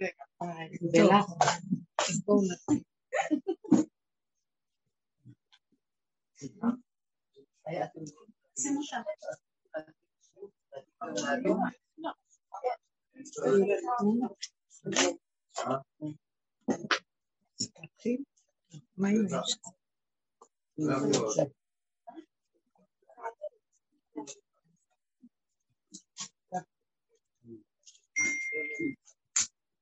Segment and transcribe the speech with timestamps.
[0.00, 0.08] מה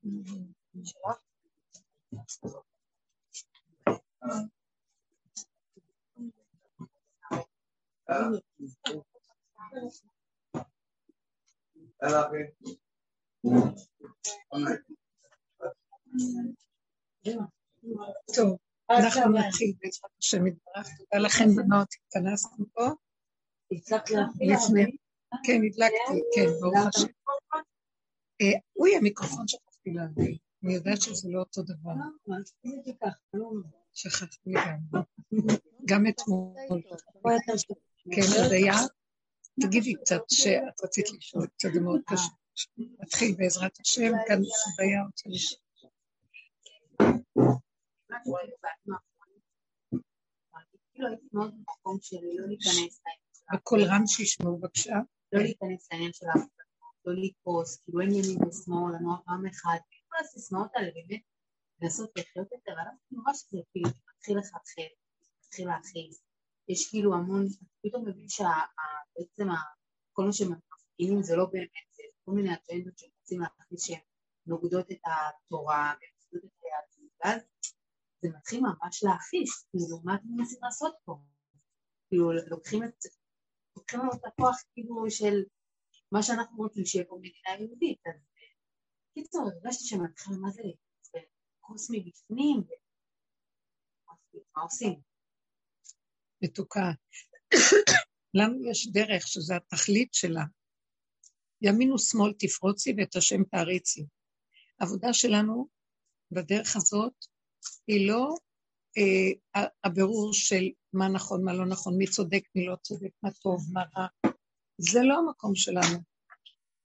[0.05, 0.95] יש?
[18.37, 18.57] טוב,
[18.91, 20.89] אנחנו נתחיל בעזרת השם יתברך.
[20.99, 22.87] תודה לכם בנות, התכנסנו פה.
[23.73, 24.97] הצלחת להפעיל?
[25.45, 27.07] כן, הדלקתי, כן, ברוך השם.
[28.41, 30.39] אה, אוי, המיקרופון שכחתי להביא.
[30.65, 31.93] אני יודעת שזה לא אותו דבר.
[33.93, 35.01] שכחתי לגמרי.
[35.85, 36.55] גם אתמול.
[38.13, 38.75] כן, אז היה?
[39.61, 42.29] תגידי קצת שאת רצית לשאול קצת, זה מאוד קשה.
[43.01, 44.39] נתחיל בעזרת השם, כאן
[44.79, 45.61] היה רוצה לשאול.
[53.53, 54.95] בקול רם שישמעו בבקשה.
[55.33, 56.63] לא להיכנס לעניין של ההפקה,
[57.05, 61.21] לא לכעוס, כאילו אין ימין ושמאל, לנו עם אחד, כל הסיסמאות האלה באמת,
[61.83, 64.93] לנסות לחיות זה, אבל אז נורא שזה כאילו מתחיל לחלחל,
[65.47, 66.23] מתחיל להכעיס,
[66.69, 67.47] יש כאילו המון,
[67.83, 69.49] פתאום מבין שבעצם
[70.13, 74.01] כל מה שמפגינים זה לא באמת, זה כל מיני אג'נדות שרוצים להכניס שהן
[74.47, 77.43] נוגדות את התורה, ונוגדות את היהדות, ואז
[78.23, 81.17] זה מתחיל ממש להכעיס, כאילו מה אתם מנסים לעשות פה?
[82.09, 82.95] כאילו לוקחים את,
[83.77, 85.43] לוקחים לנו את הכוח כאילו של
[86.15, 88.21] מה שאנחנו רוצים שיהיה פה מדינה יהודית, אז
[89.15, 90.63] קיצור, הרגשתי שמתחיל מה זה
[91.61, 92.63] קורס מבפנים,
[94.57, 95.01] מה עושים?
[96.43, 96.91] מתוקה.
[98.35, 100.45] לנו יש דרך שזה התכלית שלה.
[101.63, 104.07] ימין ושמאל תפרוצי ואת השם תעריצי.
[104.81, 105.69] העבודה שלנו
[106.31, 107.15] בדרך הזאת
[107.87, 108.35] היא לא
[108.99, 113.61] אה, הבירור של מה נכון, מה לא נכון, מי צודק, מי לא צודק, מה טוב,
[113.73, 114.34] מה רע.
[114.79, 115.99] זה לא המקום שלנו.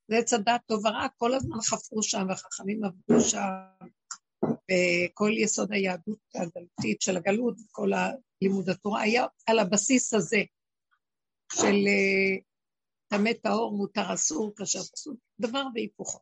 [0.07, 3.49] זה עץ הדת טוב ורע, כל הזמן חפרו שם, והחכמים עבדו שם,
[4.43, 7.89] וכל יסוד היהדות הגלותית של הגלות, כל
[8.41, 10.41] לימוד התורה, היה על הבסיס הזה
[11.53, 12.37] של אה,
[13.07, 16.19] טמא טהור, מותר אסור, כאשר אסור, דבר והיפוכו.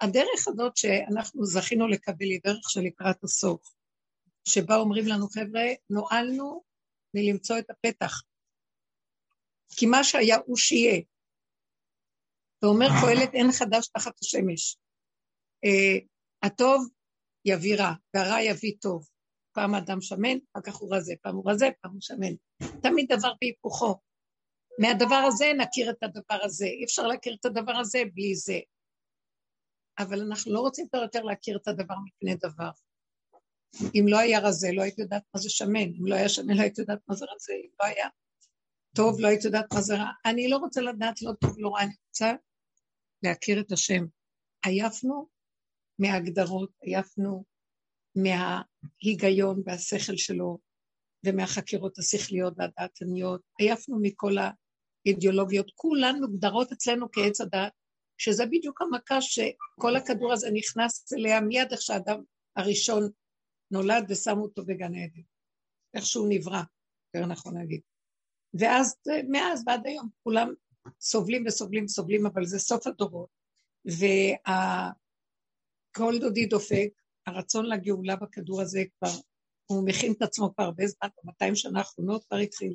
[0.00, 3.74] הדרך הזאת שאנחנו זכינו לקבל היא דרך של לקראת הסוף,
[4.48, 6.62] שבה אומרים לנו, חבר'ה, נועלנו
[7.14, 8.22] מלמצוא את הפתח,
[9.76, 11.02] כי מה שהיה הוא שיהיה.
[12.62, 14.76] ואומר קהלת, אין חדש תחת השמש.
[15.66, 16.06] Uh,
[16.42, 16.88] הטוב
[17.44, 19.08] יביא רע, והרע יביא טוב.
[19.52, 22.34] פעם אדם שמן, אחר כך הוא רזה, פעם הוא רזה, פעם הוא שמן.
[22.82, 24.00] תמיד דבר בהיפוכו.
[24.78, 26.66] מהדבר הזה נכיר את הדבר הזה.
[26.66, 28.58] אי אפשר להכיר את הדבר הזה בלי זה.
[29.98, 32.70] אבל אנחנו לא רוצים יותר להכיר את הדבר מפני דבר.
[33.94, 35.94] אם לא היה רזה, לא הייתי יודעת מה זה שמן.
[36.00, 37.52] אם לא היה שמן, לא הייתי יודעת מה זה רזה.
[37.52, 38.08] אם לא היה
[38.96, 40.10] טוב, לא הייתי יודעת מה זה רע.
[40.24, 42.32] אני לא רוצה לדעת לא טוב, לא רע, אני רוצה
[43.22, 44.04] להכיר את השם.
[44.64, 45.28] עייפנו
[45.98, 47.44] מההגדרות, עייפנו
[48.14, 50.58] מההיגיון והשכל שלו
[51.26, 54.34] ומהחקירות השכליות והדעתניות, עייפנו מכל
[55.06, 57.72] האידיאולוגיות, כולן מוגדרות אצלנו כעץ הדת,
[58.18, 62.22] שזה בדיוק המכה שכל הכדור הזה נכנס אליה מיד איך שהאדם
[62.56, 63.10] הראשון
[63.70, 65.22] נולד ושמו אותו בגן עדן,
[65.94, 66.62] איך שהוא נברא,
[67.14, 67.80] יותר נכון להגיד.
[68.58, 68.96] ואז,
[69.28, 70.54] מאז ועד היום, כולם
[71.00, 73.28] סובלים וסובלים וסובלים, אבל זה סוף הדורות.
[75.96, 76.88] וכל דודי דופק,
[77.26, 79.12] הרצון לגאולה בכדור הזה כבר,
[79.66, 82.74] הוא מכין את עצמו כבר הרבה זמן, ב-200 שנה האחרונות כבר התחיל.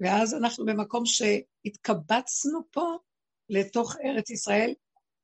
[0.00, 2.96] ואז אנחנו במקום שהתקבצנו פה
[3.48, 4.74] לתוך ארץ ישראל,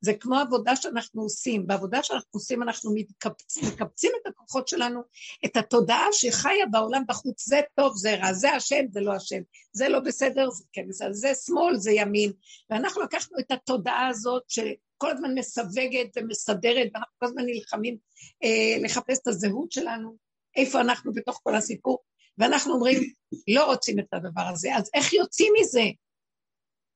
[0.01, 1.67] זה כמו עבודה שאנחנו עושים.
[1.67, 5.01] בעבודה שאנחנו עושים אנחנו מתקבצים, מקבצים את הכוחות שלנו,
[5.45, 9.41] את התודעה שחיה בעולם בחוץ, זה טוב, זה רע, זה השם, זה לא השם,
[9.71, 12.31] זה לא בסדר, זה כן בסדר, זה שמאל, זה ימין.
[12.69, 17.97] ואנחנו לקחנו את התודעה הזאת שכל הזמן מסווגת ומסדרת, ואנחנו כל הזמן נלחמים
[18.43, 20.17] אה, לחפש את הזהות שלנו,
[20.55, 21.99] איפה אנחנו בתוך כל הסיפור,
[22.37, 23.01] ואנחנו אומרים,
[23.47, 25.83] לא רוצים את הדבר הזה, אז איך יוצאים מזה?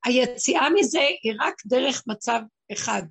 [0.06, 3.04] היציאה מזה היא רק דרך מצב אחד.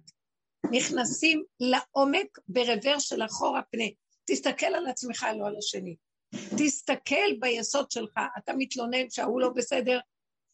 [0.71, 3.85] נכנסים לעומק ברוורס של אחורה פנה.
[4.25, 5.97] תסתכל על עצמך, לא על השני.
[6.59, 9.99] תסתכל ביסוד שלך, אתה מתלונן שההוא לא בסדר,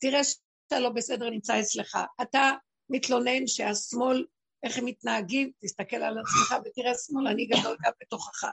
[0.01, 1.99] תראה שאתה לא בסדר נמצא אצלך.
[2.23, 2.53] אתה
[2.91, 4.25] מתלונן שהשמאל
[4.63, 8.45] איך הם מתנהגים, תסתכל על עצמך ותראה שמאלני גדול גם בתוכך.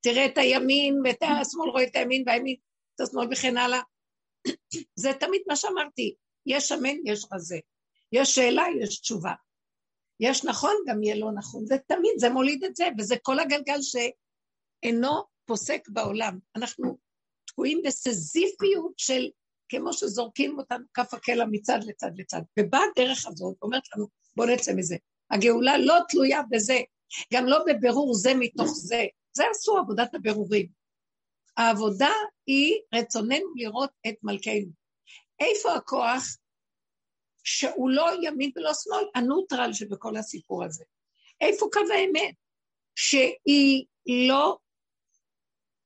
[0.00, 2.56] תראה את הימין ואת השמאל רואה את הימין והימין
[2.94, 3.80] את השמאל וכן הלאה.
[5.02, 6.14] זה תמיד מה שאמרתי,
[6.46, 7.58] יש שמן, יש רזה.
[8.12, 9.32] יש שאלה, יש תשובה.
[10.20, 11.66] יש נכון, גם יהיה לא נכון.
[11.66, 16.38] זה תמיד, זה מוליד את זה, וזה כל הגלגל שאינו פוסק בעולם.
[16.56, 16.98] אנחנו
[17.46, 19.28] תקועים בסזיפיות של
[19.68, 22.40] כמו שזורקים אותנו כף הקלע מצד לצד לצד.
[22.58, 24.06] ובאה הדרך הזאת, אומרת לנו,
[24.36, 24.96] בואו נצא מזה.
[25.30, 26.78] הגאולה לא תלויה בזה,
[27.32, 29.04] גם לא בבירור זה מתוך זה.
[29.36, 30.66] זה עשו עבודת הבירורים.
[31.56, 32.10] העבודה
[32.46, 34.79] היא רצוננו לראות את מלכנו.
[35.40, 36.22] איפה הכוח
[37.44, 40.84] שהוא לא ימין ולא שמאל, הנוטרל שבכל הסיפור הזה?
[41.40, 42.34] איפה קו האמת?
[42.94, 43.86] שהיא
[44.28, 44.58] לא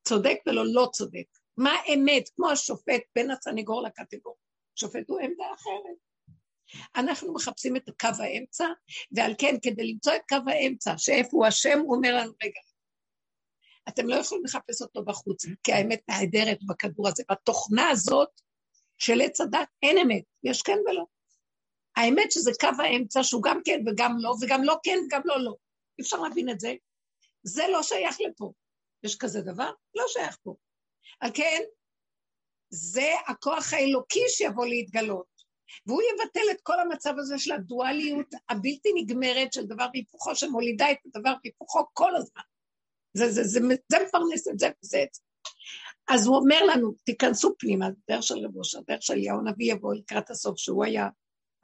[0.09, 1.27] צודק ולא לא צודק.
[1.57, 2.29] מה האמת?
[2.37, 4.37] כמו השופט בין הסנגור לקטגור.
[4.75, 5.97] שופט הוא עמדה אחרת.
[6.97, 8.65] אנחנו מחפשים את קו האמצע,
[9.13, 12.61] ועל כן, כדי למצוא את קו האמצע, שאיפה הוא השם, הוא אומר לנו, רגע,
[13.89, 17.23] אתם לא יכולים לחפש אותו בחוץ, כי האמת נהדרת בכדור הזה.
[17.31, 18.41] בתוכנה הזאת
[18.99, 21.05] של עץ הדת אין אמת, יש כן ולא.
[21.97, 25.55] האמת שזה קו האמצע שהוא גם כן וגם לא, וגם לא כן וגם לא לא.
[25.99, 26.75] אי אפשר להבין את זה.
[27.43, 28.53] זה לא שייך לפה.
[29.05, 29.71] יש כזה דבר?
[29.95, 30.55] לא שייך פה.
[31.21, 31.63] על כן,
[32.71, 35.35] זה הכוח האלוקי שיבוא להתגלות.
[35.87, 40.99] והוא יבטל את כל המצב הזה של הדואליות הבלתי נגמרת של דבר והיפוכו, שמולידה את
[41.07, 42.43] הדבר והיפוכו כל הזמן.
[43.15, 45.21] זה, זה, זה, זה, זה מפרנס את זה וזה את זה.
[46.09, 49.95] אז הוא אומר לנו, תיכנסו פנימה, דרך של רב ראש, דרך של אליהו הנביא יבוא
[49.95, 51.09] לקראת הסוף, שהוא היה,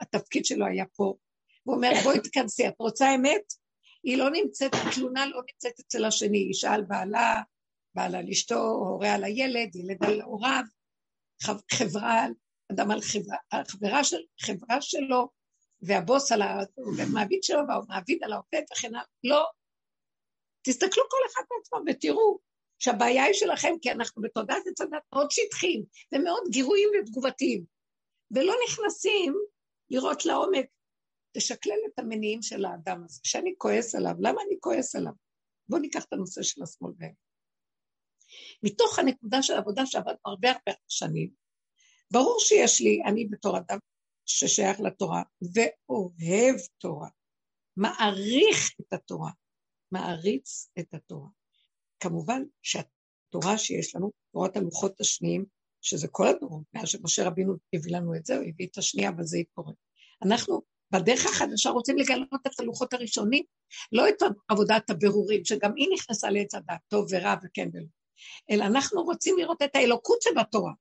[0.00, 1.14] התפקיד שלו היה פה.
[1.62, 3.52] הוא אומר, בואי תיכנסי, את רוצה אמת?
[4.02, 7.42] היא לא נמצאת, התלונה לא נמצאת אצל השני, אישה על בעלה,
[7.94, 10.62] בעל על אשתו, הורה על הילד, ילד על הוריו,
[11.72, 12.26] חברה,
[12.72, 15.28] אדם על חברה, של, חברה שלו,
[15.82, 16.42] והבוס על
[16.98, 19.02] המעביד שלו, והמעביד על העובד וכן הלאה.
[19.25, 19.44] לא.
[20.62, 22.50] תסתכלו כל אחד בעצמו ותראו
[22.80, 25.84] שהבעיה היא שלכם, כי אנחנו בתודעת עץ הדת מאוד שטחיים
[26.14, 27.64] ומאוד גירויים ותגובתיים,
[28.30, 29.34] ולא נכנסים
[29.90, 30.66] לראות לעומק,
[31.36, 35.12] לשקלל את המניעים של האדם הזה, שאני כועס עליו, למה אני כועס עליו?
[35.68, 37.14] בואו ניקח את הנושא של השמאל והאמת.
[38.62, 41.30] מתוך הנקודה של עבודה שעבדנו הרבה הרבה שנים,
[42.12, 43.78] ברור שיש לי, אני בתור אדם
[44.26, 47.08] ששייך לתורה, ואוהב תורה,
[47.76, 49.30] מעריך את התורה,
[49.92, 51.39] מעריץ את התורה.
[52.00, 55.44] כמובן שהתורה שיש לנו, תורת הלוחות השניים,
[55.81, 59.25] שזה כל הדורות, מאז שמשה רבינו הביא לנו את זה, הוא הביא את השנייה, אבל
[59.25, 59.73] זה יתפורר.
[60.23, 63.44] אנחנו בדרך החדשה רוצים לגלות את הלוחות הראשונים,
[63.93, 67.87] לא את עבודת הבירורים, שגם היא נכנסה לעץ הדת, טוב ורע וכן ולא.
[68.50, 70.73] אלא אנחנו רוצים לראות את האלוקות שבתורה.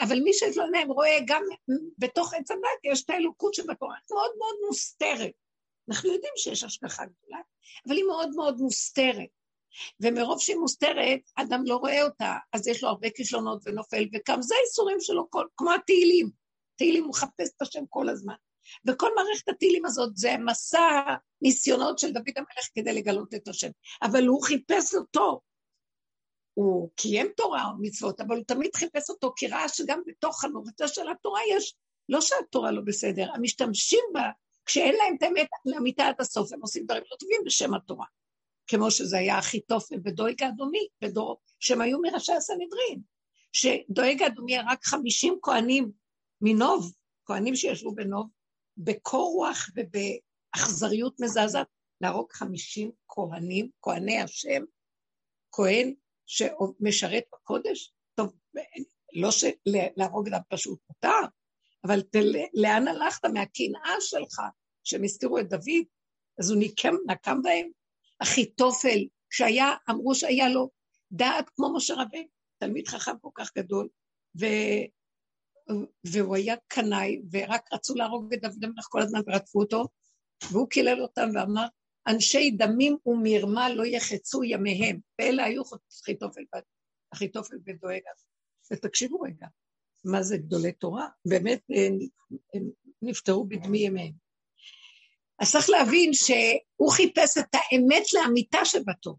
[0.00, 1.42] אבל מי שיש לו עיניים רואה גם
[1.98, 5.32] בתוך עץ הדת יש את האלוקות שבתורה, מאוד מאוד מוסתרת.
[5.88, 7.40] אנחנו יודעים שיש השגחה גדולה,
[7.88, 9.28] אבל היא מאוד מאוד מוסתרת.
[10.00, 14.42] ומרוב שהיא מוסתרת, אדם לא רואה אותה, אז יש לו הרבה כישלונות ונופל וקם.
[14.42, 16.30] זה האיסורים שלו, כל, כמו התהילים.
[16.76, 18.34] תהילים הוא מחפש את השם כל הזמן.
[18.88, 23.70] וכל מערכת התהילים הזאת זה מסע ניסיונות של דוד המלך כדי לגלות את השם.
[24.02, 25.40] אבל הוא חיפש אותו,
[26.54, 30.88] הוא קיים תורה או מצוות, אבל הוא תמיד חיפש אותו, כי ראה שגם בתוך הנורתה
[30.88, 31.74] של התורה יש,
[32.08, 34.30] לא שהתורה לא בסדר, המשתמשים בה,
[34.66, 38.06] כשאין להם את האמת לאמיתה עד הסוף, הם עושים דברים לא טובים בשם התורה.
[38.66, 43.00] כמו שזה היה אחיתופל ודואג האדומי, בדור, שהם היו מראשי הסנהדרין,
[43.52, 45.90] שדואג האדומי רק חמישים כהנים
[46.40, 46.92] מנוב,
[47.24, 48.26] כהנים שישבו בנוב,
[48.76, 51.66] בקור רוח ובאכזריות מזעזעת,
[52.00, 54.62] להרוג חמישים כהנים, כהני השם,
[55.52, 55.94] כהן
[56.26, 58.32] שמשרת בקודש, טוב,
[59.12, 61.28] לא שלהרוג אדם פשוט מותר,
[61.84, 64.40] אבל תל, לאן הלכת מהקנאה שלך,
[64.84, 65.84] שהם הסתירו את דוד,
[66.38, 67.70] אז הוא נקם, נקם בהם.
[68.22, 70.70] אחיתופל, שהיה, אמרו שהיה לו
[71.12, 73.88] דעת כמו משה רבנו, תלמיד חכם כל כך גדול,
[74.40, 74.46] ו...
[76.04, 79.84] והוא היה קנאי, ורק רצו להרוג את דוד המלך כל הזמן ורדפו אותו,
[80.52, 81.66] והוא קילל אותם ואמר,
[82.08, 85.62] אנשי דמים ומרמה לא יחצו ימיהם, ואלה היו
[87.14, 88.00] אחיתופל ודואג.
[88.72, 89.46] ותקשיבו רגע,
[90.04, 91.08] מה זה גדולי תורה?
[91.28, 91.88] באמת אה,
[92.54, 92.70] הם
[93.02, 94.25] נפטרו בדמי ימיהם.
[95.38, 99.18] אז צריך להבין שהוא חיפש את האמת לאמיתה שבטוב,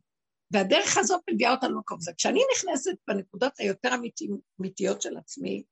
[0.51, 2.11] והדרך הזאת מביאה אותנו למקום הזה.
[2.17, 3.89] כשאני נכנסת בנקודות היותר
[4.59, 5.63] אמיתיות של עצמי,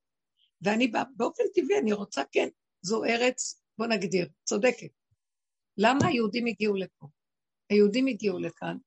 [0.61, 2.47] ואני באופן טבעי, אני רוצה, כן,
[2.81, 4.89] זו ארץ, בוא נגדיר, צודקת.
[5.77, 7.07] למה היהודים הגיעו לפה?
[7.69, 8.77] היהודים הגיעו לכאן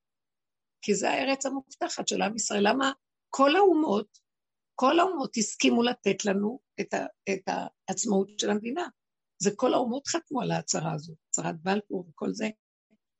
[0.82, 2.68] כי זה הארץ המובטחת של עם ישראל.
[2.68, 2.92] למה
[3.28, 4.18] כל האומות,
[4.74, 8.88] כל האומות הסכימו לתת לנו את, ה, את העצמאות של המדינה.
[9.38, 12.48] זה כל האומות חתמו על ההצהרה הזאת, הצהרת בלפור וכל זה.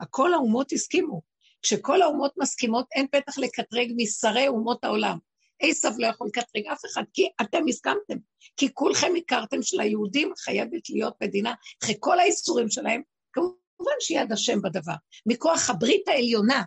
[0.01, 1.23] הכל האומות הסכימו.
[1.63, 5.19] כשכל האומות מסכימות, אין פתח לקטרג משרי אומות העולם.
[5.63, 8.17] עשו לא יכול לקטרג אף אחד, כי אתם הסכמתם.
[8.57, 14.95] כי כולכם הכרתם שליהודים חייבת להיות מדינה, אחרי כל האיסורים שלהם, כמובן שיד השם בדבר.
[15.27, 16.63] מכוח הברית העליונה.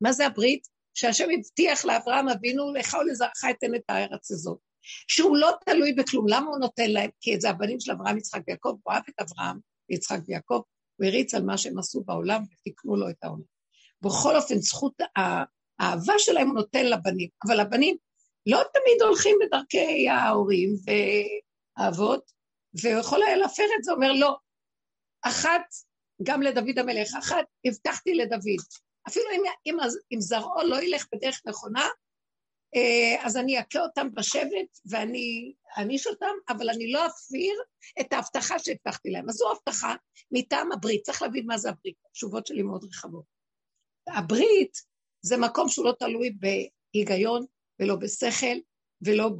[0.00, 0.66] מה זה הברית?
[0.94, 4.58] שהשם הבטיח לאברהם אבינו, לך ולזרעך אתן את הארץ הזאת.
[5.08, 6.26] שהוא לא תלוי בכלום.
[6.28, 7.10] למה הוא נותן להם?
[7.20, 10.62] כי זה הבנים של אברהם, יצחק ויעקב, הוא אהב את אברהם, יצחק ויעקב,
[10.96, 13.42] הוא הריץ על מה שהם עשו בעולם ותיקנו לו את העולם.
[14.02, 17.96] בכל אופן, זכות האהבה שלהם הוא נותן לבנים, אבל הבנים
[18.46, 20.74] לא תמיד הולכים בדרכי ההורים
[21.78, 22.32] והאבות,
[22.82, 24.36] והוא יכול היה להפר את זה, אומר לא.
[25.22, 25.62] אחת,
[26.22, 28.64] גם לדוד המלך, אחת הבטחתי לדוד,
[29.08, 29.76] אפילו אם, אם,
[30.12, 31.88] אם זרעו לא ילך בדרך נכונה,
[33.20, 37.54] אז אני אכה אותם בשבט ואני אעניש אותם, אבל אני לא אפיר
[38.00, 39.28] את ההבטחה שהבטחתי להם.
[39.28, 39.94] אז זו הבטחה
[40.30, 43.24] מטעם הברית, צריך להבין מה זה הברית, התשובות שלי מאוד רחבות.
[44.06, 44.76] הברית
[45.22, 46.30] זה מקום שהוא לא תלוי
[46.94, 47.46] בהיגיון
[47.80, 48.56] ולא בשכל
[49.02, 49.30] ולא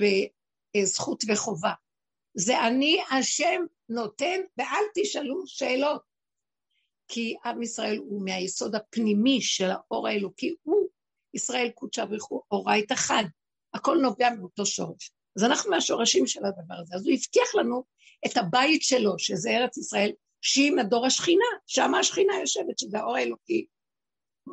[0.77, 1.73] בזכות וחובה.
[2.35, 6.11] זה אני השם נותן ואל תשאלו שאלות.
[7.09, 10.89] כי עם ישראל הוא מהיסוד הפנימי של האור האלוקי, הוא
[11.35, 13.25] ישראל קודשה ברכו אורייתא חד,
[13.75, 15.13] הכל נובע מאותו שורש.
[15.37, 16.95] אז אנחנו מהשורשים של הדבר הזה.
[16.95, 17.85] אז הוא הבטיח לנו
[18.27, 23.67] את הבית שלו, שזה ארץ ישראל, שהיא מדור השכינה, שם השכינה יושבת, שזה האור האלוקי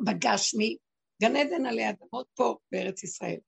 [0.04, 0.76] בגשמי,
[1.22, 3.38] גן עדן עלי אדמות פה בארץ ישראל.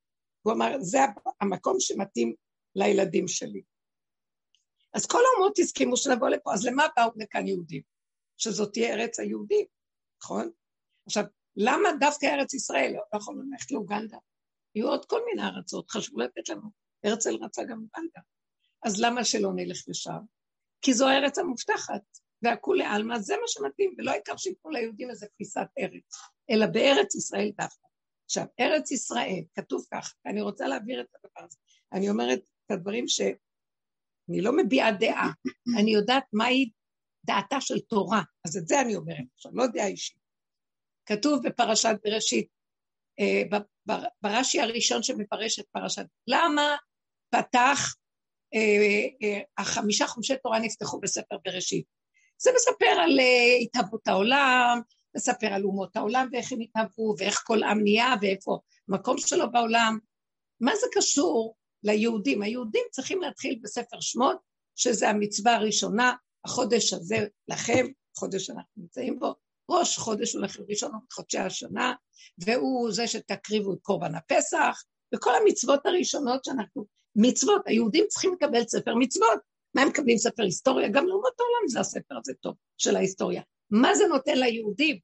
[0.42, 0.98] הוא אמר, זה
[1.40, 2.34] המקום שמתאים
[2.74, 3.62] לילדים שלי.
[4.94, 7.82] אז כל האומות הסכימו שנבוא לפה, אז למה באו לכאן יהודים?
[8.36, 9.66] שזאת תהיה ארץ היהודים,
[10.22, 10.50] נכון?
[11.06, 11.24] עכשיו,
[11.62, 12.92] למה דווקא ארץ ישראל?
[12.92, 14.18] לא יכולנו ללכת לאוגנדה.
[14.74, 16.70] היו עוד כל מיני ארצות, חשבו לתת לנו.
[17.04, 18.20] הרצל רצה גם אוגנדה.
[18.82, 20.18] אז למה שלא נלך לשם?
[20.82, 22.02] כי זו הארץ המובטחת,
[22.42, 26.16] והכולי עלמא, זה מה שמתאים, ולא העיקר שייתנו ליהודים איזה תפיסת ארץ,
[26.50, 27.86] אלא בארץ ישראל דווקא.
[28.24, 31.58] עכשיו, ארץ ישראל, כתוב כך, ואני רוצה להעביר את הדבר הזה.
[31.92, 33.20] אני אומרת את הדברים ש...
[34.28, 35.30] אני לא מביעה דעה,
[35.78, 36.70] אני יודעת מהי
[37.26, 40.19] דעתה של תורה, אז את זה אני אומרת עכשיו, לא דעה אישית.
[41.10, 42.48] כתוב בפרשת בראשית,
[43.20, 43.58] אה,
[44.22, 46.76] ברש"י הראשון שמפרש את פרשת, למה
[47.30, 47.94] פתח,
[48.54, 51.84] אה, אה, החמישה חומשי תורה נפתחו בספר בראשית?
[52.42, 53.18] זה מספר על
[53.62, 54.80] התהוות העולם,
[55.16, 59.98] מספר על אומות העולם ואיך הם התהוו, ואיך כל עם נהיה, ואיפה המקום שלו בעולם.
[60.60, 62.42] מה זה קשור ליהודים?
[62.42, 64.36] היהודים צריכים להתחיל בספר שמות,
[64.76, 66.14] שזה המצווה הראשונה,
[66.44, 67.86] החודש הזה לכם,
[68.16, 69.34] חודש שאנחנו נמצאים בו,
[69.70, 71.94] ראש חודש הוא לכם ראשון חודשי השנה,
[72.38, 74.82] והוא זה שתקריבו את קורבן הפסח,
[75.14, 76.86] וכל המצוות הראשונות שאנחנו,
[77.16, 79.38] מצוות, היהודים צריכים לקבל ספר מצוות.
[79.74, 80.88] מה הם מקבלים ספר היסטוריה?
[80.88, 83.42] גם לאומות העולם זה הספר הזה טוב, של ההיסטוריה.
[83.70, 84.98] מה זה נותן ליהודים?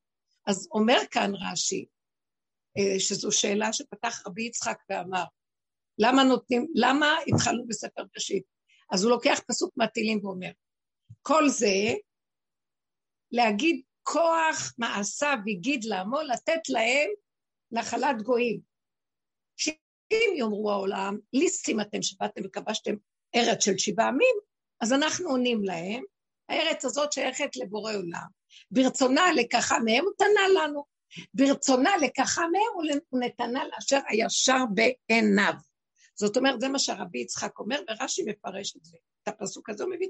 [0.46, 1.86] אז אומר כאן רש"י,
[2.78, 5.24] אה, שזו שאלה שפתח רבי יצחק ואמר,
[5.98, 8.44] למה נותנים, למה התחלנו בספר בראשית?
[8.92, 10.50] אז הוא לוקח פסוק מהתהילים ואומר,
[11.22, 11.94] כל זה
[13.32, 17.10] להגיד כוח מעשיו הגיד לעמו, לתת להם
[17.70, 18.60] נחלת גויים.
[19.56, 22.94] שאם יאמרו העולם, ליסטים אתם שבאתם וכבשתם
[23.36, 24.36] ארץ של שבעה עמים,
[24.80, 26.04] אז אנחנו עונים להם,
[26.48, 28.26] הארץ הזאת שייכת לבורא עולם.
[28.70, 30.84] ברצונה לקחה מהם, הוא תנה לנו.
[31.34, 35.52] ברצונה לקחה מהם, הוא נתנה לאשר הישר בעיניו.
[36.14, 38.96] זאת אומרת, זה מה שרבי יצחק אומר, ורש"י מפרש את זה.
[39.22, 40.08] את הפסוק הזה הוא מביא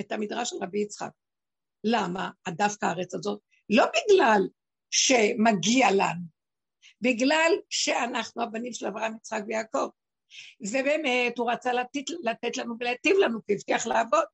[0.00, 1.10] את המדרש של רבי יצחק.
[1.88, 3.40] למה דווקא הארץ הזאת?
[3.70, 4.42] לא בגלל
[4.90, 6.22] שמגיע לנו,
[7.00, 9.88] בגלל שאנחנו הבנים של אברהם, יצחק ויעקב.
[10.60, 14.24] ובאמת הוא רצה לתת, לתת לנו ולהיטיב לנו, כי הבטיח לעבוד.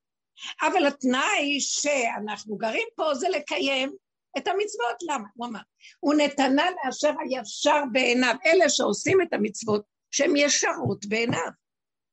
[0.63, 3.93] אבל התנאי שאנחנו גרים פה זה לקיים
[4.39, 4.97] את המצוות.
[5.09, 5.29] למה?
[5.35, 5.61] הוא אמר,
[6.01, 11.51] הוא נתנה לאשר הישר בעיניו, אלה שעושים את המצוות, שהן ישרות בעיניו.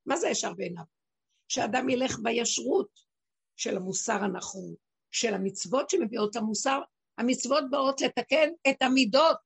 [0.05, 0.83] מה זה ישר בעיניו?
[1.47, 2.89] שאדם ילך בישרות
[3.55, 4.75] של המוסר הנכון,
[5.11, 6.81] של המצוות שמביאות המוסר.
[7.17, 9.39] המצוות באות לתקן את המידות.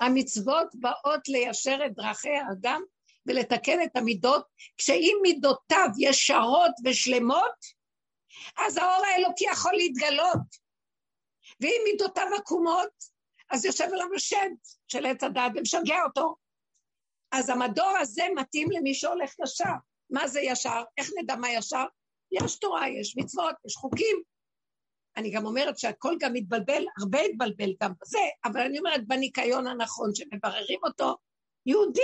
[0.00, 2.82] המצוות באות ליישר את דרכי האדם
[3.26, 4.46] ולתקן את המידות,
[4.78, 7.76] כשאם מידותיו ישרות ושלמות,
[8.58, 10.66] אז האור האלוקי יכול להתגלות.
[11.60, 12.90] ואם מידותיו עקומות,
[13.50, 14.50] אז יושב עליו השד
[14.88, 16.36] של עץ הדעת ומשגע אותו.
[17.32, 19.72] אז המדור הזה מתאים למי שהולך ישר.
[20.10, 20.82] מה זה ישר?
[20.98, 21.84] איך נדע מה ישר?
[22.32, 24.22] יש תורה, יש מצוות, יש חוקים.
[25.16, 30.14] אני גם אומרת שהכל גם מתבלבל, הרבה התבלבל גם בזה, אבל אני אומרת בניקיון הנכון
[30.14, 31.16] שמבררים אותו,
[31.66, 32.00] יהודי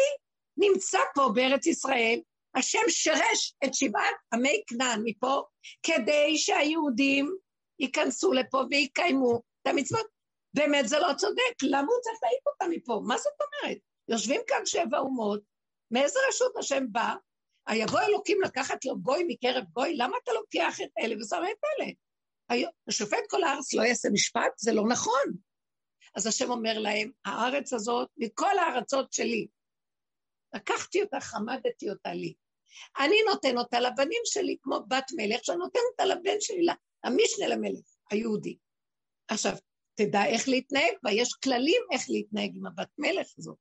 [0.56, 2.20] נמצא פה בארץ ישראל,
[2.54, 5.42] השם שרש את שבעת עמי כנען מפה,
[5.82, 7.36] כדי שהיהודים
[7.78, 10.06] ייכנסו לפה ויקיימו את המצוות.
[10.54, 13.02] באמת זה לא צודק, למה הוא צריך להעיף אותם מפה?
[13.06, 13.78] מה זאת אומרת?
[14.08, 15.40] יושבים כאן שבע אומות,
[15.90, 17.14] מאיזה רשות השם בא?
[17.66, 21.90] היבוא אלוקים לקחת לו גוי מקרב גוי, למה אתה לוקח את אלה ושם את אלה?
[22.88, 24.52] השופט כל הארץ לא יעשה משפט?
[24.56, 25.36] זה לא נכון.
[26.16, 29.46] אז השם אומר להם, הארץ הזאת, מכל הארצות שלי,
[30.54, 32.34] לקחתי אותה, חמדתי אותה לי.
[32.98, 36.66] אני נותן אותה לבנים שלי כמו בת מלך, שאני נותן אותה לבן שלי,
[37.04, 38.56] המשנה למלך, היהודי.
[39.28, 39.52] עכשיו,
[39.94, 43.56] תדע איך להתנהג בה, יש כללים איך להתנהג עם הבת מלך הזאת.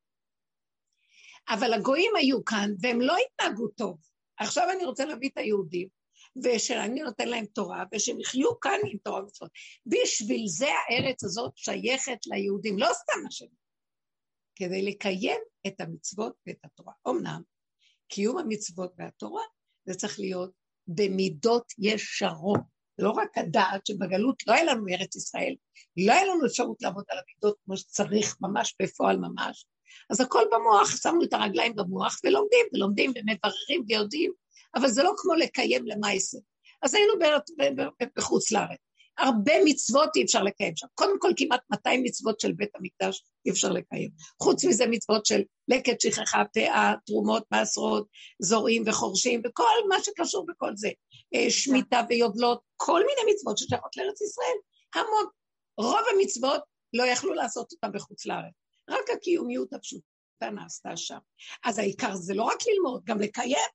[1.49, 3.97] אבל הגויים היו כאן, והם לא התנהגו טוב.
[4.37, 5.87] עכשיו אני רוצה להביא את היהודים,
[6.43, 9.51] ושאני נותן להם תורה, ושהם יחיו כאן עם תורה ומצוות.
[9.85, 13.45] בשביל זה הארץ הזאת שייכת ליהודים, לא סתם השם,
[14.55, 16.93] כדי לקיים את המצוות ואת התורה.
[17.07, 17.41] אמנם,
[18.07, 19.43] קיום המצוות והתורה,
[19.85, 20.51] זה צריך להיות
[20.87, 22.59] במידות ישרות.
[22.99, 25.55] לא רק הדעת שבגלות לא היה לנו ארץ ישראל,
[25.97, 29.65] לא היה לנו אפשרות לעבוד על המידות כמו שצריך, ממש בפועל ממש.
[30.09, 34.31] אז הכל במוח, שמנו את הרגליים במוח ולומדים, ולומדים ומבררים ויודעים,
[34.75, 36.37] אבל זה לא כמו לקיים למעשה.
[36.81, 37.13] אז היינו
[38.17, 38.79] בחוץ לארץ.
[39.17, 40.87] הרבה מצוות אי אפשר לקיים שם.
[40.93, 44.09] קודם כל, כמעט 200 מצוות של בית המקדש אי אפשר לקיים.
[44.41, 48.07] חוץ מזה מצוות של לקט, שכחה, פאה, תרומות, מעשרות,
[48.41, 50.89] זורעים וחורשים, וכל מה שקשור בכל זה.
[51.35, 54.57] אה, שמיטה ויובלות, כל מיני מצוות ששייכות לארץ ישראל.
[54.95, 55.25] המון.
[55.77, 56.61] רוב המצוות
[56.93, 58.53] לא יכלו לעשות אותן בחוץ לארץ.
[58.89, 61.17] רק הקיומיות הפשוטה נעשתה שם.
[61.63, 63.69] אז העיקר זה לא רק ללמוד, גם לקיים,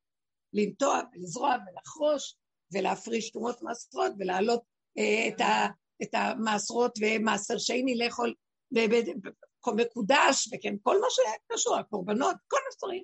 [0.56, 2.36] לנטוע ולזרוע ולחרוש
[2.72, 4.60] ולהפריש תרומות מעשרות ולהעלות
[4.98, 5.40] אה, את,
[6.02, 8.34] את המעשרות ומעשר שני לאכול
[9.76, 13.02] מקודש, וכן, כל מה שקשור, הקורבנות, כל הדברים.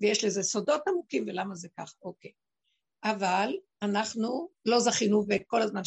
[0.00, 2.30] ויש לזה סודות עמוקים ולמה זה ככה, אוקיי.
[3.04, 5.80] אבל אנחנו לא זכינו וכל הזמן,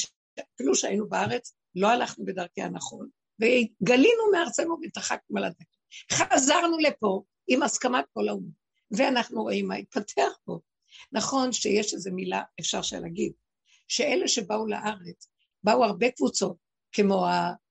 [0.56, 3.10] אפילו שהיינו בארץ, לא הלכנו בדרכי הנכון,
[3.42, 5.64] וגלינו מארצנו והתרחקנו על הדקה.
[6.12, 8.50] חזרנו לפה עם הסכמת כל האומה,
[8.98, 10.60] ואנחנו רואים מה התפתח פה.
[11.12, 13.32] נכון שיש איזו מילה, אפשר שלהגיד,
[13.88, 15.28] שאלה שבאו לארץ,
[15.64, 16.58] באו הרבה קבוצות,
[16.92, 17.26] כמו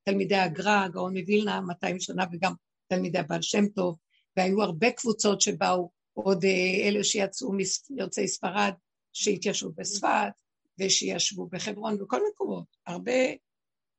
[0.04, 2.52] תלמידי הגר"א, הגאון מווילנה, 200 שנה, וגם
[2.88, 3.98] תלמידי הבעל שם טוב,
[4.36, 7.52] והיו הרבה קבוצות שבאו, עוד אה, אלה שיצאו
[7.90, 8.72] מיוצאי ספרד,
[9.12, 10.32] שהתיישבו בספת,
[10.78, 13.12] ושישבו בחברון, בכל מקומות, הרבה,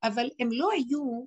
[0.03, 1.25] אבל הם לא היו,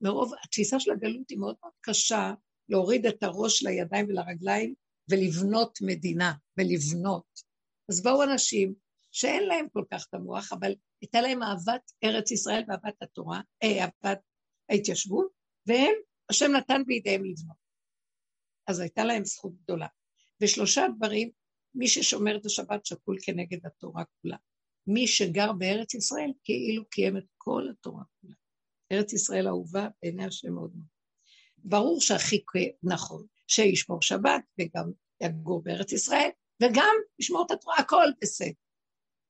[0.00, 2.34] מרוב, התפיסה של הגלות היא מאוד מאוד קשה,
[2.68, 4.74] להוריד את הראש לידיים ולרגליים
[5.10, 7.42] ולבנות מדינה, ולבנות.
[7.88, 8.74] אז באו אנשים
[9.12, 13.82] שאין להם כל כך את המוח, אבל הייתה להם אהבת ארץ ישראל ואהבת התורה, אה,
[13.82, 14.20] אהבת
[14.68, 15.26] ההתיישבות,
[15.66, 15.94] והם,
[16.30, 17.56] השם נתן בידיהם לבנות.
[18.66, 19.86] אז הייתה להם זכות גדולה.
[20.40, 21.30] ושלושה דברים,
[21.74, 24.36] מי ששומר את השבת שקול כנגד התורה כולה.
[24.86, 28.34] מי שגר בארץ ישראל כאילו קיים את כל התורה כולה.
[28.92, 30.86] ארץ ישראל אהובה בעיני השם מאוד מאוד.
[31.58, 32.44] ברור שהכי
[32.82, 34.90] נכון שישמור שבת וגם
[35.22, 36.28] יגור בארץ ישראל
[36.62, 38.52] וגם ישמור את התורה, הכל בסדר.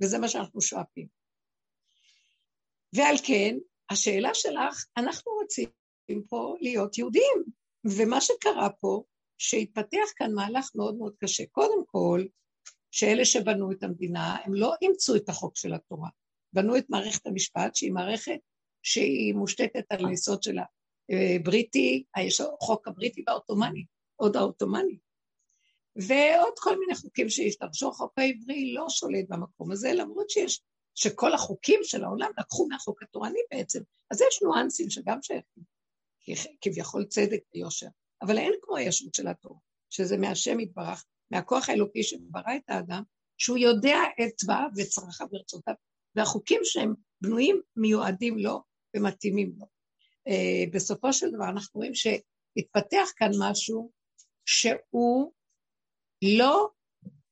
[0.03, 1.07] וזה מה שאנחנו שואפים.
[2.97, 3.57] ועל כן,
[3.91, 5.69] השאלה שלך, אנחנו רוצים
[6.29, 7.43] פה להיות יהודים,
[7.85, 9.03] ומה שקרה פה,
[9.39, 11.45] שהתפתח כאן מהלך מאוד מאוד קשה.
[11.47, 12.25] קודם כל,
[12.91, 16.09] שאלה שבנו את המדינה, הם לא אימצו את החוק של התורה,
[16.53, 18.39] בנו את מערכת המשפט, שהיא מערכת
[18.83, 22.05] שהיא מושתתת על היסוד של הבריטי,
[22.61, 23.85] החוק הבריטי והעות'מאני,
[24.17, 24.99] עוד העות'מאני.
[25.97, 30.61] ועוד כל מיני חוקים שהשתמשו, החוק העברי לא שולט במקום הזה, למרות שיש,
[30.95, 35.65] שכל החוקים של העולם לקחו מהחוק התורני בעצם, אז יש ניואנסים שגם שייכים,
[36.61, 37.87] כביכול צדק ויושר,
[38.23, 39.59] אבל אין כמו הישות של התורה,
[39.91, 43.03] שזה מהשם יתברך, מהכוח האלוקי שברא את האדם,
[43.39, 45.75] שהוא יודע את צבאיו וצרכיו ורצותיו,
[46.15, 48.63] והחוקים שהם בנויים מיועדים לו
[48.97, 49.67] ומתאימים לו.
[50.29, 53.91] Uh, בסופו של דבר אנחנו רואים שהתפתח כאן משהו
[54.47, 55.33] שהוא
[56.25, 56.69] לא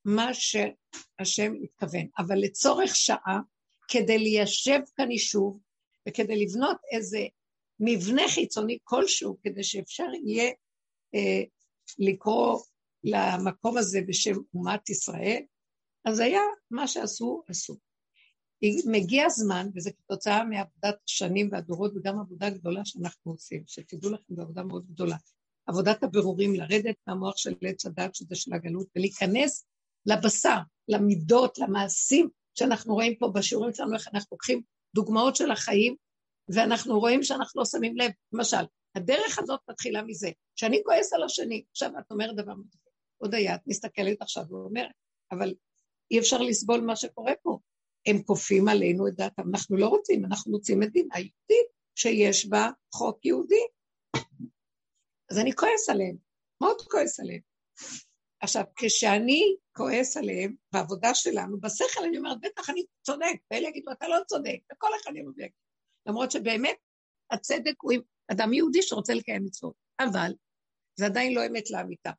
[0.05, 3.41] מה שהשם התכוון, אבל לצורך שעה,
[3.89, 5.61] כדי ליישב כאן יישוב
[6.09, 7.27] וכדי לבנות איזה
[7.81, 10.53] מבנה חיצוני כלשהו, כדי שאפשר יהיה
[11.15, 11.43] אה,
[11.99, 12.61] לקרוא
[13.05, 15.43] למקום הזה בשם אומת ישראל,
[16.05, 17.77] אז היה מה שעשו, עשו.
[18.87, 24.43] מגיע זמן, וזה כתוצאה מעבודת השנים והדורות וגם עבודה גדולה שאנחנו עושים, שתדעו לכם, זו
[24.43, 25.17] עבודה מאוד גדולה.
[25.67, 29.67] עבודת הבירורים, לרדת מהמוח של עץ הדת, שזה של הגלות, ולהיכנס
[30.07, 34.63] לבשר, למידות, למעשים שאנחנו רואים פה בשיעורים שלנו, איך אנחנו לוקחים
[34.95, 35.97] דוגמאות של החיים,
[36.49, 38.11] ואנחנו רואים שאנחנו לא שמים לב.
[38.33, 42.53] למשל, הדרך הזאת מתחילה מזה, שאני כועס על השני, עכשיו את אומרת דבר
[43.19, 44.91] עוד היה, את מסתכלת עכשיו ואומרת,
[45.33, 45.55] אבל
[46.11, 47.59] אי אפשר לסבול מה שקורה פה.
[48.07, 53.25] הם כופים עלינו את דעתם, אנחנו לא רוצים, אנחנו רוצים מדינה יהודית, שיש בה חוק
[53.25, 53.65] יהודי.
[55.31, 56.17] אז אני כועס עליהם,
[56.61, 57.41] מאוד כועס עליהם.
[58.41, 64.09] עכשיו, כשאני כועס עליהם בעבודה שלנו, בשכל אני אומרת, בטח אני צודק, ואלה יגידו, אתה
[64.09, 65.53] לא צודק, וכל אחד ויגיד.
[66.07, 66.77] למרות שבאמת
[67.31, 68.01] הצדק הוא עם
[68.33, 70.33] אדם יהודי שרוצה לקיים מצוות, אבל
[70.97, 72.11] זה עדיין לא אמת לאמיתה.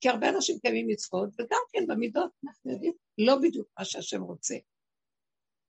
[0.00, 4.54] כי הרבה אנשים קיימים מצוות, וגם כן במידות, אנחנו יודעים, לא בדיוק מה שהשם רוצה.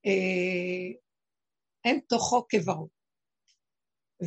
[0.05, 0.99] אה,
[1.85, 2.89] אין תוכו כברו.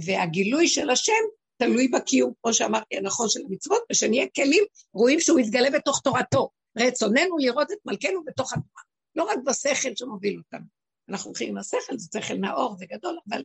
[0.07, 1.13] והגילוי של השם
[1.57, 6.51] תלוי בקיום, כמו שאמרתי, הנכון של המצוות, ושנהיה כלים רואים שהוא יתגלה בתוך תורתו.
[6.79, 8.83] רצוננו לראות את מלכנו בתוך התורה,
[9.17, 10.67] לא רק בשכל שמוביל אותנו.
[11.09, 13.43] אנחנו הולכים עם השכל, זה שכל נאור וגדול, אבל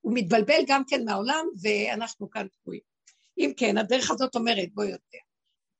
[0.00, 2.80] הוא מתבלבל גם כן מהעולם, ואנחנו כאן תקועים.
[3.38, 5.22] אם כן, הדרך הזאת אומרת, בוא יודע,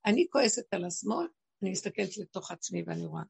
[0.07, 1.27] אני כועסת על השמאל,
[1.63, 3.23] אני מסתכלת לתוך עצמי ואני רואה,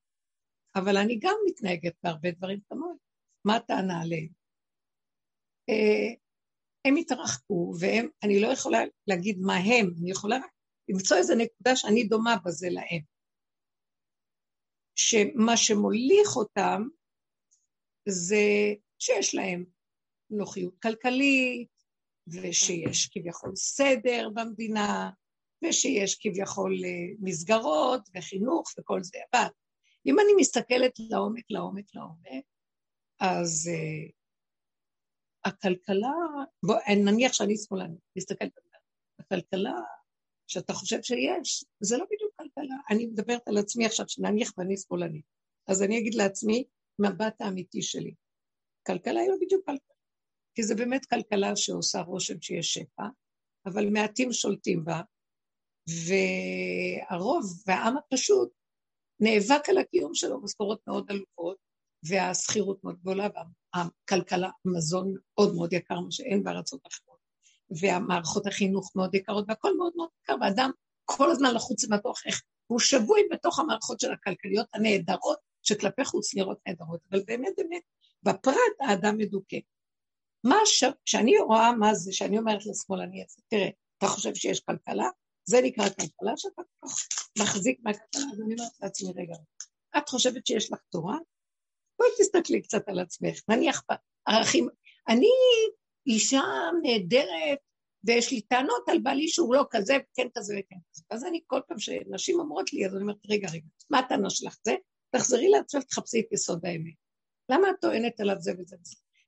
[0.74, 2.96] אבל אני גם מתנהגת בהרבה דברים כמוהם.
[3.44, 4.28] מה הטענה עליהם?
[5.68, 6.14] אה,
[6.84, 10.38] הם התרחקו, והם, אני לא יכולה להגיד מה הם, אני יכולה
[10.88, 13.00] למצוא איזו נקודה שאני דומה בזה להם.
[14.94, 16.82] שמה שמוליך אותם
[18.08, 19.64] זה שיש להם
[20.30, 21.68] נוחיות כלכלית,
[22.26, 25.10] ושיש כביכול סדר במדינה,
[25.64, 29.18] ושיש כביכול אה, מסגרות וחינוך וכל זה.
[29.32, 29.48] אבל
[30.06, 32.44] אם אני מסתכלת לעומק, לעומק, לעומק,
[33.20, 34.12] אז uh,
[35.44, 36.12] הכלכלה,
[36.66, 38.64] בוא, נניח שאני שמאלנית, מסתכלת על
[39.18, 39.74] הכלכלה
[40.46, 42.76] שאתה חושב שיש, זה לא בדיוק כלכלה.
[42.90, 45.24] אני מדברת על עצמי עכשיו, שנניח ואני שמאלנית.
[45.68, 46.64] אז אני אגיד לעצמי,
[46.98, 48.14] מבט האמיתי שלי.
[48.86, 49.96] כלכלה היא לא בדיוק כלכלה,
[50.54, 53.06] כי זה באמת כלכלה שעושה רושם שיש שפע,
[53.66, 55.00] אבל מעטים שולטים בה,
[55.88, 58.52] והרוב והעם הפשוט
[59.20, 61.56] נאבק על הקיום שלו, משכורות מאוד עלובות,
[62.08, 63.28] והשכירות מאוד גדולה,
[63.76, 67.18] והכלכלה, המזון מאוד מאוד יקר, מה שאין בארצות אחרות,
[67.80, 70.70] והמערכות החינוך מאוד יקרות, והכל מאוד מאוד יקר, ואדם
[71.04, 76.58] כל הזמן לחוץ ומתוח איך, הוא שבוי בתוך המערכות של הכלכליות הנהדרות, שכלפי חוץ נראות
[76.66, 77.82] נהדרות, אבל באמת באמת,
[78.22, 79.56] בפרט האדם מדוכא.
[80.44, 80.84] מה ש...
[81.04, 85.08] כשאני רואה מה זה, שאני אומרת לשמאלני הזה, תראה, אתה חושב שיש כלכלה?
[85.44, 86.62] זה נקרא כלכלה שאתה
[87.38, 89.34] מחזיק מהכלכלה, אז אני אומרת לעצמי, רגע,
[89.98, 91.18] את חושבת שיש לך תורה?
[92.02, 93.84] בואי תסתכלי קצת על עצמך, נניח
[94.26, 94.68] בערכים,
[95.08, 95.28] אני
[96.06, 96.42] אישה
[96.82, 97.58] נהדרת,
[98.04, 101.02] ויש לי טענות על בעלי שהוא לא כזה, וכן כזה וכן כזה.
[101.10, 104.56] אז אני כל פעם שנשים אומרות לי, אז אני אומרת, רגע, רגע, מה הטענה שלך?
[104.64, 104.74] זה?
[105.10, 106.94] תחזרי לעצמך, תחפשי את יסוד האמת.
[107.48, 108.76] למה את טוענת עליו זה וזה?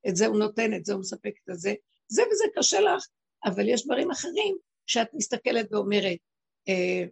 [0.08, 1.74] את זה הוא נותן, את זה הוא מספק את זה.
[2.08, 3.06] זה וזה קשה לך,
[3.44, 4.56] אבל יש דברים אחרים
[4.86, 6.18] שאת מסתכלת ואומרת,
[6.68, 7.04] אה,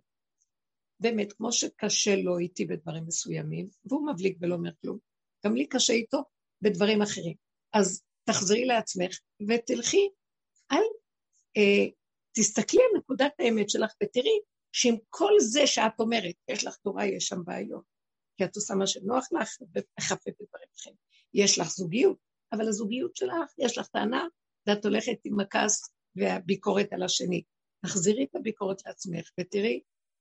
[1.00, 4.98] באמת, כמו שקשה לו איתי בדברים מסוימים, והוא מבליג ולא אומר כלום,
[5.46, 6.22] גם לי קשה איתו
[6.62, 7.34] בדברים אחרים.
[7.72, 10.08] אז תחזרי לעצמך ותלכי,
[10.72, 10.82] אל
[11.56, 11.86] אה,
[12.32, 14.40] תסתכלי על נקודת האמת שלך ותראי
[14.72, 17.84] שעם כל זה שאת אומרת, יש לך תורה, יש שם בעיות,
[18.36, 20.96] כי את עושה מה שנוח לך ומחפפת דברים אחרים.
[21.34, 22.16] יש לך זוגיות,
[22.52, 24.26] אבל הזוגיות שלך, יש לך טענה,
[24.66, 27.42] ואת הולכת עם הכעס והביקורת על השני.
[27.84, 29.80] תחזירי את הביקורת לעצמך ותראי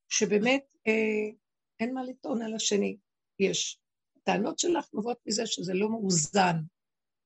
[0.10, 1.34] שבאמת אה,
[1.80, 2.98] אין מה לטעון על השני.
[3.40, 3.80] יש.
[4.22, 6.56] הטענות שלך נובעות מזה שזה לא מאוזן,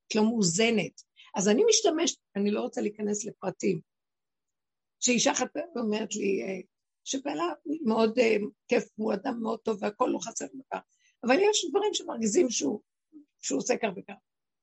[0.08, 1.02] את לא מאוזנת.
[1.36, 3.82] אז אני משתמשת, אני לא רוצה להיכנס לפרטים,
[5.00, 6.60] שאישה אחת אומרת לי, אה,
[7.04, 7.44] שבעלה
[7.86, 8.36] מאוד אה,
[8.68, 10.80] כיף, הוא אדם מאוד טוב והכל לא חסר דבר,
[11.24, 12.82] אבל יש דברים שמרגיזים שהוא,
[13.42, 14.14] שהוא עושה כך וכך.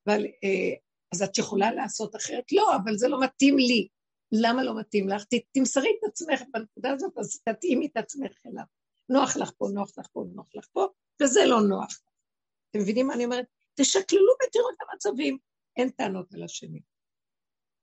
[0.07, 0.75] אבל, אה,
[1.13, 2.53] אז את יכולה לעשות אחרת?
[2.53, 3.89] לא, אבל זה לא מתאים לי.
[4.33, 5.25] למה לא מתאים לך?
[5.53, 8.65] תמסרי את עצמך בנקודה הזאת, אז תתאימי את עצמך אליו.
[9.09, 10.87] נוח לך פה, נוח לך פה, נוח לך פה,
[11.23, 12.01] וזה לא נוח.
[12.73, 13.45] אתם מבינים מה אני אומרת?
[13.75, 15.39] תשקללו ותראו את המצבים,
[15.77, 16.81] אין טענות על השני.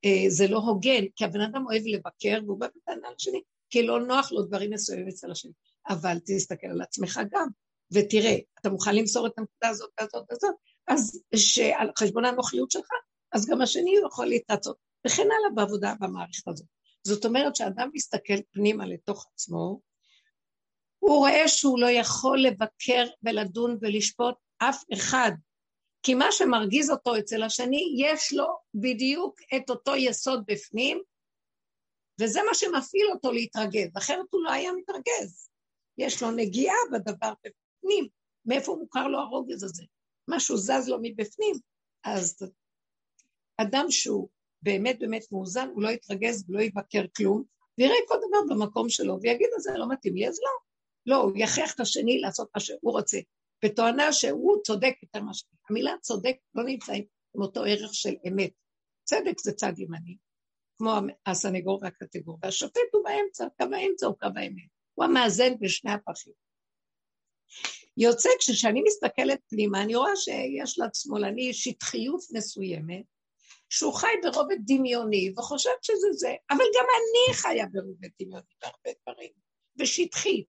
[0.05, 3.83] אה, זה לא הוגן, כי הבן אדם אוהב לבקר והוא בא בטענה על השני, כי
[3.83, 5.51] לא נוח לו דברים מסוימים אצל השני.
[5.89, 7.47] אבל תסתכל על עצמך גם,
[7.93, 10.55] ותראה, אתה מוכן למסור את הנקודה הזאת והזאת והזאת,
[10.87, 12.89] אז שעל חשבון הנוחיות שלך,
[13.31, 16.67] אז גם השני יכול להתרצות, וכן הלאה בעבודה במערכת הזאת.
[17.03, 19.81] זאת אומרת שאדם מסתכל פנימה לתוך עצמו,
[20.99, 25.31] הוא רואה שהוא לא יכול לבקר ולדון ולשפוט אף אחד,
[26.03, 31.01] כי מה שמרגיז אותו אצל השני, יש לו בדיוק את אותו יסוד בפנים,
[32.21, 35.49] וזה מה שמפעיל אותו להתרגז, אחרת הוא לא היה מתרגז.
[35.97, 38.07] יש לו נגיעה בדבר בפנים,
[38.45, 39.83] מאיפה מוכר לו הרוגז הזה?
[40.29, 41.55] משהו זז לו מבפנים,
[42.03, 42.37] אז
[43.57, 44.29] אדם שהוא
[44.61, 47.43] באמת באמת מאוזן, הוא לא יתרגז ולא יבקר כלום,
[47.77, 50.51] ויראה כל דבר במקום שלו, ויגיד זה לא מתאים לי, אז לא.
[51.05, 53.17] לא, הוא יכריח את השני לעשות מה שהוא רוצה,
[53.65, 55.43] בתואנה שהוא צודק יותר ממה ש...
[55.69, 58.51] המילה צודק לא נמצא עם אותו ערך של אמת.
[59.03, 60.17] צדק זה צד ימני,
[60.77, 60.91] כמו
[61.25, 64.69] הסנגור והקטגור, והשופט הוא באמצע, קו האמצע הוא קו האמת.
[64.93, 66.33] הוא המאזן בשני הפכים.
[67.97, 73.05] יוצא כשאני מסתכלת פנימה, אני רואה שיש לשמאלני שטחיות מסוימת,
[73.69, 79.31] שהוא חי ברובד דמיוני וחושב שזה זה, אבל גם אני חיה ברובד דמיוני בהרבה דברים,
[79.79, 80.47] ושטחית.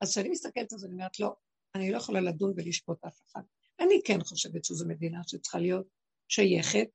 [0.00, 1.34] אז כשאני מסתכלת על זה, אני אומרת, לא,
[1.76, 3.40] אני לא יכולה לדון ולשפוט אף אחד.
[3.80, 5.86] אני כן חושבת שזו מדינה שצריכה להיות
[6.28, 6.88] שייכת,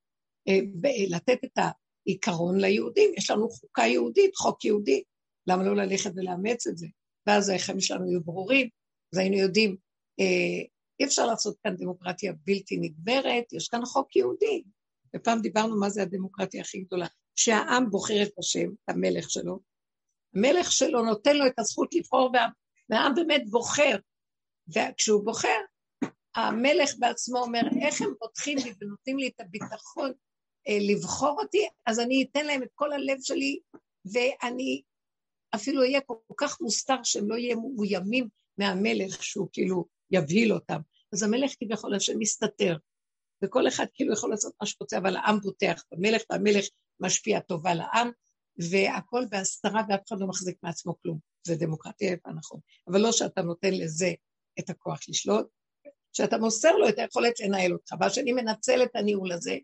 [0.48, 0.60] אה,
[1.10, 1.60] לתת את
[2.06, 3.12] העיקרון ליהודים.
[3.18, 5.04] יש לנו חוקה יהודית, חוק יהודי,
[5.48, 6.88] למה לא ללכת ולאמץ את זה?
[7.28, 8.70] ואז החיים שלנו יהיו ברורים,
[9.14, 9.76] אז היינו יודעים,
[10.20, 10.66] אה,
[11.00, 14.64] אי אפשר לעשות כאן דמוקרטיה בלתי נגמרת, יש כאן חוק יהודי.
[15.16, 19.60] ופעם דיברנו מה זה הדמוקרטיה הכי גדולה, שהעם בוחר את השם, את המלך שלו,
[20.36, 22.48] המלך שלו נותן לו את הזכות לבחור, וה,
[22.90, 23.98] והעם באמת בוחר.
[24.76, 25.60] וכשהוא בוחר,
[26.36, 30.12] המלך בעצמו אומר, איך הם פותחים לי ונותנים לי את הביטחון
[30.68, 33.60] אה, לבחור אותי, אז אני אתן להם את כל הלב שלי,
[34.06, 34.82] ואני
[35.56, 40.80] אפילו אהיה כל כך מוסתר שהם לא יהיו מאוימים מהמלך, שהוא כאילו יבהיל אותם.
[41.14, 42.78] אז המלך כביכול השם מסתתר,
[43.44, 46.66] וכל אחד כאילו יכול לעשות מה שרוצה, אבל העם בוטח במלך, והמלך
[47.00, 48.12] משפיע טובה לעם,
[48.72, 51.20] והכל בהסתרה ואף אחד לא מחזיק מעצמו כלום.
[51.48, 52.60] זה דמוקרטיה נכון.
[52.88, 54.14] אבל לא שאתה נותן לזה
[54.62, 55.48] את הכוח לשלוט,
[56.14, 59.58] שאתה מוסר לו את היכולת לנהל אותך, והשני מנצל את הניהול הזה,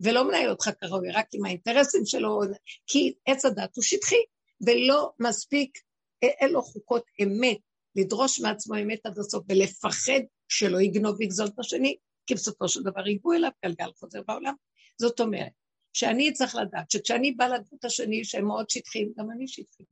[0.00, 2.40] ולא מנהל אותך כראוי, רק עם האינטרסים שלו,
[2.86, 4.22] כי עץ הדת הוא שטחי,
[4.66, 5.78] ולא מספיק,
[6.22, 7.58] אין לו חוקות אמת,
[7.96, 13.08] לדרוש מעצמו אמת עד הסוף ולפחד שלא יגנוב ויגזול את השני, כי בסופו של דבר
[13.08, 14.54] ייגעו אליו גלגל חוזר בעולם.
[15.00, 15.52] זאת אומרת,
[15.92, 19.82] שאני צריך לדעת שכשאני באה לדמות השני שהם מאוד שטחיים, גם אני שטחי.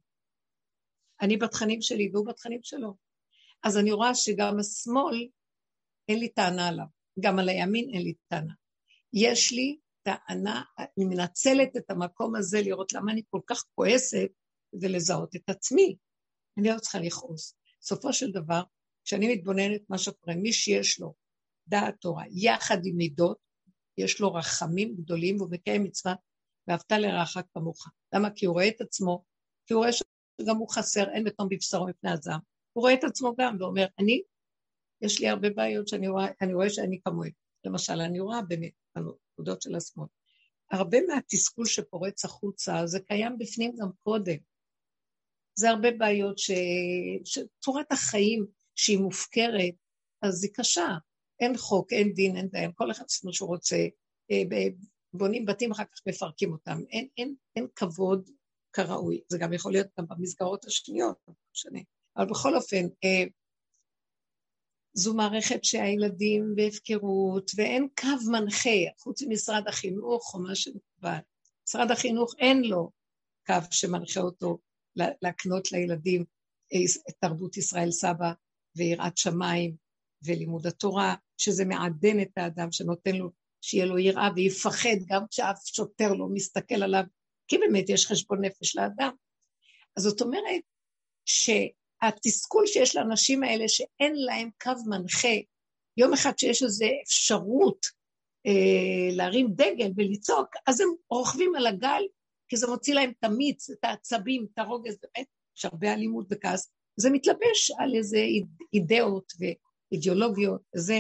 [1.21, 3.08] אני בתכנים שלי והוא בתכנים שלו.
[3.65, 5.29] אז אני רואה שגם השמאל,
[6.09, 6.87] אין לי טענה עליו,
[7.21, 8.55] גם על הימין אין לי טענה.
[9.13, 14.29] יש לי טענה, אני מנצלת את המקום הזה לראות למה אני כל כך כועסת
[14.83, 15.97] ולזהות את עצמי.
[16.59, 17.55] אני לא צריכה לכעוס.
[17.81, 18.63] בסופו של דבר,
[19.05, 21.15] כשאני מתבוננת מה שקורה, מי שיש לו
[21.69, 23.39] דעת תורה יחד עם מידות,
[23.99, 26.15] יש לו רחמים גדולים והוא מקיים מצווה,
[26.69, 27.87] ואהבת לרעך כמוך.
[28.15, 28.29] למה?
[28.31, 29.25] כי הוא רואה את עצמו,
[29.67, 32.41] כי הוא רואה שגם הוא חסר, אין בתום בבשרו מפני הזעם.
[32.79, 34.23] הוא רואה את עצמו גם ואומר, אני,
[35.03, 37.31] יש לי הרבה בעיות שאני רואה, אני רואה שאני כמוהם.
[37.65, 40.07] למשל, אני רואה באמת, בנקודות של השמאל.
[40.71, 44.37] הרבה מהתסכול שפורץ החוצה, זה קיים בפנים גם קודם.
[45.55, 46.51] זה הרבה בעיות ש...
[47.25, 49.75] שצורת החיים שהיא מופקרת,
[50.23, 50.89] אז היא קשה.
[51.41, 53.77] אין חוק, אין דין, אין דיין, כל אחד עושה מה שהוא רוצה,
[54.31, 54.43] אה,
[55.13, 56.79] בונים בתים, אחר כך מפרקים אותם.
[56.91, 58.31] אין, אין, אין כבוד
[58.73, 59.21] כראוי.
[59.29, 61.81] זה גם יכול להיות גם במסגרות השניות, לא משנה.
[62.19, 63.25] אבל בכל אופן, אה,
[64.93, 71.19] זו מערכת שהילדים בהפקרות, ואין קו מנחה, חוץ ממשרד החינוך או מה שמקובל.
[71.69, 72.91] משרד החינוך אין לו
[73.47, 74.59] קו שמנחה אותו
[74.97, 76.25] להקנות לילדים
[77.09, 78.33] את תרבות ישראל סבא
[78.77, 79.77] ויראת שמיים
[80.23, 86.13] ולימוד התורה, שזה מעדן את האדם, שנותן לו, שיהיה לו יראה ויפחד גם כשאף שוטר
[86.13, 87.05] לא מסתכל עליו,
[87.49, 89.13] כי באמת יש חשבון נפש לאדם.
[89.97, 90.63] אז זאת אומרת
[92.05, 95.37] שהתסכול שיש לאנשים האלה שאין להם קו מנחה,
[95.97, 97.87] יום אחד שיש איזו אפשרות
[98.47, 102.03] אה, להרים דגל ולצעוק, אז הם רוכבים על הגל
[102.49, 106.71] כי זה מוציא להם את המיץ, את העצבים, את הרוגז, באמת, יש הרבה אלימות וכעס.
[106.97, 108.19] זה מתלבש על איזה
[108.75, 110.99] אידאות ואידיאולוגיות וזה.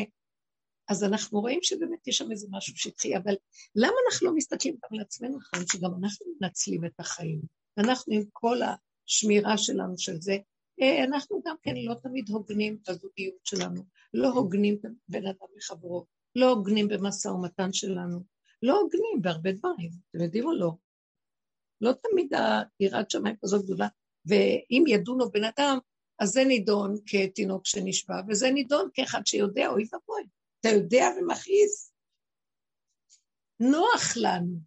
[0.88, 3.34] אז אנחנו רואים שבאמת יש שם איזה משהו שטחי, אבל
[3.74, 7.40] למה אנחנו לא מסתכלים גם על עצמנו כאן, שגם אנחנו מנצלים את החיים?
[7.78, 10.37] אנחנו עם כל השמירה שלנו של זה,
[11.04, 13.82] אנחנו גם כן לא תמיד הוגנים בזוגיות שלנו,
[14.14, 18.20] לא הוגנים בין אדם לחברו, לא הוגנים במשא ומתן שלנו,
[18.62, 20.72] לא הוגנים בהרבה דברים, אתם יודעים או לא?
[21.80, 22.32] לא תמיד
[22.78, 23.88] היראת שמיים כזאת גדולה,
[24.26, 25.78] ואם ידונו בן אדם,
[26.18, 30.22] אז זה נידון כתינוק שנשבע, וזה נידון כאחד שיודע, אוי ואבוי,
[30.60, 31.92] אתה יודע ומכעיס.
[33.60, 34.58] נוח לנו.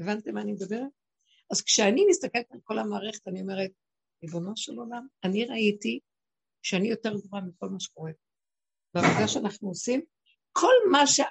[0.00, 0.90] הבנתם מה אני מדברת?
[1.50, 3.70] אז כשאני מסתכלת על כל המערכת, אני אומרת,
[4.22, 6.00] ריבונו של עולם, אני ראיתי
[6.62, 8.12] שאני יותר גבוהה מכל מה שקורה.
[8.94, 10.00] בעבודה שאנחנו עושים,
[10.52, 11.24] כל מה שה...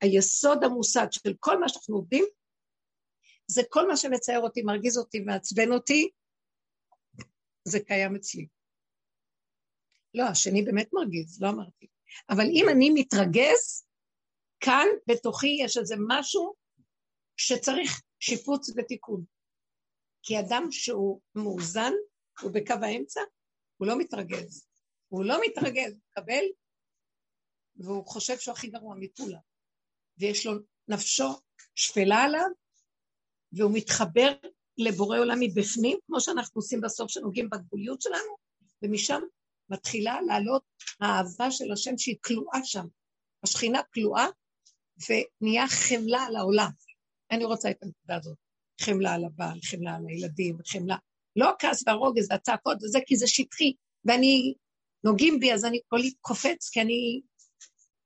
[0.00, 2.24] היסוד המוסד של כל מה שאנחנו עובדים,
[3.46, 6.10] זה כל מה שמצייר אותי, מרגיז אותי, מעצבן אותי,
[7.64, 8.46] זה קיים אצלי.
[10.14, 11.86] לא, השני באמת מרגיז, לא אמרתי.
[12.30, 13.86] אבל אם אני מתרגז,
[14.60, 16.54] כאן בתוכי יש איזה משהו
[17.36, 19.24] שצריך שיפוץ ותיקון.
[20.26, 21.92] כי אדם שהוא מאוזן,
[22.40, 23.20] הוא בקו האמצע,
[23.76, 24.66] הוא לא מתרגז.
[25.08, 26.44] הוא לא מתרגז, הוא מקבל,
[27.76, 29.38] והוא חושב שהוא הכי גרוע מכולם.
[30.18, 30.52] ויש לו
[30.88, 31.28] נפשו
[31.74, 32.48] שפלה עליו,
[33.52, 34.32] והוא מתחבר
[34.78, 38.36] לבורא עולם מבפנים, כמו שאנחנו עושים בסוף שנוגעים בגבוליות שלנו,
[38.82, 39.20] ומשם
[39.68, 40.62] מתחילה לעלות
[41.00, 42.86] האהבה של השם שהיא כלואה שם.
[43.42, 44.26] השכינה כלואה,
[45.08, 46.70] ונהיה חמלה על העולם.
[47.30, 48.45] אני רוצה את הנקודה הזאת.
[48.80, 50.96] חמלה על הבעל, חמלה על הילדים, חמלה.
[51.36, 53.72] לא הכעס והרוגז והצעקות וזה, כי זה שטחי,
[54.04, 54.54] ואני,
[55.04, 57.20] נוגעים בי, אז אני כולי קופץ, כי אני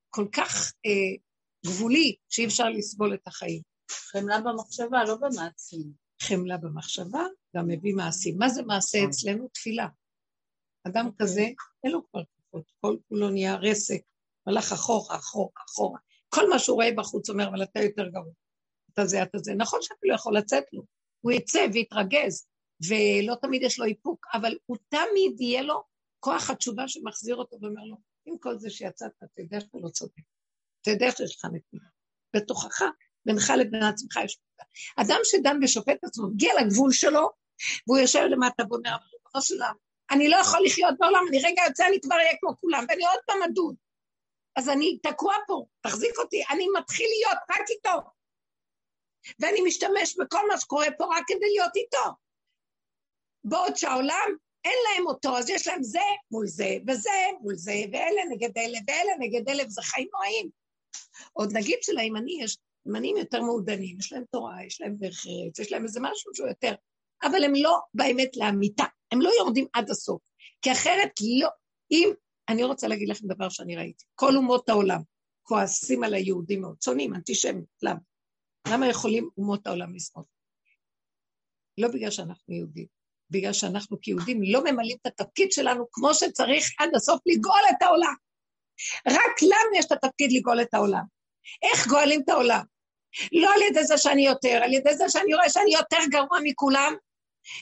[0.09, 1.17] כל כך אה,
[1.65, 3.61] גבולי, שאי אפשר לסבול את החיים.
[3.91, 5.91] חמלה במחשבה, לא במעשים.
[6.21, 7.23] חמלה במחשבה,
[7.55, 8.37] גם מביא מעשים.
[8.37, 9.09] מה זה מעשה נכון.
[9.09, 9.47] אצלנו?
[9.47, 9.87] תפילה.
[10.87, 11.25] אדם אוקיי.
[11.25, 11.47] כזה,
[11.83, 14.01] אין לו כבר כוחות, כל כולו נהיה רסק,
[14.47, 15.99] הלך אחורה, אחורה, אחורה.
[16.29, 18.33] כל מה שהוא רואה בחוץ אומר, אבל אתה יותר גרוע.
[18.93, 19.53] אתה זה, אתה זה.
[19.53, 20.83] נכון שאתה לא יכול לצאת לו.
[21.21, 22.47] הוא יצא ויתרגז,
[22.89, 25.83] ולא תמיד יש לו איפוק, אבל הוא תמיד יהיה לו
[26.19, 30.21] כוח התשובה שמחזיר אותו ואומר לו, עם כל זה שיצאת, אתה יודע שאתה לא צודק.
[30.81, 31.85] אתה יודע שיש לך נקודה.
[32.35, 32.81] בתוכך,
[33.25, 34.69] בינך לבין עצמך יש נקודה.
[34.97, 37.29] אדם שדן ושופט את עצמו, מגיע לגבול שלו,
[37.87, 39.73] והוא יושב למטה ואומר, ריבונו של עולם,
[40.11, 43.19] אני לא יכול לחיות בעולם, אני רגע יוצא, אני כבר אהיה כמו כולם, ואני עוד
[43.25, 43.75] פעם אדון.
[44.55, 48.09] אז אני תקוע פה, תחזיק אותי, אני מתחיל להיות רק איתו.
[49.39, 52.11] ואני משתמש בכל מה שקורה פה רק כדי להיות איתו.
[53.43, 55.99] בעוד שהעולם אין להם אותו, אז יש להם זה
[56.31, 57.09] מול זה, וזה
[57.41, 60.49] מול זה, ואלה נגד אלה, ואלה נגד אלה, וזה חיים נועים.
[61.33, 65.83] עוד נגיד שלימני יש ימנים יותר מעודנים, יש להם תורה, יש להם ארץ, יש להם
[65.83, 66.73] איזה משהו שהוא יותר,
[67.23, 70.21] אבל הם לא באמת לאמיתה, הם לא יורדים עד הסוף,
[70.61, 71.49] כי אחרת לא,
[71.91, 72.13] אם,
[72.49, 75.01] אני רוצה להגיד לכם דבר שאני ראיתי, כל אומות העולם
[75.43, 77.99] כועסים על היהודים מאוד, שונאים, אנטישמים, למה?
[78.67, 80.25] למה יכולים אומות העולם לשרוף?
[81.77, 82.85] לא בגלל שאנחנו יהודים,
[83.29, 88.13] בגלל שאנחנו כיהודים לא ממלאים את התפקיד שלנו כמו שצריך עד הסוף לגאול את העולם.
[89.07, 91.03] רק לנו יש את התפקיד לגאול את העולם.
[91.63, 92.63] איך גואלים את העולם?
[93.31, 96.93] לא על ידי זה שאני יותר, על ידי זה שאני רואה שאני יותר גרוע מכולם,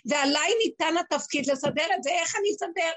[0.05, 2.91] ועליי ניתן התפקיד לסדר את זה, איך אני אסדר?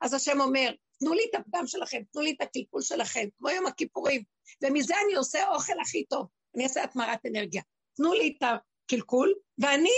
[0.00, 3.66] אז השם אומר, תנו לי את הפגם שלכם, תנו לי את הקלקול שלכם, כמו יום
[3.66, 4.22] הכיפורים,
[4.62, 7.62] ומזה אני עושה אוכל הכי טוב, אני אעשה התמרת אנרגיה.
[7.96, 9.90] תנו לי את הקלקול, ואני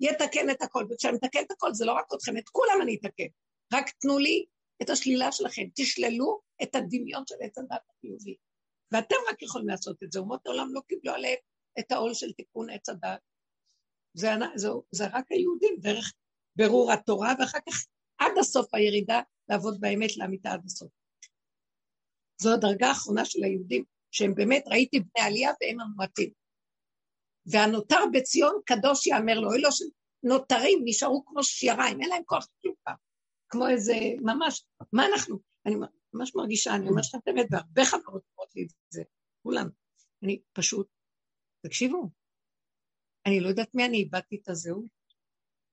[0.00, 3.26] יתקן את הכל, וכשאני מתקן את הכל זה לא רק אתכם, את כולם אני אתקן.
[3.72, 4.44] רק תנו לי
[4.82, 8.36] את השלילה שלכם, תשללו את הדמיון של עץ הדת החיובי.
[8.92, 11.38] ואתם רק יכולים לעשות את זה, אומות העולם לא קיבלו עליהם
[11.78, 13.20] את העול של תיקון עץ הדת.
[14.14, 16.12] זה, זה, זה רק היהודים, דרך
[16.56, 17.86] ברור התורה, ואחר כך
[18.18, 20.88] עד הסוף הירידה לעבוד באמת לאמיתה עד הסוף.
[22.42, 26.30] זו הדרגה האחרונה של היהודים, שהם באמת, ראיתי בני עלייה והם המועטים.
[27.46, 32.96] והנותר בציון קדוש יאמר לו, אלו שנותרים נשארו כמו שיריים, אין להם כוח כלום פעם.
[33.48, 35.74] כמו איזה, ממש, מה אנחנו, אני
[36.14, 39.02] ממש מרגישה, אני אומרת לכם את האמת, והרבה חברות אומרות לי את זה,
[39.42, 39.68] כולם.
[40.22, 40.88] אני פשוט,
[41.66, 42.10] תקשיבו,
[43.26, 45.00] אני לא יודעת מי אני, איבדתי את הזהות.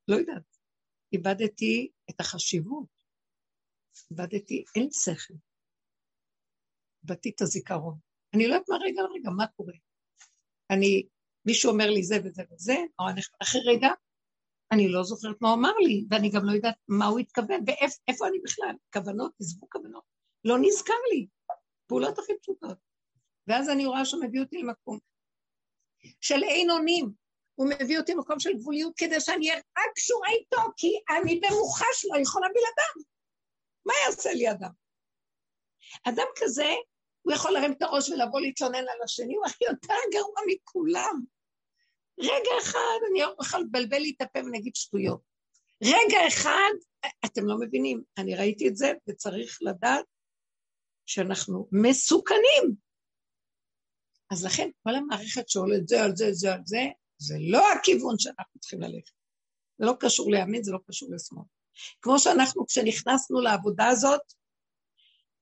[0.07, 0.57] לא יודעת.
[1.13, 2.87] איבדתי את החשיבות.
[4.11, 5.33] איבדתי, אין שכל.
[7.03, 8.06] איבדתי את הזיכרון.
[8.33, 9.73] אני לא יודעת מה רגע לרגע, מה קורה.
[10.69, 11.07] אני
[11.45, 13.05] מישהו אומר לי זה וזה וזה, או
[13.41, 13.89] אחרי רגע,
[14.71, 18.27] אני לא זוכרת מה הוא אמר לי, ואני גם לא יודעת מה הוא התכוון, ואיפה
[18.27, 20.03] אני בכלל, כוונות, עזבו כוונות,
[20.45, 21.27] לא נזכר לי,
[21.87, 22.77] פעולות הכי פשוטות.
[23.47, 24.99] ואז אני רואה שהוא מביא אותי למקום
[26.21, 27.11] של אין אונים,
[27.55, 32.05] הוא מביא אותי למקום של גבוליות כדי שאני אהיה רק קשורה איתו, כי אני במוחש
[32.11, 33.07] לא יכולה בלעדיו.
[33.85, 34.71] מה יעשה לי אדם?
[36.03, 36.73] אדם כזה,
[37.27, 41.23] הוא יכול להרים את הראש ולבוא להתלונן על השני, הוא הכי יותר גרוע מכולם.
[42.19, 45.21] רגע אחד, אני לא יכול לבלבל לי את הפה ונגיד שטויות.
[45.83, 46.71] רגע אחד,
[47.25, 50.05] אתם לא מבינים, אני ראיתי את זה וצריך לדעת
[51.05, 52.75] שאנחנו מסוכנים.
[54.31, 56.81] אז לכן כל המערכת שעולת זה על זה, זה על זה,
[57.17, 59.13] זה לא הכיוון שאנחנו צריכים ללכת.
[59.77, 61.43] זה לא קשור לימין, זה לא קשור לשמאל.
[62.01, 64.21] כמו שאנחנו, כשנכנסנו לעבודה הזאת,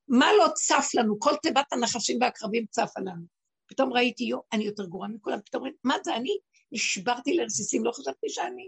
[0.08, 1.20] מה לא צף לנו?
[1.20, 3.26] כל תיבת הנחשים והקרבים צפה לנו.
[3.68, 6.38] פתאום ראיתי, יו, אני יותר גרועה מכולם, פתאום ראיתי, מה זה אני?
[6.72, 8.68] נשברתי לרסיסים, לא חשבתי שאני.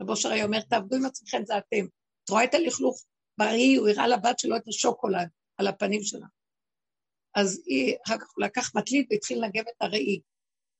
[0.00, 1.86] רבו שרי אומר, תעבדו עם עצמכם, זה אתם.
[2.24, 3.04] את רואה את הלכלוך
[3.38, 6.26] בריא, הוא הראה לבת שלו את השוקולד על הפנים שלה.
[7.34, 10.20] אז היא, אחר כך הוא לקח מטלית והתחיל לנגב את הראי.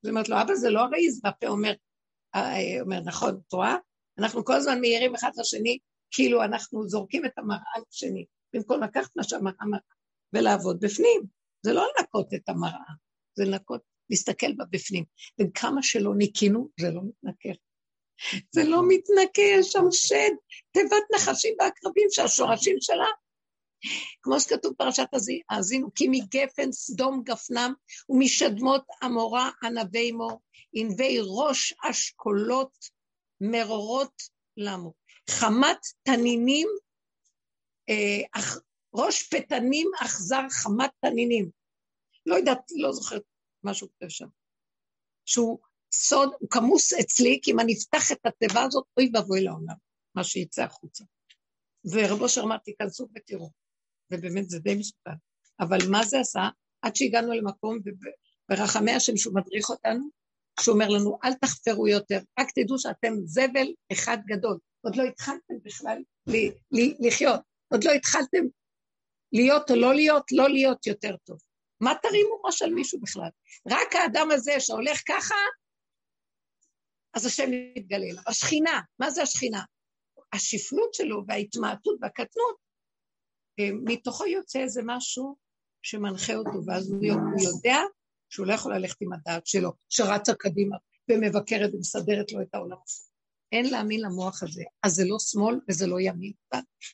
[0.03, 1.72] היא אומרת לו, אבא, זה לא הראי, זה בפה אומר,
[2.35, 3.77] אה, אומר, נכון, את רואה?
[4.18, 5.79] אנחנו כל הזמן מעירים אחד לשני,
[6.11, 9.97] כאילו אנחנו זורקים את המראה לשני, במקום לקחת מה שהמראה מראה
[10.33, 11.22] ולעבוד בפנים.
[11.62, 12.93] זה לא לנקות את המראה,
[13.35, 15.05] זה לנקות להסתכל בה בפנים.
[15.41, 17.59] וכמה שלא ניקינו, זה לא מתנקה.
[18.55, 20.31] זה לא מתנקה, יש שם שד,
[20.72, 23.07] תיבת נחשים ועקרבים שהשורשים שלה
[24.22, 25.07] כמו שכתוב פרשת
[25.51, 27.72] האזינו, כי מגפן סדום גפנם
[28.09, 30.41] ומשדמות עמורה ענבי מו,
[30.72, 32.89] ענבי ראש אשכולות
[33.41, 34.22] מרורות
[34.57, 34.93] למו.
[35.31, 36.68] חמת תנינים,
[37.89, 38.41] אה,
[38.95, 41.51] ראש פתנים אכזר חמת תנינים.
[42.26, 43.22] לא יודעת, לא זוכרת
[43.62, 44.28] מה שהוא כותב שם.
[45.24, 45.59] שהוא
[45.93, 49.74] סוד, הוא כמוס אצלי, כי אם אני אפתח את התיבה הזאת, אוי ואבוי לעולם,
[50.14, 51.05] מה שיצא החוצה.
[51.84, 53.51] ורב אושר תיכנסו ותראו.
[54.12, 55.11] ובאמת זה די מסוכן.
[55.61, 56.49] אבל מה זה עשה?
[56.82, 57.78] עד שהגענו למקום,
[58.49, 60.09] ברחמי השם שהוא מדריך אותנו,
[60.61, 64.59] שהוא אומר לנו, אל תחפרו יותר, רק תדעו שאתם זבל אחד גדול.
[64.80, 66.03] עוד לא התחלתם בכלל
[67.01, 68.45] לחיות, עוד לא התחלתם
[69.33, 71.39] להיות או לא להיות, לא להיות יותר טוב.
[71.81, 73.29] מה תרימו ראש על מישהו בכלל?
[73.70, 75.35] רק האדם הזה שהולך ככה,
[77.14, 78.22] אז השם מתגלה אליו.
[78.26, 79.62] השכינה, מה זה השכינה?
[80.33, 82.57] השפלות שלו וההתמעטות והקטנות,
[83.61, 85.37] אה, מתוכו יוצא איזה משהו
[85.83, 87.05] שמנחה אותו, ואז הוא
[87.41, 87.76] יודע
[88.31, 90.76] שהוא לא יכול ללכת עם הדעת שלו, שרצה קדימה
[91.11, 92.76] ומבקרת ומסדרת לו את העולם.
[93.53, 94.62] אין להאמין למוח הזה.
[94.83, 96.33] אז זה לא שמאל וזה לא ימין.